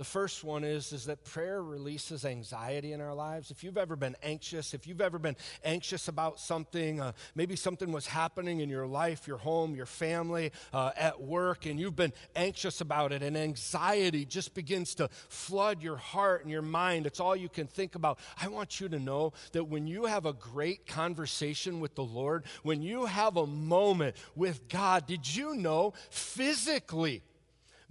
The 0.00 0.04
first 0.04 0.44
one 0.44 0.64
is, 0.64 0.94
is 0.94 1.04
that 1.04 1.24
prayer 1.24 1.62
releases 1.62 2.24
anxiety 2.24 2.94
in 2.94 3.02
our 3.02 3.12
lives. 3.12 3.50
If 3.50 3.62
you've 3.62 3.76
ever 3.76 3.96
been 3.96 4.16
anxious, 4.22 4.72
if 4.72 4.86
you've 4.86 5.02
ever 5.02 5.18
been 5.18 5.36
anxious 5.62 6.08
about 6.08 6.40
something, 6.40 7.02
uh, 7.02 7.12
maybe 7.34 7.54
something 7.54 7.92
was 7.92 8.06
happening 8.06 8.60
in 8.60 8.70
your 8.70 8.86
life, 8.86 9.28
your 9.28 9.36
home, 9.36 9.74
your 9.74 9.84
family, 9.84 10.52
uh, 10.72 10.92
at 10.96 11.20
work, 11.20 11.66
and 11.66 11.78
you've 11.78 11.96
been 11.96 12.14
anxious 12.34 12.80
about 12.80 13.12
it, 13.12 13.22
and 13.22 13.36
anxiety 13.36 14.24
just 14.24 14.54
begins 14.54 14.94
to 14.94 15.10
flood 15.28 15.82
your 15.82 15.98
heart 15.98 16.44
and 16.44 16.50
your 16.50 16.62
mind. 16.62 17.04
It's 17.04 17.20
all 17.20 17.36
you 17.36 17.50
can 17.50 17.66
think 17.66 17.94
about. 17.94 18.18
I 18.40 18.48
want 18.48 18.80
you 18.80 18.88
to 18.88 18.98
know 18.98 19.34
that 19.52 19.64
when 19.64 19.86
you 19.86 20.06
have 20.06 20.24
a 20.24 20.32
great 20.32 20.86
conversation 20.86 21.78
with 21.78 21.94
the 21.94 22.04
Lord, 22.04 22.44
when 22.62 22.80
you 22.80 23.04
have 23.04 23.36
a 23.36 23.46
moment 23.46 24.16
with 24.34 24.66
God, 24.70 25.06
did 25.06 25.36
you 25.36 25.56
know 25.56 25.92
physically? 26.08 27.22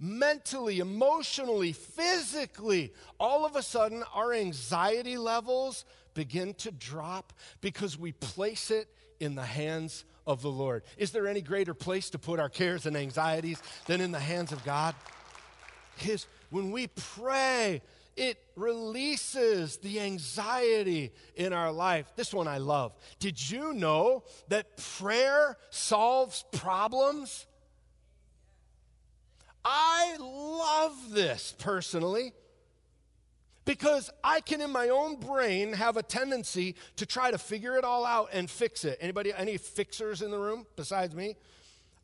Mentally, 0.00 0.80
emotionally, 0.80 1.72
physically, 1.72 2.92
all 3.18 3.44
of 3.44 3.54
a 3.54 3.62
sudden 3.62 4.02
our 4.14 4.32
anxiety 4.32 5.18
levels 5.18 5.84
begin 6.14 6.54
to 6.54 6.70
drop 6.70 7.32
because 7.60 7.98
we 7.98 8.12
place 8.12 8.70
it 8.70 8.88
in 9.20 9.34
the 9.34 9.44
hands 9.44 10.04
of 10.26 10.42
the 10.42 10.50
Lord. 10.50 10.82
Is 10.96 11.12
there 11.12 11.28
any 11.28 11.42
greater 11.42 11.74
place 11.74 12.10
to 12.10 12.18
put 12.18 12.40
our 12.40 12.48
cares 12.48 12.86
and 12.86 12.96
anxieties 12.96 13.62
than 13.86 14.00
in 14.00 14.10
the 14.10 14.18
hands 14.18 14.52
of 14.52 14.64
God? 14.64 14.94
His, 15.96 16.26
when 16.48 16.70
we 16.70 16.86
pray, 16.86 17.82
it 18.16 18.38
releases 18.56 19.76
the 19.78 20.00
anxiety 20.00 21.12
in 21.36 21.52
our 21.52 21.70
life. 21.70 22.10
This 22.16 22.32
one 22.32 22.48
I 22.48 22.58
love. 22.58 22.92
Did 23.18 23.50
you 23.50 23.72
know 23.74 24.24
that 24.48 24.76
prayer 24.76 25.56
solves 25.70 26.44
problems? 26.52 27.46
I 29.64 30.16
love 30.18 31.12
this 31.12 31.54
personally 31.58 32.32
because 33.64 34.10
I 34.24 34.40
can 34.40 34.60
in 34.60 34.70
my 34.70 34.88
own 34.88 35.16
brain 35.16 35.74
have 35.74 35.96
a 35.96 36.02
tendency 36.02 36.74
to 36.96 37.06
try 37.06 37.30
to 37.30 37.38
figure 37.38 37.76
it 37.76 37.84
all 37.84 38.04
out 38.04 38.30
and 38.32 38.48
fix 38.48 38.84
it. 38.84 38.98
Anybody 39.00 39.32
any 39.32 39.58
fixers 39.58 40.22
in 40.22 40.30
the 40.30 40.38
room 40.38 40.66
besides 40.76 41.14
me? 41.14 41.36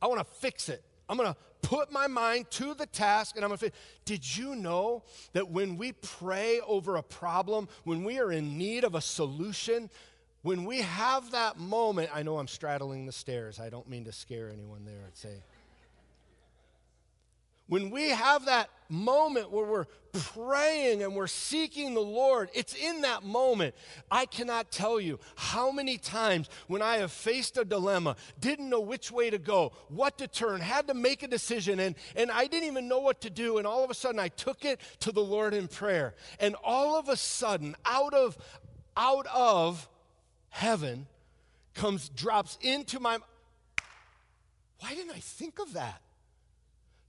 I 0.01 0.07
want 0.07 0.21
to 0.21 0.25
fix 0.25 0.69
it. 0.69 0.83
I'm 1.09 1.17
going 1.17 1.33
to 1.33 1.37
put 1.63 1.91
my 1.91 2.07
mind 2.07 2.51
to 2.53 2.75
the 2.75 2.87
task 2.87 3.37
and 3.37 3.45
I'm 3.45 3.49
going 3.49 3.59
to 3.59 3.65
fix 3.65 3.77
it. 3.77 4.05
Did 4.05 4.37
you 4.37 4.55
know 4.55 5.03
that 5.33 5.51
when 5.51 5.77
we 5.77 5.93
pray 5.93 6.61
over 6.61 6.97
a 6.97 7.03
problem, 7.03 7.69
when 7.85 8.05
we 8.05 8.21
are 8.21 8.31
in 8.31 8.59
need 8.59 8.85
of 8.85 8.95
a 8.95 9.01
solution, 9.01 9.91
when 10.43 10.65
we 10.65 10.83
have 10.83 11.33
that 11.33 11.59
moment, 11.59 12.11
I 12.15 12.23
know 12.23 12.39
I'm 12.39 12.47
straddling 12.47 13.07
the 13.07 13.13
stairs. 13.13 13.59
I 13.59 13.71
don't 13.71 13.89
mean 13.89 14.05
to 14.05 14.13
scare 14.13 14.51
anyone 14.51 14.85
there. 14.85 15.03
I'd 15.05 15.17
say 15.17 15.43
when 17.69 17.91
we 17.91 18.11
have 18.11 18.47
that 18.47 18.71
moment 18.89 19.51
where 19.51 19.65
we're 19.65 19.87
praying 20.13 21.03
and 21.03 21.15
we're 21.15 21.27
seeking 21.27 21.95
the 21.95 22.01
Lord, 22.01 22.49
it's 22.55 22.75
in 22.75 23.03
that 23.03 23.25
moment. 23.25 23.75
I 24.11 24.27
cannot 24.27 24.71
tell 24.71 25.01
you 25.01 25.19
how 25.35 25.71
many 25.71 25.99
times 25.99 26.49
when 26.69 26.81
I 26.81 26.99
have 26.99 27.11
faced 27.11 27.59
a 27.59 27.65
dilemma, 27.65 28.17
didn't 28.41 28.71
know 28.71 28.81
which 28.81 29.11
way 29.11 29.31
to 29.31 29.39
go, 29.39 29.73
what 29.89 30.19
to 30.19 30.29
turn, 30.29 30.61
had 30.61 30.87
to 30.89 30.95
make 30.95 31.23
a 31.23 31.29
decision, 31.29 31.81
and, 31.81 31.97
and 32.15 32.31
I 32.31 32.47
didn't 32.47 32.69
even 32.69 32.89
know 32.89 33.01
what 33.01 33.21
to 33.23 33.31
do. 33.31 33.59
And 33.59 33.67
all 33.67 33.85
of 33.85 33.91
a 33.91 33.95
sudden, 33.95 34.21
I 34.21 34.29
took 34.29 34.65
it 34.65 34.81
to 35.01 35.13
the 35.13 35.23
Lord 35.23 35.53
in 35.53 35.69
prayer. 35.69 36.15
And 36.41 36.55
all 36.63 36.97
of 36.97 37.09
a 37.09 37.17
sudden, 37.17 37.75
out 37.85 38.15
of, 38.15 38.39
out 38.97 39.27
of 39.35 39.89
heaven, 40.51 41.07
comes, 41.75 42.09
drops 42.09 42.59
into 42.61 43.01
my. 43.01 43.19
Why 44.79 44.95
didn't 44.95 45.13
I 45.13 45.21
think 45.21 45.59
of 45.59 45.73
that? 45.73 46.01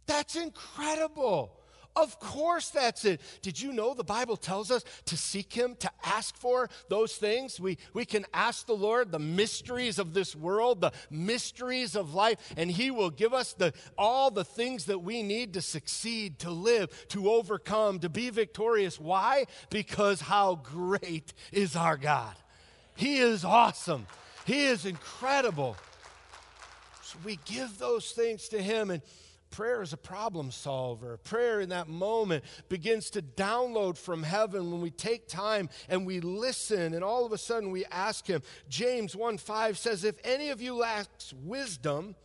That's 0.07 0.35
incredible. 0.35 1.51
Of 1.97 2.19
course, 2.19 2.69
that's 2.69 3.05
it. 3.05 3.21
Did 3.41 3.59
you 3.59 3.73
know 3.73 3.95
the 3.95 4.03
Bible 4.03 4.37
tells 4.37 4.69
us 4.69 4.85
to 5.05 5.17
seek 5.17 5.51
Him, 5.51 5.75
to 5.79 5.89
ask 6.05 6.37
for 6.37 6.69
those 6.89 7.15
things? 7.15 7.59
We, 7.59 7.79
we 7.91 8.05
can 8.05 8.27
ask 8.35 8.67
the 8.67 8.75
Lord 8.75 9.11
the 9.11 9.17
mysteries 9.17 9.97
of 9.97 10.13
this 10.13 10.35
world, 10.35 10.79
the 10.79 10.91
mysteries 11.09 11.95
of 11.95 12.13
life, 12.13 12.53
and 12.55 12.69
He 12.69 12.91
will 12.91 13.09
give 13.09 13.33
us 13.33 13.53
the, 13.53 13.73
all 13.97 14.29
the 14.29 14.45
things 14.45 14.85
that 14.85 14.99
we 14.99 15.23
need 15.23 15.55
to 15.55 15.61
succeed, 15.61 16.37
to 16.39 16.51
live, 16.51 17.07
to 17.09 17.31
overcome, 17.31 17.97
to 17.99 18.09
be 18.09 18.29
victorious. 18.29 18.99
Why? 18.99 19.45
Because 19.71 20.21
how 20.21 20.55
great 20.55 21.33
is 21.51 21.75
our 21.75 21.97
God! 21.97 22.35
He 22.95 23.17
is 23.17 23.43
awesome, 23.43 24.05
He 24.45 24.65
is 24.65 24.85
incredible. 24.85 25.75
So 27.01 27.17
we 27.23 27.39
give 27.45 27.79
those 27.79 28.11
things 28.11 28.49
to 28.49 28.61
Him 28.61 28.91
and 28.91 29.01
Prayer 29.49 29.81
is 29.81 29.93
a 29.93 29.97
problem 29.97 30.51
solver. 30.51 31.17
Prayer 31.17 31.61
in 31.61 31.69
that 31.69 31.87
moment 31.87 32.43
begins 32.69 33.09
to 33.11 33.21
download 33.21 33.97
from 33.97 34.23
heaven 34.23 34.71
when 34.71 34.81
we 34.81 34.91
take 34.91 35.27
time 35.27 35.69
and 35.89 36.05
we 36.05 36.19
listen, 36.19 36.93
and 36.93 37.03
all 37.03 37.25
of 37.25 37.31
a 37.31 37.37
sudden 37.37 37.71
we 37.71 37.85
ask 37.85 38.27
Him. 38.27 38.41
James 38.69 39.15
1 39.15 39.37
5 39.37 39.77
says, 39.77 40.03
If 40.03 40.17
any 40.23 40.49
of 40.49 40.61
you 40.61 40.75
lacks 40.75 41.33
wisdom, 41.33 42.15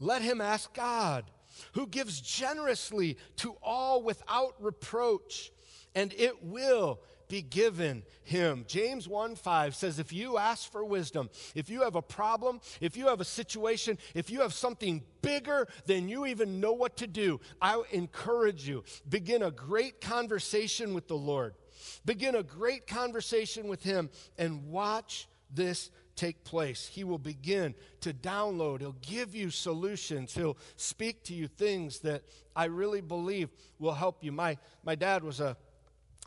let 0.00 0.22
him 0.22 0.40
ask 0.40 0.72
God, 0.74 1.24
who 1.72 1.86
gives 1.86 2.20
generously 2.20 3.16
to 3.36 3.56
all 3.62 4.02
without 4.02 4.54
reproach, 4.60 5.52
and 5.94 6.12
it 6.14 6.42
will 6.42 7.00
be 7.34 7.42
given 7.42 8.04
him. 8.22 8.64
James 8.68 9.08
1 9.08 9.34
5 9.34 9.74
says, 9.74 9.98
If 9.98 10.12
you 10.12 10.38
ask 10.38 10.70
for 10.70 10.84
wisdom, 10.84 11.30
if 11.56 11.68
you 11.68 11.82
have 11.82 11.96
a 11.96 12.02
problem, 12.02 12.60
if 12.80 12.96
you 12.96 13.08
have 13.08 13.20
a 13.20 13.24
situation, 13.24 13.98
if 14.14 14.30
you 14.30 14.42
have 14.42 14.54
something 14.54 15.02
bigger 15.20 15.66
than 15.86 16.08
you 16.08 16.26
even 16.26 16.60
know 16.60 16.74
what 16.74 16.96
to 16.98 17.08
do, 17.08 17.40
I 17.60 17.82
encourage 17.90 18.68
you, 18.68 18.84
begin 19.08 19.42
a 19.42 19.50
great 19.50 20.00
conversation 20.00 20.94
with 20.94 21.08
the 21.08 21.16
Lord. 21.16 21.54
Begin 22.04 22.36
a 22.36 22.44
great 22.44 22.86
conversation 22.86 23.66
with 23.66 23.82
him 23.82 24.10
and 24.38 24.70
watch 24.70 25.26
this 25.52 25.90
take 26.14 26.44
place. 26.44 26.86
He 26.86 27.02
will 27.02 27.18
begin 27.18 27.74
to 28.02 28.14
download. 28.14 28.78
He'll 28.78 28.92
give 29.02 29.34
you 29.34 29.50
solutions. 29.50 30.34
He'll 30.34 30.56
speak 30.76 31.24
to 31.24 31.34
you 31.34 31.48
things 31.48 31.98
that 32.00 32.22
I 32.54 32.66
really 32.66 33.00
believe 33.00 33.48
will 33.80 33.94
help 33.94 34.22
you. 34.22 34.30
My, 34.30 34.56
my 34.84 34.94
dad 34.94 35.24
was 35.24 35.40
a 35.40 35.56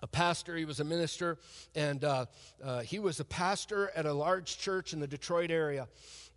a 0.01 0.07
pastor, 0.07 0.55
he 0.55 0.65
was 0.65 0.79
a 0.79 0.83
minister, 0.83 1.37
and 1.75 2.03
uh, 2.03 2.25
uh, 2.63 2.81
he 2.81 2.99
was 2.99 3.19
a 3.19 3.25
pastor 3.25 3.91
at 3.95 4.05
a 4.05 4.13
large 4.13 4.57
church 4.57 4.93
in 4.93 4.99
the 4.99 5.07
Detroit 5.07 5.51
area. 5.51 5.87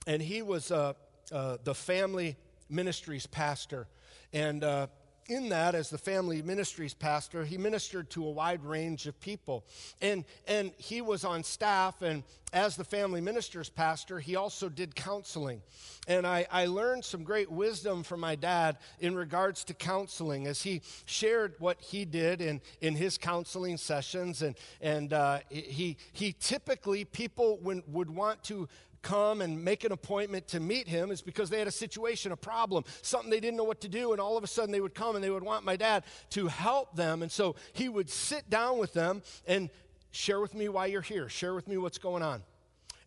And 0.06 0.22
he 0.22 0.42
was 0.42 0.70
uh, 0.70 0.94
uh 1.32 1.58
the 1.62 1.74
family 1.74 2.36
ministries 2.68 3.26
pastor. 3.26 3.86
And 4.32 4.64
uh, 4.64 4.86
in 5.30 5.48
that, 5.50 5.74
as 5.74 5.90
the 5.90 5.98
family 5.98 6.42
ministries 6.42 6.92
pastor, 6.92 7.44
he 7.44 7.56
ministered 7.56 8.10
to 8.10 8.26
a 8.26 8.30
wide 8.30 8.64
range 8.64 9.06
of 9.06 9.18
people. 9.20 9.64
And, 10.02 10.24
and 10.48 10.72
he 10.76 11.00
was 11.00 11.24
on 11.24 11.44
staff, 11.44 12.02
and 12.02 12.24
as 12.52 12.74
the 12.74 12.84
family 12.84 13.20
ministers 13.20 13.68
pastor, 13.68 14.18
he 14.18 14.34
also 14.34 14.68
did 14.68 14.96
counseling. 14.96 15.62
And 16.08 16.26
I, 16.26 16.46
I 16.50 16.66
learned 16.66 17.04
some 17.04 17.22
great 17.22 17.50
wisdom 17.50 18.02
from 18.02 18.18
my 18.18 18.34
dad 18.34 18.78
in 18.98 19.14
regards 19.14 19.62
to 19.64 19.74
counseling 19.74 20.48
as 20.48 20.62
he 20.62 20.82
shared 21.04 21.54
what 21.60 21.80
he 21.80 22.04
did 22.04 22.40
in, 22.40 22.60
in 22.80 22.96
his 22.96 23.16
counseling 23.16 23.76
sessions. 23.76 24.42
And, 24.42 24.56
and 24.80 25.12
uh, 25.12 25.38
he, 25.48 25.96
he 26.12 26.32
typically, 26.40 27.04
people 27.04 27.60
when, 27.62 27.84
would 27.86 28.10
want 28.10 28.42
to 28.44 28.68
come 29.02 29.40
and 29.40 29.64
make 29.64 29.84
an 29.84 29.92
appointment 29.92 30.48
to 30.48 30.60
meet 30.60 30.86
him 30.88 31.10
is 31.10 31.22
because 31.22 31.50
they 31.50 31.58
had 31.58 31.68
a 31.68 31.72
situation, 31.72 32.32
a 32.32 32.36
problem, 32.36 32.84
something 33.02 33.30
they 33.30 33.40
didn't 33.40 33.56
know 33.56 33.64
what 33.64 33.80
to 33.80 33.88
do, 33.88 34.12
and 34.12 34.20
all 34.20 34.36
of 34.36 34.44
a 34.44 34.46
sudden 34.46 34.70
they 34.70 34.80
would 34.80 34.94
come 34.94 35.14
and 35.14 35.24
they 35.24 35.30
would 35.30 35.42
want 35.42 35.64
my 35.64 35.76
dad 35.76 36.04
to 36.30 36.48
help 36.48 36.94
them. 36.94 37.22
And 37.22 37.30
so 37.30 37.56
he 37.72 37.88
would 37.88 38.10
sit 38.10 38.48
down 38.50 38.78
with 38.78 38.92
them 38.92 39.22
and 39.46 39.70
share 40.10 40.40
with 40.40 40.54
me 40.54 40.68
why 40.68 40.86
you're 40.86 41.02
here. 41.02 41.28
Share 41.28 41.54
with 41.54 41.68
me 41.68 41.76
what's 41.76 41.98
going 41.98 42.22
on. 42.22 42.42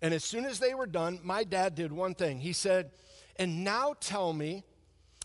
And 0.02 0.14
as 0.14 0.24
soon 0.24 0.46
as 0.46 0.60
they 0.60 0.74
were 0.74 0.88
done, 0.88 1.20
my 1.24 1.44
dad 1.44 1.76
did 1.76 1.92
one 1.92 2.16
thing. 2.16 2.40
He 2.40 2.54
said, 2.54 2.92
And 3.38 3.64
now 3.64 3.96
tell 4.00 4.34
me, 4.34 4.64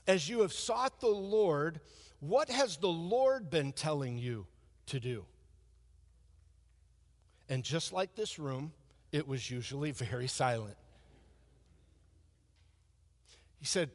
as 0.07 0.29
you 0.29 0.41
have 0.41 0.53
sought 0.53 1.01
the 1.01 1.09
Lord, 1.09 1.81
what 2.21 2.49
has 2.49 2.77
the 2.77 2.89
Lord 2.89 3.51
been 3.51 3.73
telling 3.73 4.19
you 4.19 4.47
to 4.87 5.01
do? 5.01 5.25
And 7.49 7.64
just 7.64 7.93
like 7.93 8.14
this 8.14 8.39
room, 8.39 8.73
it 9.13 9.27
was 9.27 9.51
usually 9.51 9.91
very 9.91 10.27
silent. 10.27 10.77
He 13.59 13.67
said, 13.67 13.91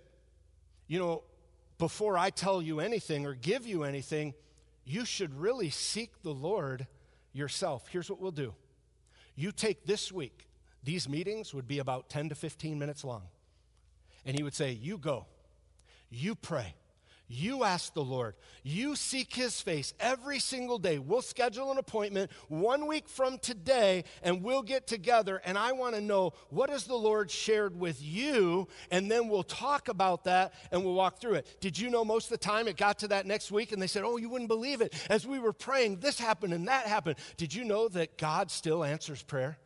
You 0.88 1.00
know, 1.00 1.24
before 1.78 2.18
I 2.18 2.30
tell 2.30 2.62
you 2.62 2.80
anything 2.80 3.26
or 3.26 3.34
give 3.34 3.66
you 3.66 3.84
anything, 3.84 4.34
you 4.86 5.06
should 5.06 5.40
really 5.40 5.70
seek 5.70 6.22
the 6.22 6.34
Lord 6.34 6.88
yourself. 7.32 7.88
Here's 7.90 8.10
what 8.10 8.20
we'll 8.20 8.32
do 8.32 8.54
you 9.36 9.52
take 9.52 9.86
this 9.86 10.12
week 10.12 10.48
these 10.84 11.08
meetings 11.08 11.54
would 11.54 11.68
be 11.68 11.80
about 11.80 12.10
10 12.10 12.30
to 12.30 12.36
15 12.36 12.78
minutes 12.78 13.04
long. 13.04 13.24
And 14.26 14.38
he 14.38 14.44
would 14.44 14.54
say, 14.54 14.72
You 14.72 14.98
go, 14.98 15.26
you 16.10 16.36
pray, 16.36 16.76
you 17.34 17.64
ask 17.64 17.94
the 17.94 18.04
Lord, 18.04 18.36
you 18.64 18.96
seek 18.96 19.34
his 19.34 19.60
face 19.60 19.94
every 20.00 20.40
single 20.40 20.78
day. 20.78 21.00
We'll 21.00 21.22
schedule 21.22 21.72
an 21.72 21.78
appointment 21.78 22.32
one 22.48 22.88
week 22.88 23.10
from 23.10 23.38
today 23.38 24.04
and 24.22 24.44
we'll 24.44 24.62
get 24.62 24.88
together. 24.88 25.42
And 25.44 25.58
I 25.58 25.72
want 25.72 25.96
to 25.96 26.02
know 26.02 26.34
what 26.50 26.70
has 26.70 26.86
the 26.86 26.96
Lord 26.96 27.30
shared 27.30 27.80
with 27.80 28.02
you? 28.02 28.68
And 28.92 29.12
then 29.12 29.28
we'll 29.28 29.44
talk 29.44 29.88
about 29.88 30.26
that 30.26 30.54
and 30.72 30.84
we'll 30.84 30.94
walk 30.94 31.20
through 31.20 31.36
it. 31.36 31.58
Did 31.60 31.78
you 31.78 31.90
know 31.90 32.06
most 32.06 32.26
of 32.26 32.32
the 32.32 32.38
time 32.38 32.68
it 32.68 32.78
got 32.78 33.00
to 33.00 33.08
that 33.10 33.26
next 33.26 33.52
week 33.52 33.72
and 33.72 33.82
they 33.82 33.88
said, 33.88 34.04
Oh, 34.04 34.18
you 34.18 34.30
wouldn't 34.30 34.50
believe 34.50 34.82
it. 34.82 34.94
As 35.10 35.26
we 35.26 35.40
were 35.40 35.54
praying, 35.54 36.00
this 36.00 36.20
happened 36.20 36.54
and 36.54 36.68
that 36.68 36.88
happened. 36.88 37.18
Did 37.38 37.54
you 37.54 37.64
know 37.64 37.88
that 37.90 38.18
God 38.18 38.52
still 38.52 38.84
answers 38.84 39.24
prayer? 39.24 39.58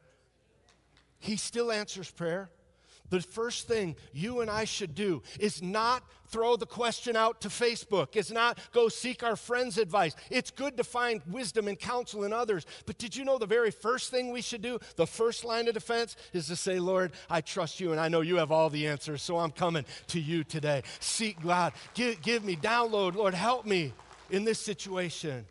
He 1.20 1.36
still 1.36 1.72
answers 1.72 2.10
prayer. 2.10 2.50
The 3.10 3.22
first 3.22 3.68
thing 3.68 3.96
you 4.14 4.42
and 4.42 4.50
I 4.50 4.66
should 4.66 4.96
do 4.96 5.24
is 5.40 5.62
not 5.62 6.04
throw 6.28 6.58
the 6.58 6.66
question 6.66 7.16
out 7.16 7.42
to 7.42 7.50
Facebook. 7.50 8.16
is 8.16 8.32
not 8.32 8.60
go 8.74 8.90
seek 8.90 9.24
our 9.24 9.36
friends' 9.36 9.78
advice. 9.78 10.16
It's 10.30 10.52
good 10.52 10.78
to 10.78 10.84
find 10.84 11.22
wisdom 11.28 11.68
and 11.68 11.80
counsel 11.80 12.24
in 12.24 12.34
others. 12.34 12.66
But 12.86 12.98
did 12.98 13.16
you 13.16 13.24
know 13.24 13.38
the 13.38 13.46
very 13.46 13.72
first 13.72 14.12
thing 14.12 14.32
we 14.32 14.42
should 14.42 14.62
do, 14.62 14.80
the 14.96 15.08
first 15.08 15.46
line 15.46 15.68
of 15.68 15.74
defense, 15.74 16.16
is 16.34 16.48
to 16.48 16.56
say, 16.56 16.80
Lord, 16.80 17.14
I 17.30 17.42
trust 17.42 17.80
you 17.80 17.92
and 17.92 18.00
I 18.00 18.10
know 18.10 18.22
you 18.22 18.36
have 18.38 18.52
all 18.52 18.70
the 18.70 18.88
answers, 18.88 19.22
so 19.22 19.38
I'm 19.38 19.52
coming 19.52 19.86
to 20.08 20.20
you 20.20 20.44
today. 20.44 20.84
Seek 21.00 21.42
God. 21.42 21.74
Give, 21.94 22.22
give 22.22 22.44
me, 22.44 22.56
download, 22.56 23.16
Lord, 23.16 23.34
help 23.34 23.66
me 23.66 23.94
in 24.30 24.44
this 24.44 24.60
situation. 24.60 25.46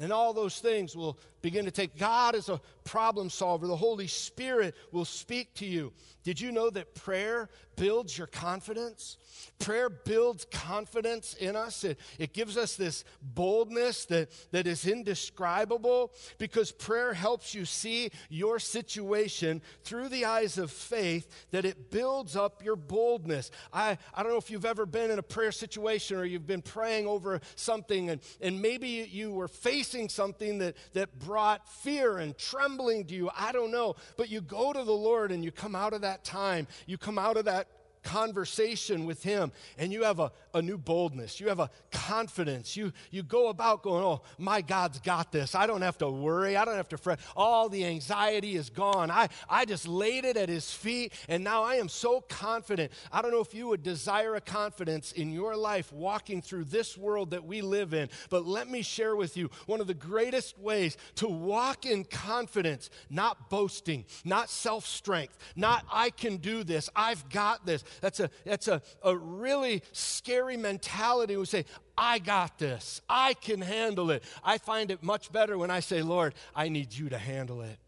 And 0.00 0.12
all 0.12 0.32
those 0.32 0.58
things 0.58 0.96
will 0.96 1.16
begin 1.42 1.64
to 1.64 1.70
take. 1.70 1.98
God 1.98 2.34
is 2.34 2.48
a 2.48 2.60
problem 2.84 3.28
solver. 3.28 3.66
The 3.66 3.76
Holy 3.76 4.06
Spirit 4.06 4.74
will 4.92 5.04
speak 5.04 5.54
to 5.56 5.66
you. 5.66 5.92
Did 6.24 6.40
you 6.40 6.52
know 6.52 6.70
that 6.70 6.94
prayer 6.94 7.48
builds 7.76 8.16
your 8.16 8.28
confidence? 8.28 9.16
Prayer 9.58 9.88
builds 9.88 10.46
confidence 10.50 11.34
in 11.34 11.56
us. 11.56 11.84
It, 11.84 11.98
it 12.18 12.32
gives 12.32 12.56
us 12.56 12.76
this 12.76 13.04
boldness 13.20 14.04
that, 14.06 14.30
that 14.52 14.66
is 14.66 14.86
indescribable 14.86 16.12
because 16.38 16.70
prayer 16.70 17.12
helps 17.12 17.54
you 17.54 17.64
see 17.64 18.10
your 18.28 18.58
situation 18.58 19.62
through 19.84 20.08
the 20.10 20.24
eyes 20.24 20.58
of 20.58 20.70
faith, 20.70 21.46
that 21.50 21.64
it 21.64 21.90
builds 21.90 22.36
up 22.36 22.62
your 22.62 22.76
boldness. 22.76 23.50
I, 23.72 23.98
I 24.14 24.22
don't 24.22 24.30
know 24.30 24.38
if 24.38 24.50
you've 24.50 24.64
ever 24.64 24.86
been 24.86 25.10
in 25.10 25.18
a 25.18 25.24
prayer 25.24 25.52
situation 25.52 26.18
or 26.18 26.24
you've 26.24 26.46
been 26.46 26.62
praying 26.62 27.06
over 27.06 27.40
something 27.56 28.10
and, 28.10 28.20
and 28.40 28.60
maybe 28.60 29.08
you 29.10 29.32
were 29.32 29.48
facing 29.48 30.08
something 30.08 30.58
that, 30.58 30.76
that 30.92 31.18
brought 31.32 31.66
fear 31.66 32.18
and 32.18 32.36
trembling 32.36 33.06
to 33.06 33.14
you. 33.14 33.30
I 33.34 33.52
don't 33.52 33.70
know. 33.70 33.96
But 34.18 34.28
you 34.28 34.42
go 34.42 34.70
to 34.70 34.84
the 34.84 34.92
Lord 34.92 35.32
and 35.32 35.42
you 35.42 35.50
come 35.50 35.74
out 35.74 35.94
of 35.94 36.02
that 36.02 36.24
time, 36.24 36.66
you 36.84 36.98
come 36.98 37.18
out 37.18 37.38
of 37.38 37.46
that 37.46 37.68
conversation 38.02 39.06
with 39.06 39.22
him 39.22 39.52
and 39.78 39.92
you 39.92 40.02
have 40.04 40.18
a, 40.18 40.32
a 40.54 40.62
new 40.62 40.78
boldness. 40.78 41.40
You 41.40 41.48
have 41.48 41.60
a 41.60 41.70
confidence. 41.90 42.76
You 42.76 42.92
you 43.10 43.22
go 43.22 43.48
about 43.48 43.82
going 43.82 44.04
oh 44.04 44.22
my 44.38 44.60
god's 44.60 45.00
got 45.00 45.32
this. 45.32 45.54
I 45.54 45.66
don't 45.66 45.82
have 45.82 45.98
to 45.98 46.10
worry. 46.10 46.56
I 46.56 46.64
don't 46.64 46.76
have 46.76 46.88
to 46.90 46.98
fret. 46.98 47.20
All 47.36 47.68
the 47.68 47.84
anxiety 47.84 48.56
is 48.56 48.70
gone. 48.70 49.10
I 49.10 49.28
i 49.48 49.64
just 49.64 49.88
laid 49.88 50.24
it 50.24 50.36
at 50.36 50.48
his 50.48 50.72
feet 50.72 51.12
and 51.28 51.42
now 51.44 51.62
i 51.62 51.76
am 51.76 51.88
so 51.88 52.20
confident. 52.20 52.92
I 53.10 53.22
don't 53.22 53.30
know 53.30 53.40
if 53.40 53.54
you 53.54 53.68
would 53.68 53.82
desire 53.82 54.34
a 54.34 54.40
confidence 54.40 55.12
in 55.12 55.32
your 55.32 55.56
life 55.56 55.92
walking 55.92 56.42
through 56.42 56.64
this 56.64 56.98
world 56.98 57.30
that 57.30 57.44
we 57.44 57.60
live 57.60 57.94
in 57.94 58.08
but 58.30 58.46
let 58.46 58.68
me 58.68 58.82
share 58.82 59.16
with 59.16 59.36
you 59.36 59.50
one 59.66 59.80
of 59.80 59.86
the 59.86 59.94
greatest 59.94 60.58
ways 60.58 60.96
to 61.16 61.28
walk 61.28 61.86
in 61.86 62.04
confidence 62.04 62.90
not 63.10 63.48
boasting 63.50 64.04
not 64.24 64.50
self-strength 64.50 65.36
not 65.56 65.84
i 65.90 66.10
can 66.10 66.36
do 66.36 66.64
this. 66.64 66.90
I've 66.94 67.28
got 67.30 67.64
this 67.64 67.84
that's 68.00 68.20
a, 68.20 68.30
that's 68.44 68.68
a, 68.68 68.82
a 69.02 69.16
really 69.16 69.82
scary 69.92 70.56
mentality. 70.56 71.36
We 71.36 71.44
say, 71.46 71.64
I 71.96 72.18
got 72.18 72.58
this. 72.58 73.00
I 73.08 73.34
can 73.34 73.60
handle 73.60 74.10
it. 74.10 74.22
I 74.42 74.58
find 74.58 74.90
it 74.90 75.02
much 75.02 75.30
better 75.32 75.58
when 75.58 75.70
I 75.70 75.80
say, 75.80 76.02
Lord, 76.02 76.34
I 76.54 76.68
need 76.68 76.92
you 76.92 77.08
to 77.10 77.18
handle 77.18 77.62
it. 77.62 77.78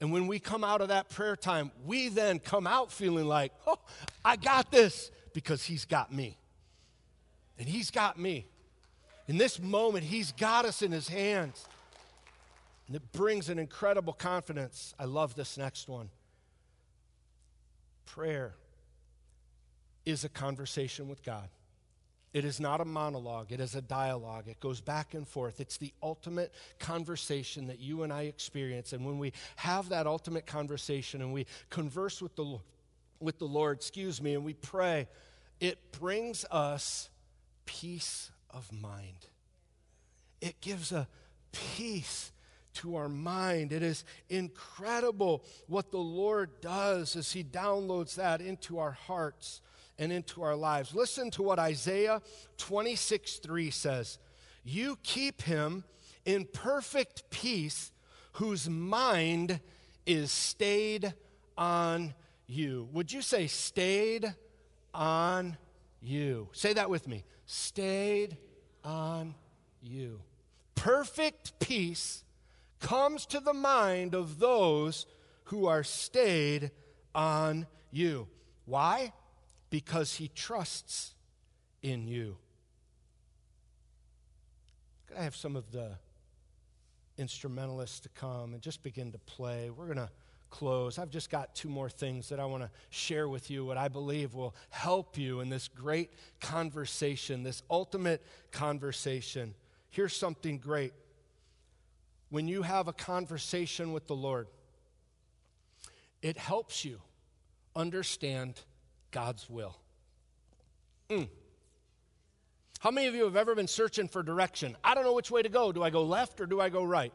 And 0.00 0.12
when 0.12 0.26
we 0.26 0.38
come 0.38 0.62
out 0.62 0.80
of 0.80 0.88
that 0.88 1.08
prayer 1.08 1.36
time, 1.36 1.70
we 1.84 2.08
then 2.08 2.38
come 2.38 2.66
out 2.66 2.92
feeling 2.92 3.26
like, 3.26 3.52
oh, 3.66 3.78
I 4.24 4.36
got 4.36 4.70
this 4.70 5.10
because 5.32 5.62
He's 5.64 5.84
got 5.84 6.12
me. 6.12 6.36
And 7.58 7.68
He's 7.68 7.90
got 7.90 8.18
me. 8.18 8.46
In 9.26 9.38
this 9.38 9.60
moment, 9.60 10.04
He's 10.04 10.32
got 10.32 10.66
us 10.66 10.82
in 10.82 10.92
His 10.92 11.08
hands. 11.08 11.66
And 12.86 12.94
it 12.94 13.12
brings 13.12 13.48
an 13.48 13.58
incredible 13.58 14.12
confidence. 14.12 14.94
I 14.98 15.06
love 15.06 15.34
this 15.34 15.56
next 15.56 15.88
one. 15.88 16.10
Prayer 18.04 18.54
is 20.06 20.24
a 20.24 20.28
conversation 20.28 21.08
with 21.08 21.22
God. 21.22 21.48
It 22.32 22.44
is 22.44 22.60
not 22.60 22.80
a 22.80 22.84
monologue, 22.84 23.50
it 23.50 23.60
is 23.60 23.74
a 23.74 23.80
dialogue. 23.80 24.44
It 24.46 24.60
goes 24.60 24.80
back 24.80 25.14
and 25.14 25.26
forth. 25.26 25.60
It's 25.60 25.78
the 25.78 25.92
ultimate 26.02 26.52
conversation 26.78 27.66
that 27.68 27.80
you 27.80 28.02
and 28.02 28.12
I 28.12 28.22
experience. 28.22 28.92
And 28.92 29.06
when 29.06 29.18
we 29.18 29.32
have 29.56 29.88
that 29.88 30.06
ultimate 30.06 30.46
conversation 30.46 31.22
and 31.22 31.32
we 31.32 31.46
converse 31.70 32.20
with 32.20 32.36
the, 32.36 32.58
with 33.20 33.38
the 33.38 33.46
Lord, 33.46 33.78
excuse 33.78 34.20
me, 34.20 34.34
and 34.34 34.44
we 34.44 34.52
pray, 34.52 35.08
it 35.60 35.92
brings 35.92 36.44
us 36.50 37.08
peace 37.64 38.30
of 38.50 38.70
mind. 38.70 39.28
It 40.42 40.60
gives 40.60 40.92
a 40.92 41.08
peace 41.52 42.32
to 42.74 42.96
our 42.96 43.08
mind. 43.08 43.72
It 43.72 43.82
is 43.82 44.04
incredible 44.28 45.42
what 45.68 45.90
the 45.90 45.96
Lord 45.96 46.60
does 46.60 47.16
as 47.16 47.32
He 47.32 47.42
downloads 47.42 48.16
that 48.16 48.42
into 48.42 48.78
our 48.78 48.92
hearts 48.92 49.62
and 49.98 50.12
into 50.12 50.42
our 50.42 50.56
lives. 50.56 50.94
Listen 50.94 51.30
to 51.32 51.42
what 51.42 51.58
Isaiah 51.58 52.22
26 52.58 53.36
3 53.36 53.70
says 53.70 54.18
You 54.64 54.98
keep 55.02 55.42
him 55.42 55.84
in 56.24 56.46
perfect 56.52 57.30
peace 57.30 57.92
whose 58.32 58.68
mind 58.68 59.60
is 60.04 60.30
stayed 60.30 61.14
on 61.56 62.14
you. 62.46 62.88
Would 62.92 63.12
you 63.12 63.22
say, 63.22 63.46
stayed 63.46 64.34
on 64.92 65.56
you? 66.00 66.48
Say 66.52 66.74
that 66.74 66.90
with 66.90 67.08
me. 67.08 67.24
Stayed 67.46 68.36
on 68.84 69.34
you. 69.82 70.20
Perfect 70.74 71.58
peace 71.58 72.24
comes 72.80 73.26
to 73.26 73.40
the 73.40 73.54
mind 73.54 74.14
of 74.14 74.38
those 74.38 75.06
who 75.44 75.66
are 75.66 75.82
stayed 75.82 76.70
on 77.14 77.66
you. 77.90 78.28
Why? 78.64 79.12
Because 79.70 80.14
he 80.14 80.28
trusts 80.28 81.14
in 81.82 82.06
you. 82.06 82.36
Could 85.06 85.18
I 85.18 85.22
have 85.22 85.36
some 85.36 85.56
of 85.56 85.70
the 85.72 85.92
instrumentalists 87.18 88.00
to 88.00 88.08
come 88.10 88.52
and 88.52 88.62
just 88.62 88.82
begin 88.82 89.12
to 89.12 89.18
play? 89.18 89.70
We're 89.70 89.86
going 89.86 89.96
to 89.96 90.10
close. 90.50 90.98
I've 90.98 91.10
just 91.10 91.30
got 91.30 91.54
two 91.54 91.68
more 91.68 91.90
things 91.90 92.28
that 92.28 92.40
I 92.40 92.44
want 92.44 92.62
to 92.62 92.70
share 92.90 93.28
with 93.28 93.50
you, 93.50 93.64
what 93.64 93.76
I 93.76 93.88
believe 93.88 94.34
will 94.34 94.54
help 94.70 95.18
you 95.18 95.40
in 95.40 95.48
this 95.48 95.68
great 95.68 96.10
conversation, 96.40 97.42
this 97.42 97.62
ultimate 97.70 98.24
conversation. 98.52 99.54
Here's 99.90 100.16
something 100.16 100.58
great. 100.58 100.92
When 102.30 102.48
you 102.48 102.62
have 102.62 102.88
a 102.88 102.92
conversation 102.92 103.92
with 103.92 104.06
the 104.06 104.16
Lord, 104.16 104.48
it 106.22 106.36
helps 106.36 106.84
you 106.84 107.00
understand 107.74 108.60
God's 109.10 109.48
will. 109.48 109.76
Mm. 111.08 111.28
How 112.80 112.90
many 112.90 113.06
of 113.06 113.14
you 113.14 113.24
have 113.24 113.36
ever 113.36 113.54
been 113.54 113.68
searching 113.68 114.08
for 114.08 114.22
direction? 114.22 114.76
I 114.84 114.94
don't 114.94 115.04
know 115.04 115.14
which 115.14 115.30
way 115.30 115.42
to 115.42 115.48
go. 115.48 115.72
Do 115.72 115.82
I 115.82 115.90
go 115.90 116.04
left 116.04 116.40
or 116.40 116.46
do 116.46 116.60
I 116.60 116.68
go 116.68 116.84
right? 116.84 117.12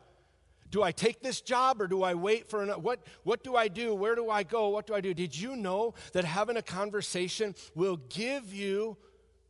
Do 0.70 0.82
I 0.82 0.92
take 0.92 1.22
this 1.22 1.42
job 1.42 1.82
or 1.82 1.88
do 1.88 2.02
I 2.02 2.14
wait 2.14 2.50
for 2.50 2.64
another? 2.64 2.80
What, 2.80 3.06
what 3.24 3.44
do 3.44 3.56
I 3.56 3.68
do? 3.68 3.94
Where 3.94 4.16
do 4.16 4.30
I 4.30 4.44
go? 4.44 4.70
What 4.70 4.88
do 4.88 4.94
I 4.94 5.02
do? 5.02 5.14
Did 5.14 5.38
you 5.38 5.56
know 5.56 5.94
that 6.14 6.24
having 6.24 6.56
a 6.56 6.62
conversation 6.62 7.56
will 7.76 7.98
give 7.98 8.54
you 8.54 8.98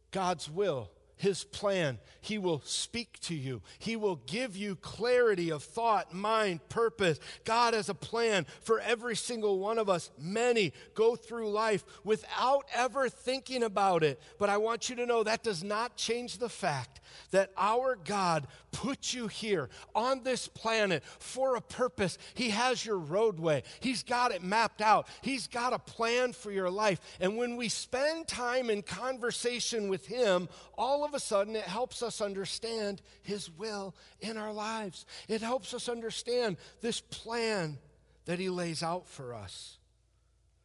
God's 0.09 0.49
will? 0.49 0.89
His 1.21 1.43
plan. 1.43 1.99
He 2.19 2.39
will 2.39 2.61
speak 2.65 3.19
to 3.21 3.35
you. 3.35 3.61
He 3.77 3.95
will 3.95 4.15
give 4.25 4.57
you 4.57 4.75
clarity 4.75 5.51
of 5.51 5.61
thought, 5.61 6.11
mind, 6.11 6.67
purpose. 6.67 7.19
God 7.43 7.75
has 7.75 7.89
a 7.89 7.93
plan 7.93 8.47
for 8.61 8.79
every 8.79 9.15
single 9.15 9.59
one 9.59 9.77
of 9.77 9.87
us. 9.87 10.09
Many 10.17 10.73
go 10.95 11.15
through 11.15 11.51
life 11.51 11.85
without 12.03 12.65
ever 12.73 13.07
thinking 13.07 13.61
about 13.61 14.03
it. 14.03 14.19
But 14.39 14.49
I 14.49 14.57
want 14.57 14.89
you 14.89 14.95
to 14.95 15.05
know 15.05 15.21
that 15.21 15.43
does 15.43 15.63
not 15.63 15.95
change 15.95 16.39
the 16.39 16.49
fact 16.49 17.00
that 17.31 17.51
our 17.57 17.95
God 17.95 18.47
put 18.71 19.13
you 19.13 19.27
here 19.27 19.69
on 19.95 20.23
this 20.23 20.47
planet 20.47 21.03
for 21.19 21.55
a 21.55 21.61
purpose. 21.61 22.17
He 22.33 22.49
has 22.49 22.85
your 22.85 22.97
roadway, 22.97 23.63
He's 23.79 24.03
got 24.03 24.31
it 24.31 24.43
mapped 24.43 24.81
out, 24.81 25.07
He's 25.21 25.47
got 25.47 25.73
a 25.73 25.79
plan 25.79 26.33
for 26.33 26.51
your 26.51 26.69
life. 26.69 26.99
And 27.19 27.37
when 27.37 27.55
we 27.55 27.69
spend 27.69 28.27
time 28.27 28.69
in 28.69 28.81
conversation 28.81 29.89
with 29.89 30.05
Him, 30.05 30.49
all 30.77 31.05
of 31.05 31.13
a 31.13 31.19
sudden 31.19 31.55
it 31.55 31.63
helps 31.63 32.01
us 32.01 32.21
understand 32.21 33.01
His 33.21 33.49
will 33.49 33.95
in 34.19 34.37
our 34.37 34.53
lives. 34.53 35.05
It 35.27 35.41
helps 35.41 35.73
us 35.73 35.89
understand 35.89 36.57
this 36.81 37.01
plan 37.01 37.77
that 38.25 38.39
He 38.39 38.49
lays 38.49 38.83
out 38.83 39.07
for 39.07 39.33
us. 39.33 39.77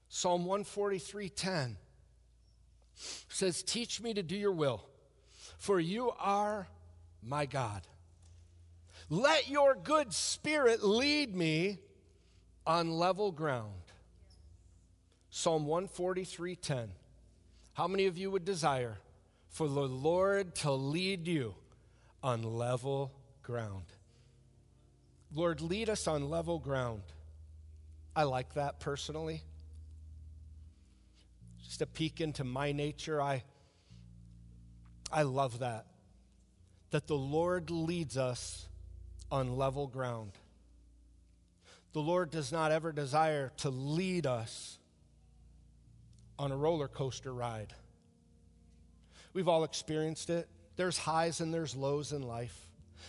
Psalm 0.09 0.47
143:10 0.47 1.77
says, 3.29 3.63
Teach 3.63 4.01
me 4.01 4.15
to 4.15 4.23
do 4.23 4.37
your 4.37 4.53
will 4.53 4.85
for 5.59 5.81
you 5.81 6.13
are 6.19 6.69
my 7.23 7.47
God. 7.47 7.83
Let 9.09 9.49
your 9.49 9.75
good 9.75 10.13
spirit 10.13 10.83
lead 10.83 11.35
me 11.35 11.79
on 12.67 12.91
level 12.91 13.31
ground. 13.31 13.73
Psalm 15.31 15.67
143:10. 15.67 16.89
How 17.75 17.87
many 17.87 18.07
of 18.07 18.17
you 18.17 18.31
would 18.31 18.45
desire 18.45 18.99
for 19.49 19.69
the 19.69 19.87
Lord 19.87 20.55
to 20.57 20.73
lead 20.73 21.29
you 21.29 21.55
on 22.23 22.43
level 22.43 23.13
ground? 23.43 23.85
Lord, 25.33 25.61
lead 25.61 25.91
us 25.91 26.07
on 26.07 26.31
level 26.31 26.59
ground. 26.59 27.03
I 28.15 28.23
like 28.23 28.55
that 28.55 28.81
personally. 28.81 29.43
Just 31.63 31.83
a 31.83 31.87
peek 31.87 32.21
into 32.21 32.45
my 32.45 32.73
nature, 32.73 33.21
I 33.21 33.45
I 35.17 35.23
love 35.23 35.61
that. 35.61 35.87
That 36.91 37.07
the 37.07 37.17
Lord 37.17 37.71
leads 37.71 38.19
us 38.19 38.69
on 39.33 39.57
level 39.57 39.87
ground. 39.87 40.33
The 41.95 42.01
Lord 42.01 42.31
does 42.31 42.53
not 42.53 42.71
ever 42.71 42.93
desire 42.93 43.51
to 43.59 43.71
lead 43.71 44.27
us 44.27 44.79
on 46.39 46.53
a 46.53 46.57
roller 46.57 46.87
coaster 46.87 47.33
ride. 47.33 47.73
We've 49.33 49.49
all 49.49 49.65
experienced 49.65 50.29
it. 50.29 50.51
There's 50.77 50.99
highs 50.99 51.41
and 51.41 51.53
there's 51.53 51.75
lows 51.75 52.13
in 52.13 52.21
life. 52.21 52.66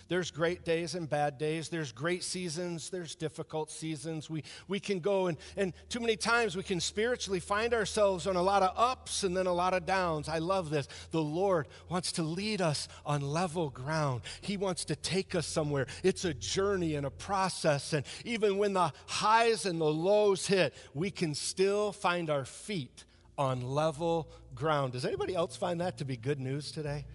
There's 0.07 0.31
great 0.31 0.65
days 0.65 0.95
and 0.95 1.09
bad 1.09 1.37
days. 1.37 1.69
There's 1.69 1.91
great 1.91 2.23
seasons. 2.23 2.89
There's 2.89 3.15
difficult 3.15 3.71
seasons. 3.71 4.29
We, 4.29 4.43
we 4.67 4.79
can 4.79 4.99
go, 4.99 5.27
and, 5.27 5.37
and 5.55 5.73
too 5.89 5.99
many 5.99 6.15
times 6.15 6.55
we 6.55 6.63
can 6.63 6.79
spiritually 6.79 7.39
find 7.39 7.73
ourselves 7.73 8.27
on 8.27 8.35
a 8.35 8.41
lot 8.41 8.63
of 8.63 8.71
ups 8.75 9.23
and 9.23 9.35
then 9.35 9.47
a 9.47 9.53
lot 9.53 9.73
of 9.73 9.85
downs. 9.85 10.29
I 10.29 10.39
love 10.39 10.69
this. 10.69 10.87
The 11.11 11.21
Lord 11.21 11.67
wants 11.89 12.11
to 12.13 12.23
lead 12.23 12.61
us 12.61 12.87
on 13.05 13.21
level 13.21 13.69
ground, 13.69 14.21
He 14.41 14.57
wants 14.57 14.85
to 14.85 14.95
take 14.95 15.35
us 15.35 15.47
somewhere. 15.47 15.87
It's 16.03 16.25
a 16.25 16.33
journey 16.33 16.95
and 16.95 17.05
a 17.05 17.11
process. 17.11 17.93
And 17.93 18.05
even 18.25 18.57
when 18.57 18.73
the 18.73 18.91
highs 19.07 19.65
and 19.65 19.79
the 19.79 19.85
lows 19.85 20.47
hit, 20.47 20.73
we 20.93 21.11
can 21.11 21.33
still 21.35 21.91
find 21.91 22.29
our 22.29 22.45
feet 22.45 23.05
on 23.37 23.61
level 23.61 24.27
ground. 24.55 24.93
Does 24.93 25.05
anybody 25.05 25.35
else 25.35 25.55
find 25.55 25.81
that 25.81 25.97
to 25.99 26.05
be 26.05 26.17
good 26.17 26.39
news 26.39 26.71
today? 26.71 27.05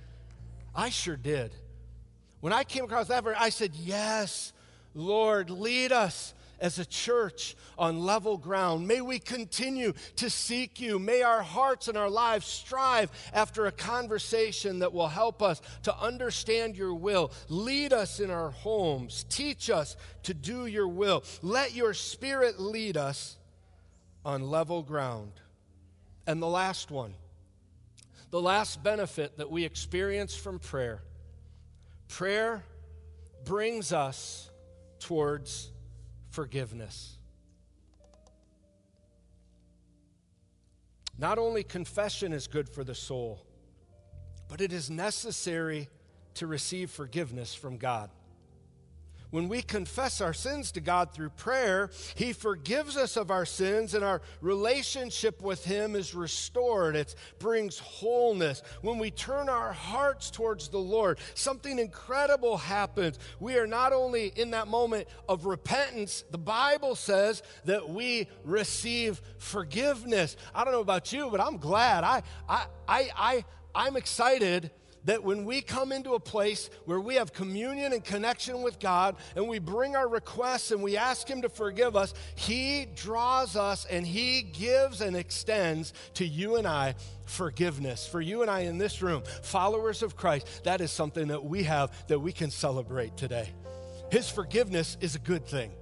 I 0.74 0.88
sure 0.88 1.16
did. 1.16 1.54
When 2.42 2.52
I 2.52 2.64
came 2.64 2.82
across 2.82 3.06
that 3.06 3.22
verse, 3.22 3.36
I 3.38 3.50
said, 3.50 3.70
Yes, 3.76 4.52
Lord, 4.96 5.48
lead 5.48 5.92
us 5.92 6.34
as 6.58 6.80
a 6.80 6.84
church 6.84 7.54
on 7.78 8.00
level 8.00 8.36
ground. 8.36 8.88
May 8.88 9.00
we 9.00 9.20
continue 9.20 9.92
to 10.16 10.28
seek 10.28 10.80
you. 10.80 10.98
May 10.98 11.22
our 11.22 11.42
hearts 11.42 11.86
and 11.86 11.96
our 11.96 12.10
lives 12.10 12.44
strive 12.44 13.12
after 13.32 13.66
a 13.66 13.72
conversation 13.72 14.80
that 14.80 14.92
will 14.92 15.06
help 15.06 15.40
us 15.40 15.62
to 15.84 15.96
understand 15.96 16.76
your 16.76 16.94
will. 16.94 17.30
Lead 17.48 17.92
us 17.92 18.18
in 18.18 18.28
our 18.28 18.50
homes. 18.50 19.24
Teach 19.28 19.70
us 19.70 19.96
to 20.24 20.34
do 20.34 20.66
your 20.66 20.88
will. 20.88 21.22
Let 21.42 21.76
your 21.76 21.94
spirit 21.94 22.58
lead 22.58 22.96
us 22.96 23.36
on 24.24 24.50
level 24.50 24.82
ground. 24.82 25.30
And 26.26 26.42
the 26.42 26.48
last 26.48 26.90
one, 26.90 27.14
the 28.32 28.42
last 28.42 28.82
benefit 28.82 29.38
that 29.38 29.48
we 29.48 29.64
experience 29.64 30.34
from 30.34 30.58
prayer 30.58 31.02
Prayer 32.12 32.62
brings 33.46 33.90
us 33.90 34.50
towards 34.98 35.72
forgiveness. 36.28 37.16
Not 41.16 41.38
only 41.38 41.64
confession 41.64 42.34
is 42.34 42.46
good 42.46 42.68
for 42.68 42.84
the 42.84 42.94
soul, 42.94 43.46
but 44.46 44.60
it 44.60 44.74
is 44.74 44.90
necessary 44.90 45.88
to 46.34 46.46
receive 46.46 46.90
forgiveness 46.90 47.54
from 47.54 47.78
God. 47.78 48.10
When 49.32 49.48
we 49.48 49.62
confess 49.62 50.20
our 50.20 50.34
sins 50.34 50.72
to 50.72 50.80
God 50.82 51.14
through 51.14 51.30
prayer, 51.30 51.90
He 52.14 52.34
forgives 52.34 52.98
us 52.98 53.16
of 53.16 53.30
our 53.30 53.46
sins 53.46 53.94
and 53.94 54.04
our 54.04 54.20
relationship 54.42 55.40
with 55.40 55.64
Him 55.64 55.96
is 55.96 56.14
restored. 56.14 56.96
It 56.96 57.14
brings 57.38 57.78
wholeness. 57.78 58.62
When 58.82 58.98
we 58.98 59.10
turn 59.10 59.48
our 59.48 59.72
hearts 59.72 60.30
towards 60.30 60.68
the 60.68 60.78
Lord, 60.78 61.18
something 61.32 61.78
incredible 61.78 62.58
happens. 62.58 63.18
We 63.40 63.56
are 63.56 63.66
not 63.66 63.94
only 63.94 64.26
in 64.36 64.50
that 64.50 64.68
moment 64.68 65.08
of 65.30 65.46
repentance, 65.46 66.24
the 66.30 66.36
Bible 66.36 66.94
says 66.94 67.42
that 67.64 67.88
we 67.88 68.28
receive 68.44 69.22
forgiveness. 69.38 70.36
I 70.54 70.62
don't 70.62 70.74
know 70.74 70.80
about 70.80 71.10
you, 71.10 71.30
but 71.30 71.40
I'm 71.40 71.56
glad. 71.56 72.04
I, 72.04 72.22
I, 72.46 72.66
I, 72.86 73.10
I, 73.16 73.44
I'm 73.74 73.96
excited 73.96 74.70
that 75.04 75.22
when 75.24 75.44
we 75.44 75.60
come 75.60 75.92
into 75.92 76.14
a 76.14 76.20
place 76.20 76.70
where 76.84 77.00
we 77.00 77.16
have 77.16 77.32
communion 77.32 77.92
and 77.92 78.04
connection 78.04 78.62
with 78.62 78.78
God 78.78 79.16
and 79.34 79.48
we 79.48 79.58
bring 79.58 79.96
our 79.96 80.08
requests 80.08 80.70
and 80.70 80.82
we 80.82 80.96
ask 80.96 81.28
Him 81.28 81.42
to 81.42 81.48
forgive 81.48 81.96
us, 81.96 82.14
He 82.34 82.86
draws 82.94 83.56
us 83.56 83.84
and 83.86 84.06
He 84.06 84.42
gives 84.42 85.00
and 85.00 85.16
extends 85.16 85.92
to 86.14 86.26
you 86.26 86.56
and 86.56 86.66
I 86.66 86.94
forgiveness. 87.24 88.06
For 88.06 88.20
you 88.20 88.42
and 88.42 88.50
I 88.50 88.60
in 88.60 88.78
this 88.78 89.02
room, 89.02 89.22
followers 89.42 90.02
of 90.02 90.16
Christ, 90.16 90.64
that 90.64 90.80
is 90.80 90.90
something 90.90 91.28
that 91.28 91.44
we 91.44 91.64
have 91.64 92.06
that 92.08 92.18
we 92.18 92.32
can 92.32 92.50
celebrate 92.50 93.16
today. 93.16 93.48
His 94.10 94.28
forgiveness 94.28 94.96
is 95.00 95.14
a 95.14 95.20
good 95.20 95.46
thing, 95.46 95.72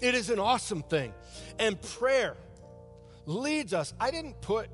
it 0.00 0.14
is 0.14 0.30
an 0.30 0.38
awesome 0.38 0.82
thing. 0.82 1.12
And 1.58 1.80
prayer 1.80 2.36
leads 3.26 3.74
us. 3.74 3.92
I 4.00 4.10
didn't 4.10 4.40
put 4.40 4.68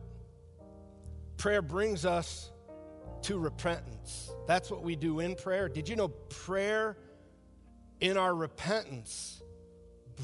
prayer 1.39 1.63
brings 1.63 2.05
us 2.07 2.52
to 3.25 3.39
repentance. 3.39 4.31
That's 4.47 4.71
what 4.71 4.83
we 4.83 4.97
do 4.97 5.21
in 5.21 5.35
prayer. 5.35 5.69
Did 5.69 5.89
you 5.89 5.97
know 5.97 6.09
prayer 6.09 6.97
in 8.01 8.17
our 8.17 8.35
repentance 8.35 9.43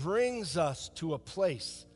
brings 0.02 0.56
us 0.56 0.90
to 0.96 1.14
a 1.14 1.18
place 1.18 1.86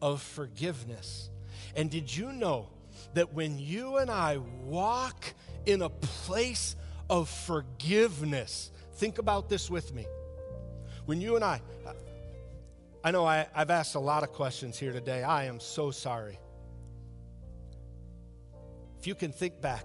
of 0.00 0.22
forgiveness? 0.22 1.30
And 1.74 1.90
did 1.90 2.14
you 2.14 2.32
know 2.32 2.68
that 3.14 3.32
when 3.32 3.58
you 3.58 3.96
and 3.96 4.10
I 4.10 4.38
walk 4.64 5.34
in 5.66 5.82
a 5.82 5.88
place 5.88 6.76
of 7.08 7.28
forgiveness, 7.28 8.70
think 8.94 9.18
about 9.18 9.48
this 9.48 9.70
with 9.70 9.94
me. 9.94 10.06
When 11.06 11.20
you 11.20 11.36
and 11.36 11.44
I, 11.44 11.60
I 13.04 13.10
know 13.10 13.26
I, 13.26 13.46
have 13.52 13.70
asked 13.70 13.96
a 13.96 14.00
lot 14.00 14.22
of 14.22 14.32
questions 14.32 14.78
here 14.78 14.92
today. 14.92 15.22
I 15.22 15.46
am 15.46 15.58
so 15.58 15.90
sorry. 15.90 16.38
If 18.98 19.06
you 19.06 19.14
can 19.16 19.32
think 19.32 19.60
back 19.60 19.84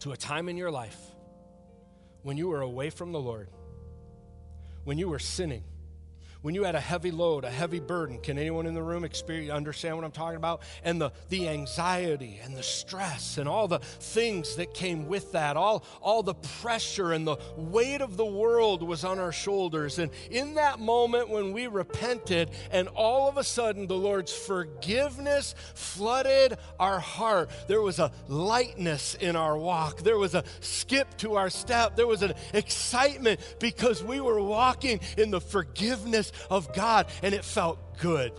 to 0.00 0.12
a 0.12 0.16
time 0.16 0.48
in 0.48 0.56
your 0.56 0.70
life 0.70 0.98
when 2.22 2.36
you 2.36 2.48
were 2.48 2.60
away 2.60 2.90
from 2.90 3.12
the 3.12 3.20
Lord, 3.20 3.48
when 4.84 4.98
you 4.98 5.08
were 5.08 5.18
sinning, 5.18 5.64
when 6.42 6.54
you 6.54 6.64
had 6.64 6.74
a 6.74 6.80
heavy 6.80 7.10
load, 7.10 7.44
a 7.44 7.50
heavy 7.50 7.80
burden. 7.80 8.18
Can 8.18 8.38
anyone 8.38 8.66
in 8.66 8.74
the 8.74 8.82
room 8.82 9.04
experience, 9.04 9.52
understand 9.52 9.96
what 9.96 10.04
I'm 10.04 10.10
talking 10.10 10.36
about? 10.36 10.62
And 10.84 11.00
the, 11.00 11.12
the 11.28 11.48
anxiety 11.48 12.40
and 12.42 12.56
the 12.56 12.62
stress 12.62 13.38
and 13.38 13.48
all 13.48 13.68
the 13.68 13.78
things 13.78 14.56
that 14.56 14.72
came 14.72 15.06
with 15.06 15.32
that, 15.32 15.56
all, 15.56 15.84
all 16.00 16.22
the 16.22 16.34
pressure 16.34 17.12
and 17.12 17.26
the 17.26 17.36
weight 17.56 18.00
of 18.00 18.16
the 18.16 18.24
world 18.24 18.82
was 18.82 19.04
on 19.04 19.18
our 19.18 19.32
shoulders. 19.32 19.98
And 19.98 20.10
in 20.30 20.54
that 20.54 20.80
moment 20.80 21.28
when 21.28 21.52
we 21.52 21.66
repented, 21.66 22.50
and 22.70 22.88
all 22.88 23.28
of 23.28 23.36
a 23.36 23.44
sudden 23.44 23.86
the 23.86 23.96
Lord's 23.96 24.32
forgiveness 24.32 25.54
flooded 25.74 26.56
our 26.78 27.00
heart, 27.00 27.50
there 27.68 27.82
was 27.82 27.98
a 27.98 28.12
lightness 28.28 29.14
in 29.14 29.36
our 29.36 29.58
walk, 29.58 29.98
there 29.98 30.18
was 30.18 30.34
a 30.34 30.44
skip 30.60 31.16
to 31.18 31.34
our 31.34 31.50
step, 31.50 31.96
there 31.96 32.06
was 32.06 32.22
an 32.22 32.32
excitement 32.54 33.40
because 33.58 34.02
we 34.02 34.20
were 34.20 34.42
walking 34.42 35.00
in 35.18 35.30
the 35.30 35.40
forgiveness 35.40 36.29
of 36.50 36.72
God, 36.74 37.06
and 37.22 37.34
it 37.34 37.44
felt 37.44 37.78
good. 37.98 38.32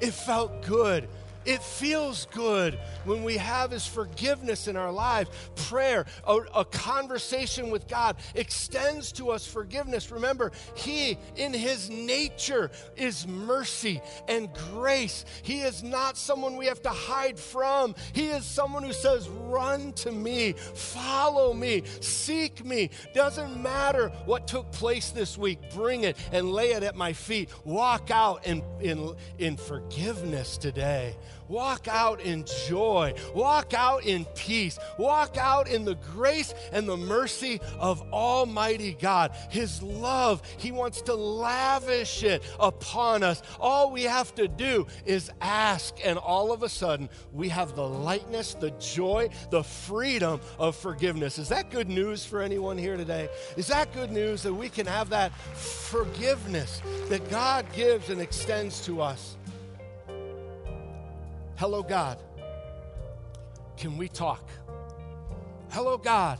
It 0.00 0.12
felt 0.12 0.62
good. 0.64 1.08
It 1.46 1.62
feels 1.62 2.26
good 2.32 2.78
when 3.04 3.22
we 3.22 3.36
have 3.36 3.70
His 3.70 3.86
forgiveness 3.86 4.66
in 4.66 4.76
our 4.76 4.90
lives. 4.90 5.30
Prayer, 5.54 6.04
a, 6.26 6.36
a, 6.54 6.64
conversation 6.64 7.70
with 7.70 7.86
God 7.86 8.16
extends 8.34 9.12
to 9.12 9.30
us 9.30 9.46
forgiveness. 9.46 10.10
Remember, 10.10 10.50
He, 10.74 11.16
in 11.36 11.52
His 11.52 11.88
nature, 11.88 12.70
is 12.96 13.26
mercy 13.26 14.00
and 14.28 14.52
grace. 14.72 15.24
He 15.42 15.60
is 15.60 15.84
not 15.84 16.16
someone 16.16 16.56
we 16.56 16.66
have 16.66 16.82
to 16.82 16.90
hide 16.90 17.38
from. 17.38 17.94
He 18.12 18.28
is 18.28 18.44
someone 18.44 18.82
who 18.82 18.92
says, 18.92 19.28
Run 19.28 19.92
to 19.94 20.10
me, 20.10 20.52
follow 20.52 21.54
me, 21.54 21.84
seek 22.00 22.64
me. 22.64 22.90
Doesn't 23.14 23.62
matter 23.62 24.08
what 24.24 24.48
took 24.48 24.70
place 24.72 25.10
this 25.10 25.38
week, 25.38 25.58
bring 25.72 26.02
it 26.02 26.16
and 26.32 26.50
lay 26.50 26.72
it 26.72 26.82
at 26.82 26.96
my 26.96 27.12
feet. 27.12 27.50
Walk 27.64 28.10
out 28.10 28.44
in, 28.46 28.64
in, 28.80 29.14
in 29.38 29.56
forgiveness 29.56 30.58
today. 30.58 31.14
Walk 31.48 31.88
out 31.88 32.20
in 32.20 32.44
joy. 32.66 33.14
Walk 33.34 33.74
out 33.74 34.04
in 34.04 34.24
peace. 34.34 34.78
Walk 34.98 35.36
out 35.36 35.68
in 35.68 35.84
the 35.84 35.94
grace 35.94 36.54
and 36.72 36.88
the 36.88 36.96
mercy 36.96 37.60
of 37.78 38.02
Almighty 38.12 38.96
God. 39.00 39.32
His 39.50 39.82
love, 39.82 40.42
He 40.58 40.72
wants 40.72 41.02
to 41.02 41.14
lavish 41.14 42.22
it 42.22 42.42
upon 42.58 43.22
us. 43.22 43.42
All 43.60 43.90
we 43.90 44.02
have 44.02 44.34
to 44.36 44.48
do 44.48 44.86
is 45.04 45.30
ask, 45.40 45.94
and 46.04 46.18
all 46.18 46.52
of 46.52 46.62
a 46.62 46.68
sudden, 46.68 47.08
we 47.32 47.48
have 47.48 47.74
the 47.74 47.86
lightness, 47.86 48.54
the 48.54 48.70
joy, 48.72 49.28
the 49.50 49.62
freedom 49.62 50.40
of 50.58 50.76
forgiveness. 50.76 51.38
Is 51.38 51.48
that 51.48 51.70
good 51.70 51.88
news 51.88 52.24
for 52.24 52.42
anyone 52.42 52.78
here 52.78 52.96
today? 52.96 53.28
Is 53.56 53.68
that 53.68 53.92
good 53.92 54.10
news 54.10 54.42
that 54.42 54.54
we 54.54 54.68
can 54.68 54.86
have 54.86 55.10
that 55.10 55.32
forgiveness 55.54 56.82
that 57.08 57.28
God 57.30 57.66
gives 57.74 58.10
and 58.10 58.20
extends 58.20 58.84
to 58.86 59.00
us? 59.00 59.35
Hello, 61.56 61.82
God. 61.82 62.18
Can 63.78 63.96
we 63.96 64.08
talk? 64.08 64.46
Hello, 65.70 65.96
God. 65.96 66.38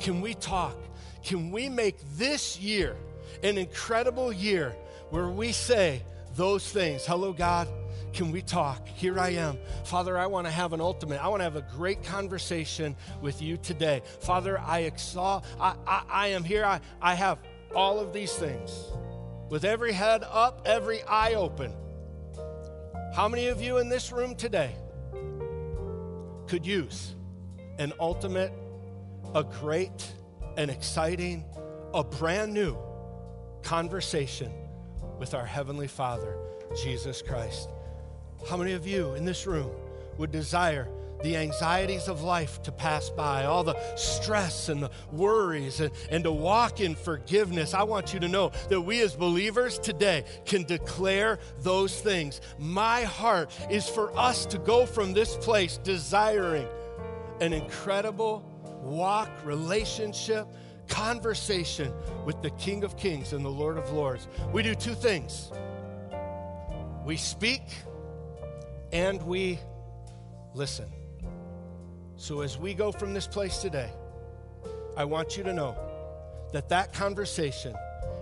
Can 0.00 0.20
we 0.20 0.34
talk? 0.34 0.76
Can 1.22 1.52
we 1.52 1.68
make 1.68 1.98
this 2.16 2.58
year 2.58 2.96
an 3.44 3.58
incredible 3.58 4.32
year 4.32 4.74
where 5.10 5.28
we 5.28 5.52
say 5.52 6.02
those 6.34 6.68
things? 6.68 7.06
Hello, 7.06 7.32
God. 7.32 7.68
Can 8.12 8.32
we 8.32 8.42
talk? 8.42 8.88
Here 8.88 9.20
I 9.20 9.30
am. 9.30 9.56
Father, 9.84 10.18
I 10.18 10.26
want 10.26 10.48
to 10.48 10.50
have 10.50 10.72
an 10.72 10.80
ultimate. 10.80 11.22
I 11.22 11.28
want 11.28 11.40
to 11.40 11.44
have 11.44 11.54
a 11.54 11.66
great 11.76 12.02
conversation 12.02 12.96
with 13.22 13.40
you 13.40 13.56
today. 13.56 14.02
Father, 14.18 14.58
I 14.58 14.80
exalt, 14.80 15.44
I, 15.60 15.76
I, 15.86 16.02
I 16.10 16.26
am 16.28 16.42
here. 16.42 16.64
I, 16.64 16.80
I 17.00 17.14
have 17.14 17.38
all 17.72 18.00
of 18.00 18.12
these 18.12 18.32
things 18.32 18.86
with 19.48 19.64
every 19.64 19.92
head 19.92 20.24
up, 20.28 20.62
every 20.64 21.04
eye 21.04 21.34
open. 21.34 21.72
How 23.12 23.28
many 23.28 23.48
of 23.48 23.60
you 23.60 23.78
in 23.78 23.88
this 23.88 24.12
room 24.12 24.36
today 24.36 24.72
could 26.46 26.64
use 26.64 27.16
an 27.78 27.92
ultimate, 27.98 28.52
a 29.34 29.42
great, 29.42 30.06
an 30.56 30.70
exciting, 30.70 31.44
a 31.92 32.04
brand 32.04 32.54
new 32.54 32.76
conversation 33.62 34.52
with 35.18 35.34
our 35.34 35.44
Heavenly 35.44 35.88
Father, 35.88 36.36
Jesus 36.84 37.20
Christ? 37.20 37.68
How 38.48 38.56
many 38.56 38.72
of 38.72 38.86
you 38.86 39.14
in 39.14 39.24
this 39.24 39.44
room 39.44 39.72
would 40.16 40.30
desire 40.30 40.86
the 41.22 41.36
anxieties 41.36 42.08
of 42.08 42.22
life 42.22 42.62
to 42.62 42.72
pass 42.72 43.10
by, 43.10 43.44
all 43.44 43.64
the 43.64 43.76
stress 43.96 44.68
and 44.68 44.82
the 44.82 44.90
worries, 45.12 45.80
and, 45.80 45.90
and 46.10 46.24
to 46.24 46.32
walk 46.32 46.80
in 46.80 46.94
forgiveness. 46.94 47.74
I 47.74 47.82
want 47.82 48.14
you 48.14 48.20
to 48.20 48.28
know 48.28 48.52
that 48.68 48.80
we 48.80 49.00
as 49.02 49.14
believers 49.14 49.78
today 49.78 50.24
can 50.44 50.64
declare 50.64 51.38
those 51.60 52.00
things. 52.00 52.40
My 52.58 53.02
heart 53.02 53.50
is 53.70 53.88
for 53.88 54.16
us 54.18 54.46
to 54.46 54.58
go 54.58 54.86
from 54.86 55.12
this 55.12 55.36
place 55.36 55.78
desiring 55.78 56.66
an 57.40 57.52
incredible 57.52 58.44
walk, 58.82 59.30
relationship, 59.44 60.46
conversation 60.88 61.92
with 62.24 62.42
the 62.42 62.50
King 62.50 62.84
of 62.84 62.96
Kings 62.96 63.32
and 63.32 63.44
the 63.44 63.50
Lord 63.50 63.78
of 63.78 63.90
Lords. 63.92 64.28
We 64.52 64.62
do 64.62 64.74
two 64.74 64.94
things 64.94 65.50
we 67.04 67.16
speak 67.16 67.62
and 68.92 69.22
we 69.22 69.58
listen. 70.54 70.99
So 72.20 72.42
as 72.42 72.58
we 72.58 72.74
go 72.74 72.92
from 72.92 73.14
this 73.14 73.26
place 73.26 73.62
today, 73.62 73.88
I 74.94 75.06
want 75.06 75.38
you 75.38 75.44
to 75.44 75.54
know 75.54 75.74
that 76.52 76.68
that 76.68 76.92
conversation 76.92 77.74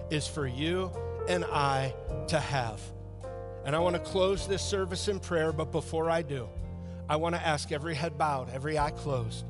is 0.09 0.25
for 0.25 0.47
you 0.47 0.93
and 1.29 1.45
I 1.45 1.93
to 2.29 2.39
have. 2.39 2.81
And 3.65 3.75
I 3.75 3.81
want 3.81 3.97
to 3.97 4.01
close 4.01 4.47
this 4.47 4.63
service 4.63 5.09
in 5.09 5.19
prayer, 5.19 5.53
but 5.53 5.73
before 5.73 6.09
I 6.09 6.23
do, 6.23 6.49
I 7.09 7.17
want 7.17 7.35
to 7.35 7.45
ask 7.45 7.73
every 7.73 7.97
head 7.97 8.17
bowed, 8.17 8.51
every 8.55 8.79
eye 8.79 8.93
closed. 8.93 9.45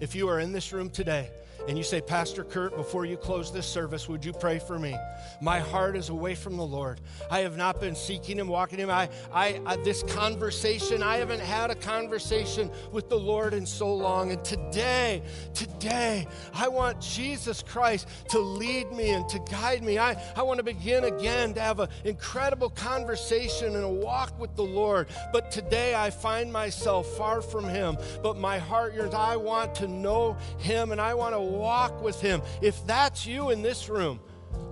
If 0.00 0.16
you 0.16 0.28
are 0.28 0.40
in 0.40 0.50
this 0.50 0.72
room 0.72 0.90
today 0.90 1.30
and 1.66 1.78
you 1.78 1.84
say, 1.84 2.00
Pastor 2.00 2.44
Kurt, 2.44 2.76
before 2.76 3.04
you 3.04 3.16
close 3.16 3.50
this 3.50 3.66
service, 3.66 4.08
would 4.08 4.24
you 4.24 4.32
pray 4.32 4.58
for 4.58 4.78
me? 4.78 4.96
My 5.40 5.60
heart 5.60 5.96
is 5.96 6.10
away 6.10 6.34
from 6.34 6.56
the 6.56 6.66
Lord. 6.66 7.00
I 7.30 7.40
have 7.40 7.56
not 7.56 7.80
been 7.80 7.94
seeking 7.94 8.38
Him, 8.38 8.48
walking 8.48 8.78
Him. 8.78 8.90
I, 8.90 9.08
I, 9.32 9.60
I, 9.64 9.76
this 9.76 10.02
conversation, 10.02 11.02
I 11.02 11.16
haven't 11.16 11.40
had 11.40 11.70
a 11.70 11.74
conversation 11.74 12.70
with 12.92 13.08
the 13.08 13.18
Lord 13.18 13.54
in 13.54 13.64
so 13.64 13.94
long. 13.94 14.30
And 14.30 14.44
today, 14.44 15.22
today, 15.54 16.26
I 16.52 16.68
want 16.68 17.00
Jesus 17.00 17.62
Christ 17.62 18.08
to 18.30 18.38
lead 18.38 18.92
me 18.92 19.10
and 19.10 19.28
to 19.30 19.38
guide 19.50 19.82
me. 19.82 19.98
I, 19.98 20.22
I 20.36 20.42
want 20.42 20.58
to 20.58 20.64
begin 20.64 21.04
again 21.04 21.54
to 21.54 21.60
have 21.60 21.80
an 21.80 21.88
incredible 22.04 22.70
conversation 22.70 23.74
and 23.74 23.84
a 23.84 23.88
walk 23.88 24.38
with 24.38 24.54
the 24.56 24.64
Lord. 24.64 25.08
But 25.32 25.50
today, 25.50 25.94
I 25.94 26.10
find 26.10 26.52
myself 26.52 27.06
far 27.16 27.40
from 27.40 27.68
Him. 27.68 27.96
But 28.22 28.36
my 28.36 28.58
heart 28.58 28.94
yearns. 28.94 29.14
I 29.14 29.36
want 29.36 29.74
to 29.76 29.88
know 29.88 30.36
Him 30.58 30.92
and 30.92 31.00
I 31.00 31.14
want 31.14 31.34
to 31.34 31.53
walk 31.54 32.02
with 32.02 32.20
Him. 32.20 32.42
If 32.60 32.86
that's 32.86 33.26
you 33.26 33.50
in 33.50 33.62
this 33.62 33.88
room, 33.88 34.20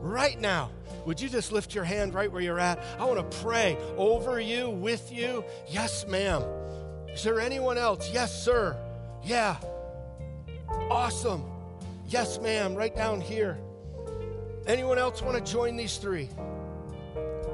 right 0.00 0.38
now, 0.40 0.70
would 1.06 1.20
you 1.20 1.28
just 1.28 1.52
lift 1.52 1.74
your 1.74 1.84
hand 1.84 2.14
right 2.14 2.30
where 2.30 2.42
you're 2.42 2.60
at? 2.60 2.82
I 2.98 3.04
want 3.04 3.30
to 3.30 3.38
pray 3.38 3.76
over 3.96 4.40
you, 4.40 4.70
with 4.70 5.12
you. 5.12 5.44
Yes, 5.68 6.06
ma'am. 6.06 6.42
Is 7.08 7.22
there 7.24 7.40
anyone 7.40 7.78
else? 7.78 8.10
Yes, 8.12 8.44
sir. 8.44 8.76
Yeah. 9.22 9.56
Awesome. 10.90 11.44
Yes, 12.06 12.40
ma'am. 12.40 12.74
Right 12.74 12.94
down 12.94 13.20
here. 13.20 13.58
Anyone 14.66 14.98
else 14.98 15.22
want 15.22 15.44
to 15.44 15.52
join 15.52 15.76
these 15.76 15.96
three? 15.96 16.28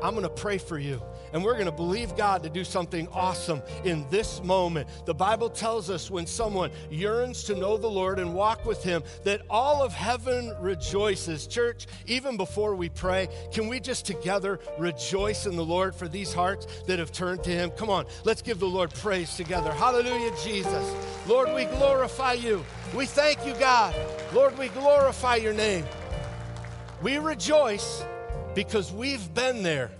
I'm 0.02 0.14
going 0.14 0.22
to 0.22 0.28
pray 0.28 0.58
for 0.58 0.78
you 0.78 1.02
and 1.32 1.44
we're 1.44 1.54
going 1.54 1.66
to 1.66 1.72
believe 1.72 2.16
God 2.16 2.42
to 2.42 2.50
do 2.50 2.64
something 2.64 3.08
awesome 3.08 3.62
in 3.84 4.06
this 4.10 4.42
moment. 4.42 4.88
The 5.06 5.14
Bible 5.14 5.50
tells 5.50 5.90
us 5.90 6.10
when 6.10 6.26
someone 6.26 6.70
yearns 6.90 7.44
to 7.44 7.54
know 7.54 7.76
the 7.76 7.88
Lord 7.88 8.18
and 8.18 8.34
walk 8.34 8.64
with 8.64 8.82
Him, 8.82 9.02
that 9.24 9.42
all 9.50 9.82
of 9.82 9.92
heaven 9.92 10.54
rejoices. 10.60 11.46
Church, 11.46 11.86
even 12.06 12.36
before 12.36 12.74
we 12.74 12.88
pray, 12.88 13.28
can 13.52 13.68
we 13.68 13.80
just 13.80 14.06
together 14.06 14.58
rejoice 14.78 15.46
in 15.46 15.56
the 15.56 15.64
Lord 15.64 15.94
for 15.94 16.08
these 16.08 16.32
hearts 16.32 16.66
that 16.86 16.98
have 16.98 17.12
turned 17.12 17.44
to 17.44 17.50
Him? 17.50 17.70
Come 17.70 17.90
on, 17.90 18.06
let's 18.24 18.42
give 18.42 18.58
the 18.58 18.66
Lord 18.66 18.92
praise 18.94 19.36
together. 19.36 19.72
Hallelujah, 19.72 20.32
Jesus. 20.42 20.94
Lord, 21.26 21.52
we 21.54 21.64
glorify 21.64 22.34
you. 22.34 22.64
We 22.94 23.06
thank 23.06 23.44
you, 23.46 23.54
God. 23.54 23.94
Lord, 24.32 24.56
we 24.58 24.68
glorify 24.68 25.36
your 25.36 25.52
name. 25.52 25.84
We 27.02 27.18
rejoice 27.18 28.02
because 28.54 28.92
we've 28.92 29.32
been 29.34 29.62
there 29.62 29.90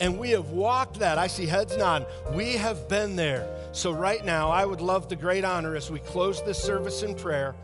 and 0.00 0.18
we 0.18 0.30
have 0.30 0.50
walked 0.50 0.98
that. 1.00 1.18
I 1.18 1.26
see 1.26 1.46
heads 1.46 1.76
nodding. 1.76 2.08
We 2.32 2.54
have 2.54 2.88
been 2.88 3.16
there. 3.16 3.48
So, 3.72 3.92
right 3.92 4.24
now, 4.24 4.50
I 4.50 4.64
would 4.64 4.80
love 4.80 5.08
the 5.08 5.16
great 5.16 5.44
honor 5.44 5.76
as 5.76 5.90
we 5.90 5.98
close 6.00 6.42
this 6.42 6.62
service 6.62 7.02
in 7.02 7.14
prayer 7.14 7.54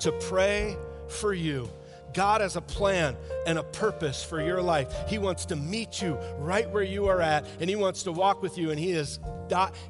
to 0.00 0.12
pray 0.12 0.76
for 1.08 1.32
you. 1.32 1.68
God 2.14 2.40
has 2.40 2.56
a 2.56 2.60
plan 2.60 3.16
and 3.46 3.58
a 3.58 3.62
purpose 3.62 4.24
for 4.24 4.40
your 4.40 4.62
life. 4.62 4.92
He 5.08 5.18
wants 5.18 5.44
to 5.46 5.56
meet 5.56 6.00
you 6.00 6.18
right 6.38 6.68
where 6.70 6.82
you 6.82 7.06
are 7.06 7.20
at, 7.20 7.46
and 7.60 7.68
He 7.68 7.76
wants 7.76 8.02
to 8.04 8.12
walk 8.12 8.42
with 8.42 8.58
you, 8.58 8.70
and 8.70 8.78
He 8.78 8.92
is 8.92 9.18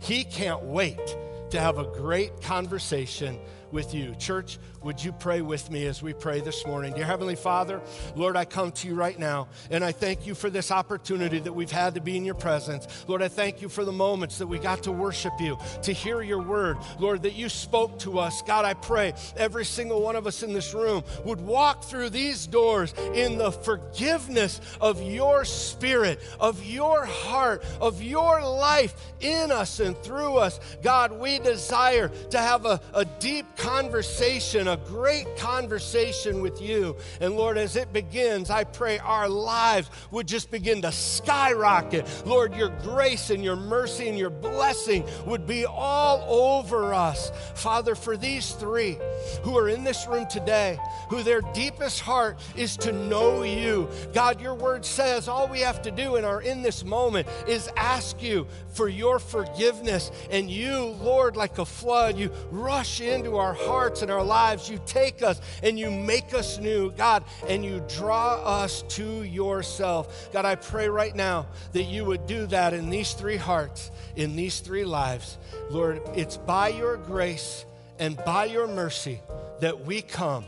He 0.00 0.24
can't 0.24 0.62
wait 0.62 1.16
to 1.50 1.60
have 1.60 1.78
a 1.78 1.84
great 1.84 2.40
conversation 2.42 3.38
with 3.70 3.94
you. 3.94 4.14
Church, 4.16 4.58
would 4.82 5.02
you 5.02 5.12
pray 5.12 5.40
with 5.40 5.70
me 5.70 5.86
as 5.86 6.02
we 6.02 6.12
pray 6.12 6.40
this 6.40 6.66
morning? 6.66 6.94
Dear 6.94 7.04
Heavenly 7.04 7.36
Father, 7.36 7.80
Lord, 8.14 8.36
I 8.36 8.44
come 8.44 8.72
to 8.72 8.88
you 8.88 8.94
right 8.94 9.18
now 9.18 9.48
and 9.70 9.84
I 9.84 9.92
thank 9.92 10.26
you 10.26 10.34
for 10.34 10.50
this 10.50 10.70
opportunity 10.70 11.38
that 11.40 11.52
we've 11.52 11.70
had 11.70 11.94
to 11.94 12.00
be 12.00 12.16
in 12.16 12.24
your 12.24 12.34
presence. 12.34 13.04
Lord, 13.08 13.22
I 13.22 13.28
thank 13.28 13.60
you 13.60 13.68
for 13.68 13.84
the 13.84 13.92
moments 13.92 14.38
that 14.38 14.46
we 14.46 14.58
got 14.58 14.84
to 14.84 14.92
worship 14.92 15.32
you, 15.40 15.58
to 15.82 15.92
hear 15.92 16.22
your 16.22 16.40
word. 16.40 16.78
Lord, 16.98 17.22
that 17.24 17.34
you 17.34 17.48
spoke 17.48 17.98
to 18.00 18.18
us. 18.18 18.42
God, 18.42 18.64
I 18.64 18.74
pray 18.74 19.14
every 19.36 19.64
single 19.64 20.00
one 20.00 20.16
of 20.16 20.26
us 20.26 20.42
in 20.42 20.52
this 20.52 20.72
room 20.72 21.02
would 21.24 21.40
walk 21.40 21.84
through 21.84 22.10
these 22.10 22.46
doors 22.46 22.94
in 23.14 23.38
the 23.38 23.50
forgiveness 23.50 24.60
of 24.80 25.02
your 25.02 25.44
spirit, 25.44 26.20
of 26.40 26.64
your 26.64 27.04
heart, 27.04 27.64
of 27.80 28.02
your 28.02 28.42
life 28.42 28.94
in 29.20 29.50
us 29.50 29.80
and 29.80 29.96
through 29.98 30.36
us. 30.36 30.60
God, 30.82 31.12
we 31.12 31.38
desire 31.40 32.08
to 32.30 32.38
have 32.38 32.64
a, 32.64 32.80
a 32.94 33.04
deep 33.04 33.44
conversation, 33.56 34.68
a 34.68 34.77
great 34.86 35.36
conversation 35.36 36.40
with 36.40 36.60
you. 36.60 36.96
And 37.20 37.36
Lord, 37.36 37.58
as 37.58 37.76
it 37.76 37.92
begins, 37.92 38.50
I 38.50 38.64
pray 38.64 38.98
our 38.98 39.28
lives 39.28 39.90
would 40.10 40.26
just 40.26 40.50
begin 40.50 40.82
to 40.82 40.92
skyrocket. 40.92 42.06
Lord, 42.26 42.54
your 42.54 42.70
grace 42.82 43.30
and 43.30 43.42
your 43.42 43.56
mercy 43.56 44.08
and 44.08 44.18
your 44.18 44.30
blessing 44.30 45.04
would 45.26 45.46
be 45.46 45.66
all 45.66 46.24
over 46.28 46.94
us. 46.94 47.30
Father, 47.54 47.94
for 47.94 48.16
these 48.16 48.52
three 48.52 48.98
who 49.42 49.56
are 49.56 49.68
in 49.68 49.84
this 49.84 50.06
room 50.06 50.26
today, 50.26 50.78
who 51.08 51.22
their 51.22 51.40
deepest 51.52 52.00
heart 52.00 52.38
is 52.56 52.76
to 52.78 52.92
know 52.92 53.42
you, 53.42 53.88
God, 54.12 54.40
your 54.40 54.54
word 54.54 54.84
says 54.84 55.28
all 55.28 55.48
we 55.48 55.60
have 55.60 55.82
to 55.82 55.90
do 55.90 56.16
and 56.16 56.26
are 56.26 56.42
in 56.42 56.62
this 56.62 56.84
moment 56.84 57.28
is 57.46 57.68
ask 57.76 58.22
you 58.22 58.46
for 58.68 58.88
your 58.88 59.18
forgiveness. 59.18 60.10
And 60.30 60.50
you, 60.50 60.96
Lord, 61.00 61.36
like 61.36 61.58
a 61.58 61.64
flood, 61.64 62.16
you 62.16 62.30
rush 62.50 63.00
into 63.00 63.36
our 63.36 63.54
hearts 63.54 64.02
and 64.02 64.10
our 64.10 64.22
lives. 64.58 64.70
You 64.70 64.80
take 64.86 65.22
us 65.22 65.40
and 65.62 65.78
you 65.78 65.90
make 65.90 66.34
us 66.34 66.58
new, 66.58 66.90
God, 66.92 67.24
and 67.48 67.64
you 67.64 67.82
draw 67.88 68.36
us 68.36 68.82
to 68.90 69.22
yourself. 69.22 70.30
God, 70.32 70.44
I 70.44 70.56
pray 70.56 70.88
right 70.88 71.14
now 71.14 71.46
that 71.72 71.84
you 71.84 72.04
would 72.04 72.26
do 72.26 72.46
that 72.46 72.74
in 72.74 72.90
these 72.90 73.12
three 73.12 73.36
hearts, 73.36 73.90
in 74.16 74.36
these 74.36 74.60
three 74.60 74.84
lives. 74.84 75.38
Lord, 75.70 76.00
it's 76.14 76.36
by 76.36 76.68
your 76.68 76.96
grace 76.96 77.64
and 77.98 78.16
by 78.24 78.46
your 78.46 78.66
mercy 78.66 79.20
that 79.60 79.84
we 79.84 80.02
come 80.02 80.44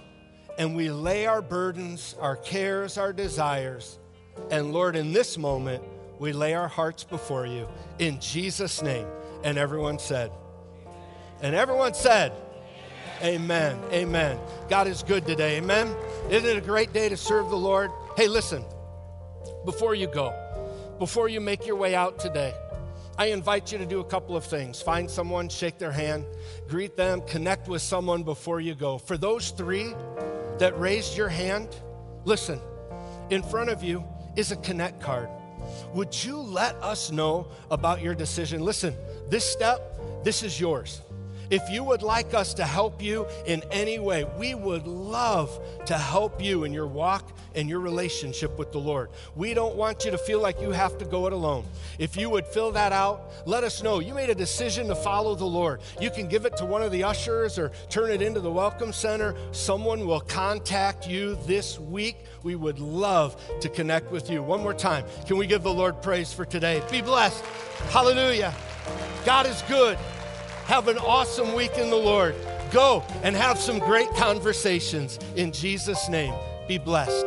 and 0.58 0.76
we 0.76 0.90
lay 0.90 1.26
our 1.26 1.42
burdens, 1.42 2.14
our 2.20 2.36
cares, 2.36 2.98
our 2.98 3.12
desires. 3.12 3.98
And 4.50 4.72
Lord, 4.72 4.96
in 4.96 5.12
this 5.12 5.38
moment, 5.38 5.82
we 6.18 6.32
lay 6.32 6.54
our 6.54 6.68
hearts 6.68 7.04
before 7.04 7.46
you 7.46 7.66
in 7.98 8.20
Jesus' 8.20 8.82
name. 8.82 9.06
And 9.42 9.56
everyone 9.56 9.98
said, 9.98 10.30
and 11.42 11.54
everyone 11.54 11.94
said, 11.94 12.32
Amen. 13.23 13.79
Amen. 13.93 14.39
God 14.68 14.87
is 14.87 15.03
good 15.03 15.27
today. 15.27 15.59
Amen. 15.59 15.95
Isn't 16.31 16.49
it 16.49 16.57
a 16.57 16.61
great 16.62 16.93
day 16.93 17.09
to 17.09 17.16
serve 17.16 17.51
the 17.51 17.57
Lord? 17.57 17.91
Hey, 18.16 18.29
listen, 18.29 18.64
before 19.64 19.95
you 19.95 20.07
go, 20.07 20.35
before 20.99 21.29
you 21.29 21.41
make 21.41 21.66
your 21.66 21.77
way 21.77 21.95
out 21.95 22.18
today, 22.18 22.55
I 23.18 23.27
invite 23.27 23.73
you 23.73 23.79
to 23.79 23.85
do 23.85 24.01
a 24.01 24.05
couple 24.05 24.37
of 24.37 24.45
things. 24.45 24.81
Find 24.81 25.11
someone, 25.11 25.51
shake 25.51 25.77
their 25.77 25.93
hand, 25.93 26.25
greet 26.68 26.97
them, 26.97 27.21
connect 27.27 27.68
with 27.68 27.83
someone 27.83 28.23
before 28.23 28.61
you 28.61 28.75
go. 28.75 28.97
For 28.97 29.18
those 29.18 29.51
three 29.51 29.95
that 30.59 30.79
raised 30.81 31.16
your 31.16 31.29
hand, 31.29 31.68
listen, 32.25 32.59
in 33.29 33.43
front 33.43 33.68
of 33.68 33.83
you 33.83 34.03
is 34.37 34.51
a 34.51 34.57
connect 34.57 35.01
card. 35.03 35.29
Would 35.93 36.25
you 36.25 36.39
let 36.39 36.75
us 36.77 37.11
know 37.11 37.49
about 37.71 38.01
your 38.01 38.14
decision? 38.14 38.62
Listen, 38.64 38.95
this 39.29 39.45
step, 39.45 40.25
this 40.25 40.43
is 40.43 40.59
yours. 40.59 41.03
If 41.51 41.68
you 41.68 41.82
would 41.82 42.03
like 42.03 42.32
us 42.32 42.55
to 42.55 42.64
help 42.64 43.03
you 43.03 43.26
in 43.44 43.62
any 43.72 43.98
way, 43.98 44.24
we 44.38 44.55
would 44.55 44.86
love 44.86 45.61
to 45.86 45.98
help 45.98 46.42
you 46.42 46.62
in 46.62 46.72
your 46.72 46.86
walk 46.86 47.36
and 47.57 47.68
your 47.68 47.80
relationship 47.80 48.57
with 48.57 48.70
the 48.70 48.78
Lord. 48.78 49.11
We 49.34 49.53
don't 49.55 49.74
want 49.74 50.05
you 50.05 50.12
to 50.12 50.18
feel 50.18 50.40
like 50.40 50.61
you 50.61 50.70
have 50.70 50.96
to 50.98 51.05
go 51.05 51.26
it 51.26 51.32
alone. 51.32 51.64
If 51.98 52.16
you 52.16 52.30
would 52.30 52.46
fill 52.46 52.70
that 52.72 52.92
out, 52.92 53.32
let 53.46 53.64
us 53.64 53.82
know. 53.82 53.98
You 53.98 54.14
made 54.14 54.30
a 54.30 54.34
decision 54.34 54.86
to 54.88 54.94
follow 54.94 55.34
the 55.34 55.44
Lord. 55.44 55.80
You 56.01 56.11
can 56.11 56.28
give 56.28 56.44
it 56.44 56.57
to 56.59 56.64
one 56.64 56.82
of 56.82 56.92
the 56.92 57.03
ushers 57.03 57.59
or 57.59 57.72
turn 57.88 58.11
it 58.11 58.22
into 58.22 58.38
the 58.38 58.53
Welcome 58.53 58.92
Center. 58.92 59.34
Someone 59.51 60.07
will 60.07 60.20
contact 60.20 61.09
you 61.09 61.36
this 61.46 61.80
week. 61.80 62.16
We 62.44 62.55
would 62.55 62.78
love 62.78 63.36
to 63.61 63.68
connect 63.68 64.12
with 64.12 64.30
you. 64.30 64.42
One 64.42 64.61
more 64.61 64.74
time, 64.74 65.05
can 65.26 65.36
we 65.36 65.48
give 65.48 65.64
the 65.64 65.74
Lord 65.74 66.01
praise 66.01 66.32
for 66.32 66.44
today? 66.44 66.80
Be 66.90 67.03
blessed. 67.03 67.44
Hallelujah. 67.90 68.55
God 69.24 69.46
is 69.46 69.62
good. 69.62 69.98
Have 70.71 70.87
an 70.87 70.99
awesome 70.99 71.55
week 71.55 71.79
in 71.79 71.91
the 71.91 71.97
Lord. 71.97 72.37
Go 72.71 73.03
and 73.25 73.35
have 73.35 73.59
some 73.59 73.81
great 73.81 74.09
conversations. 74.11 75.18
In 75.35 75.51
Jesus' 75.51 76.09
name, 76.09 76.33
be 76.68 76.79
blessed. 76.79 77.27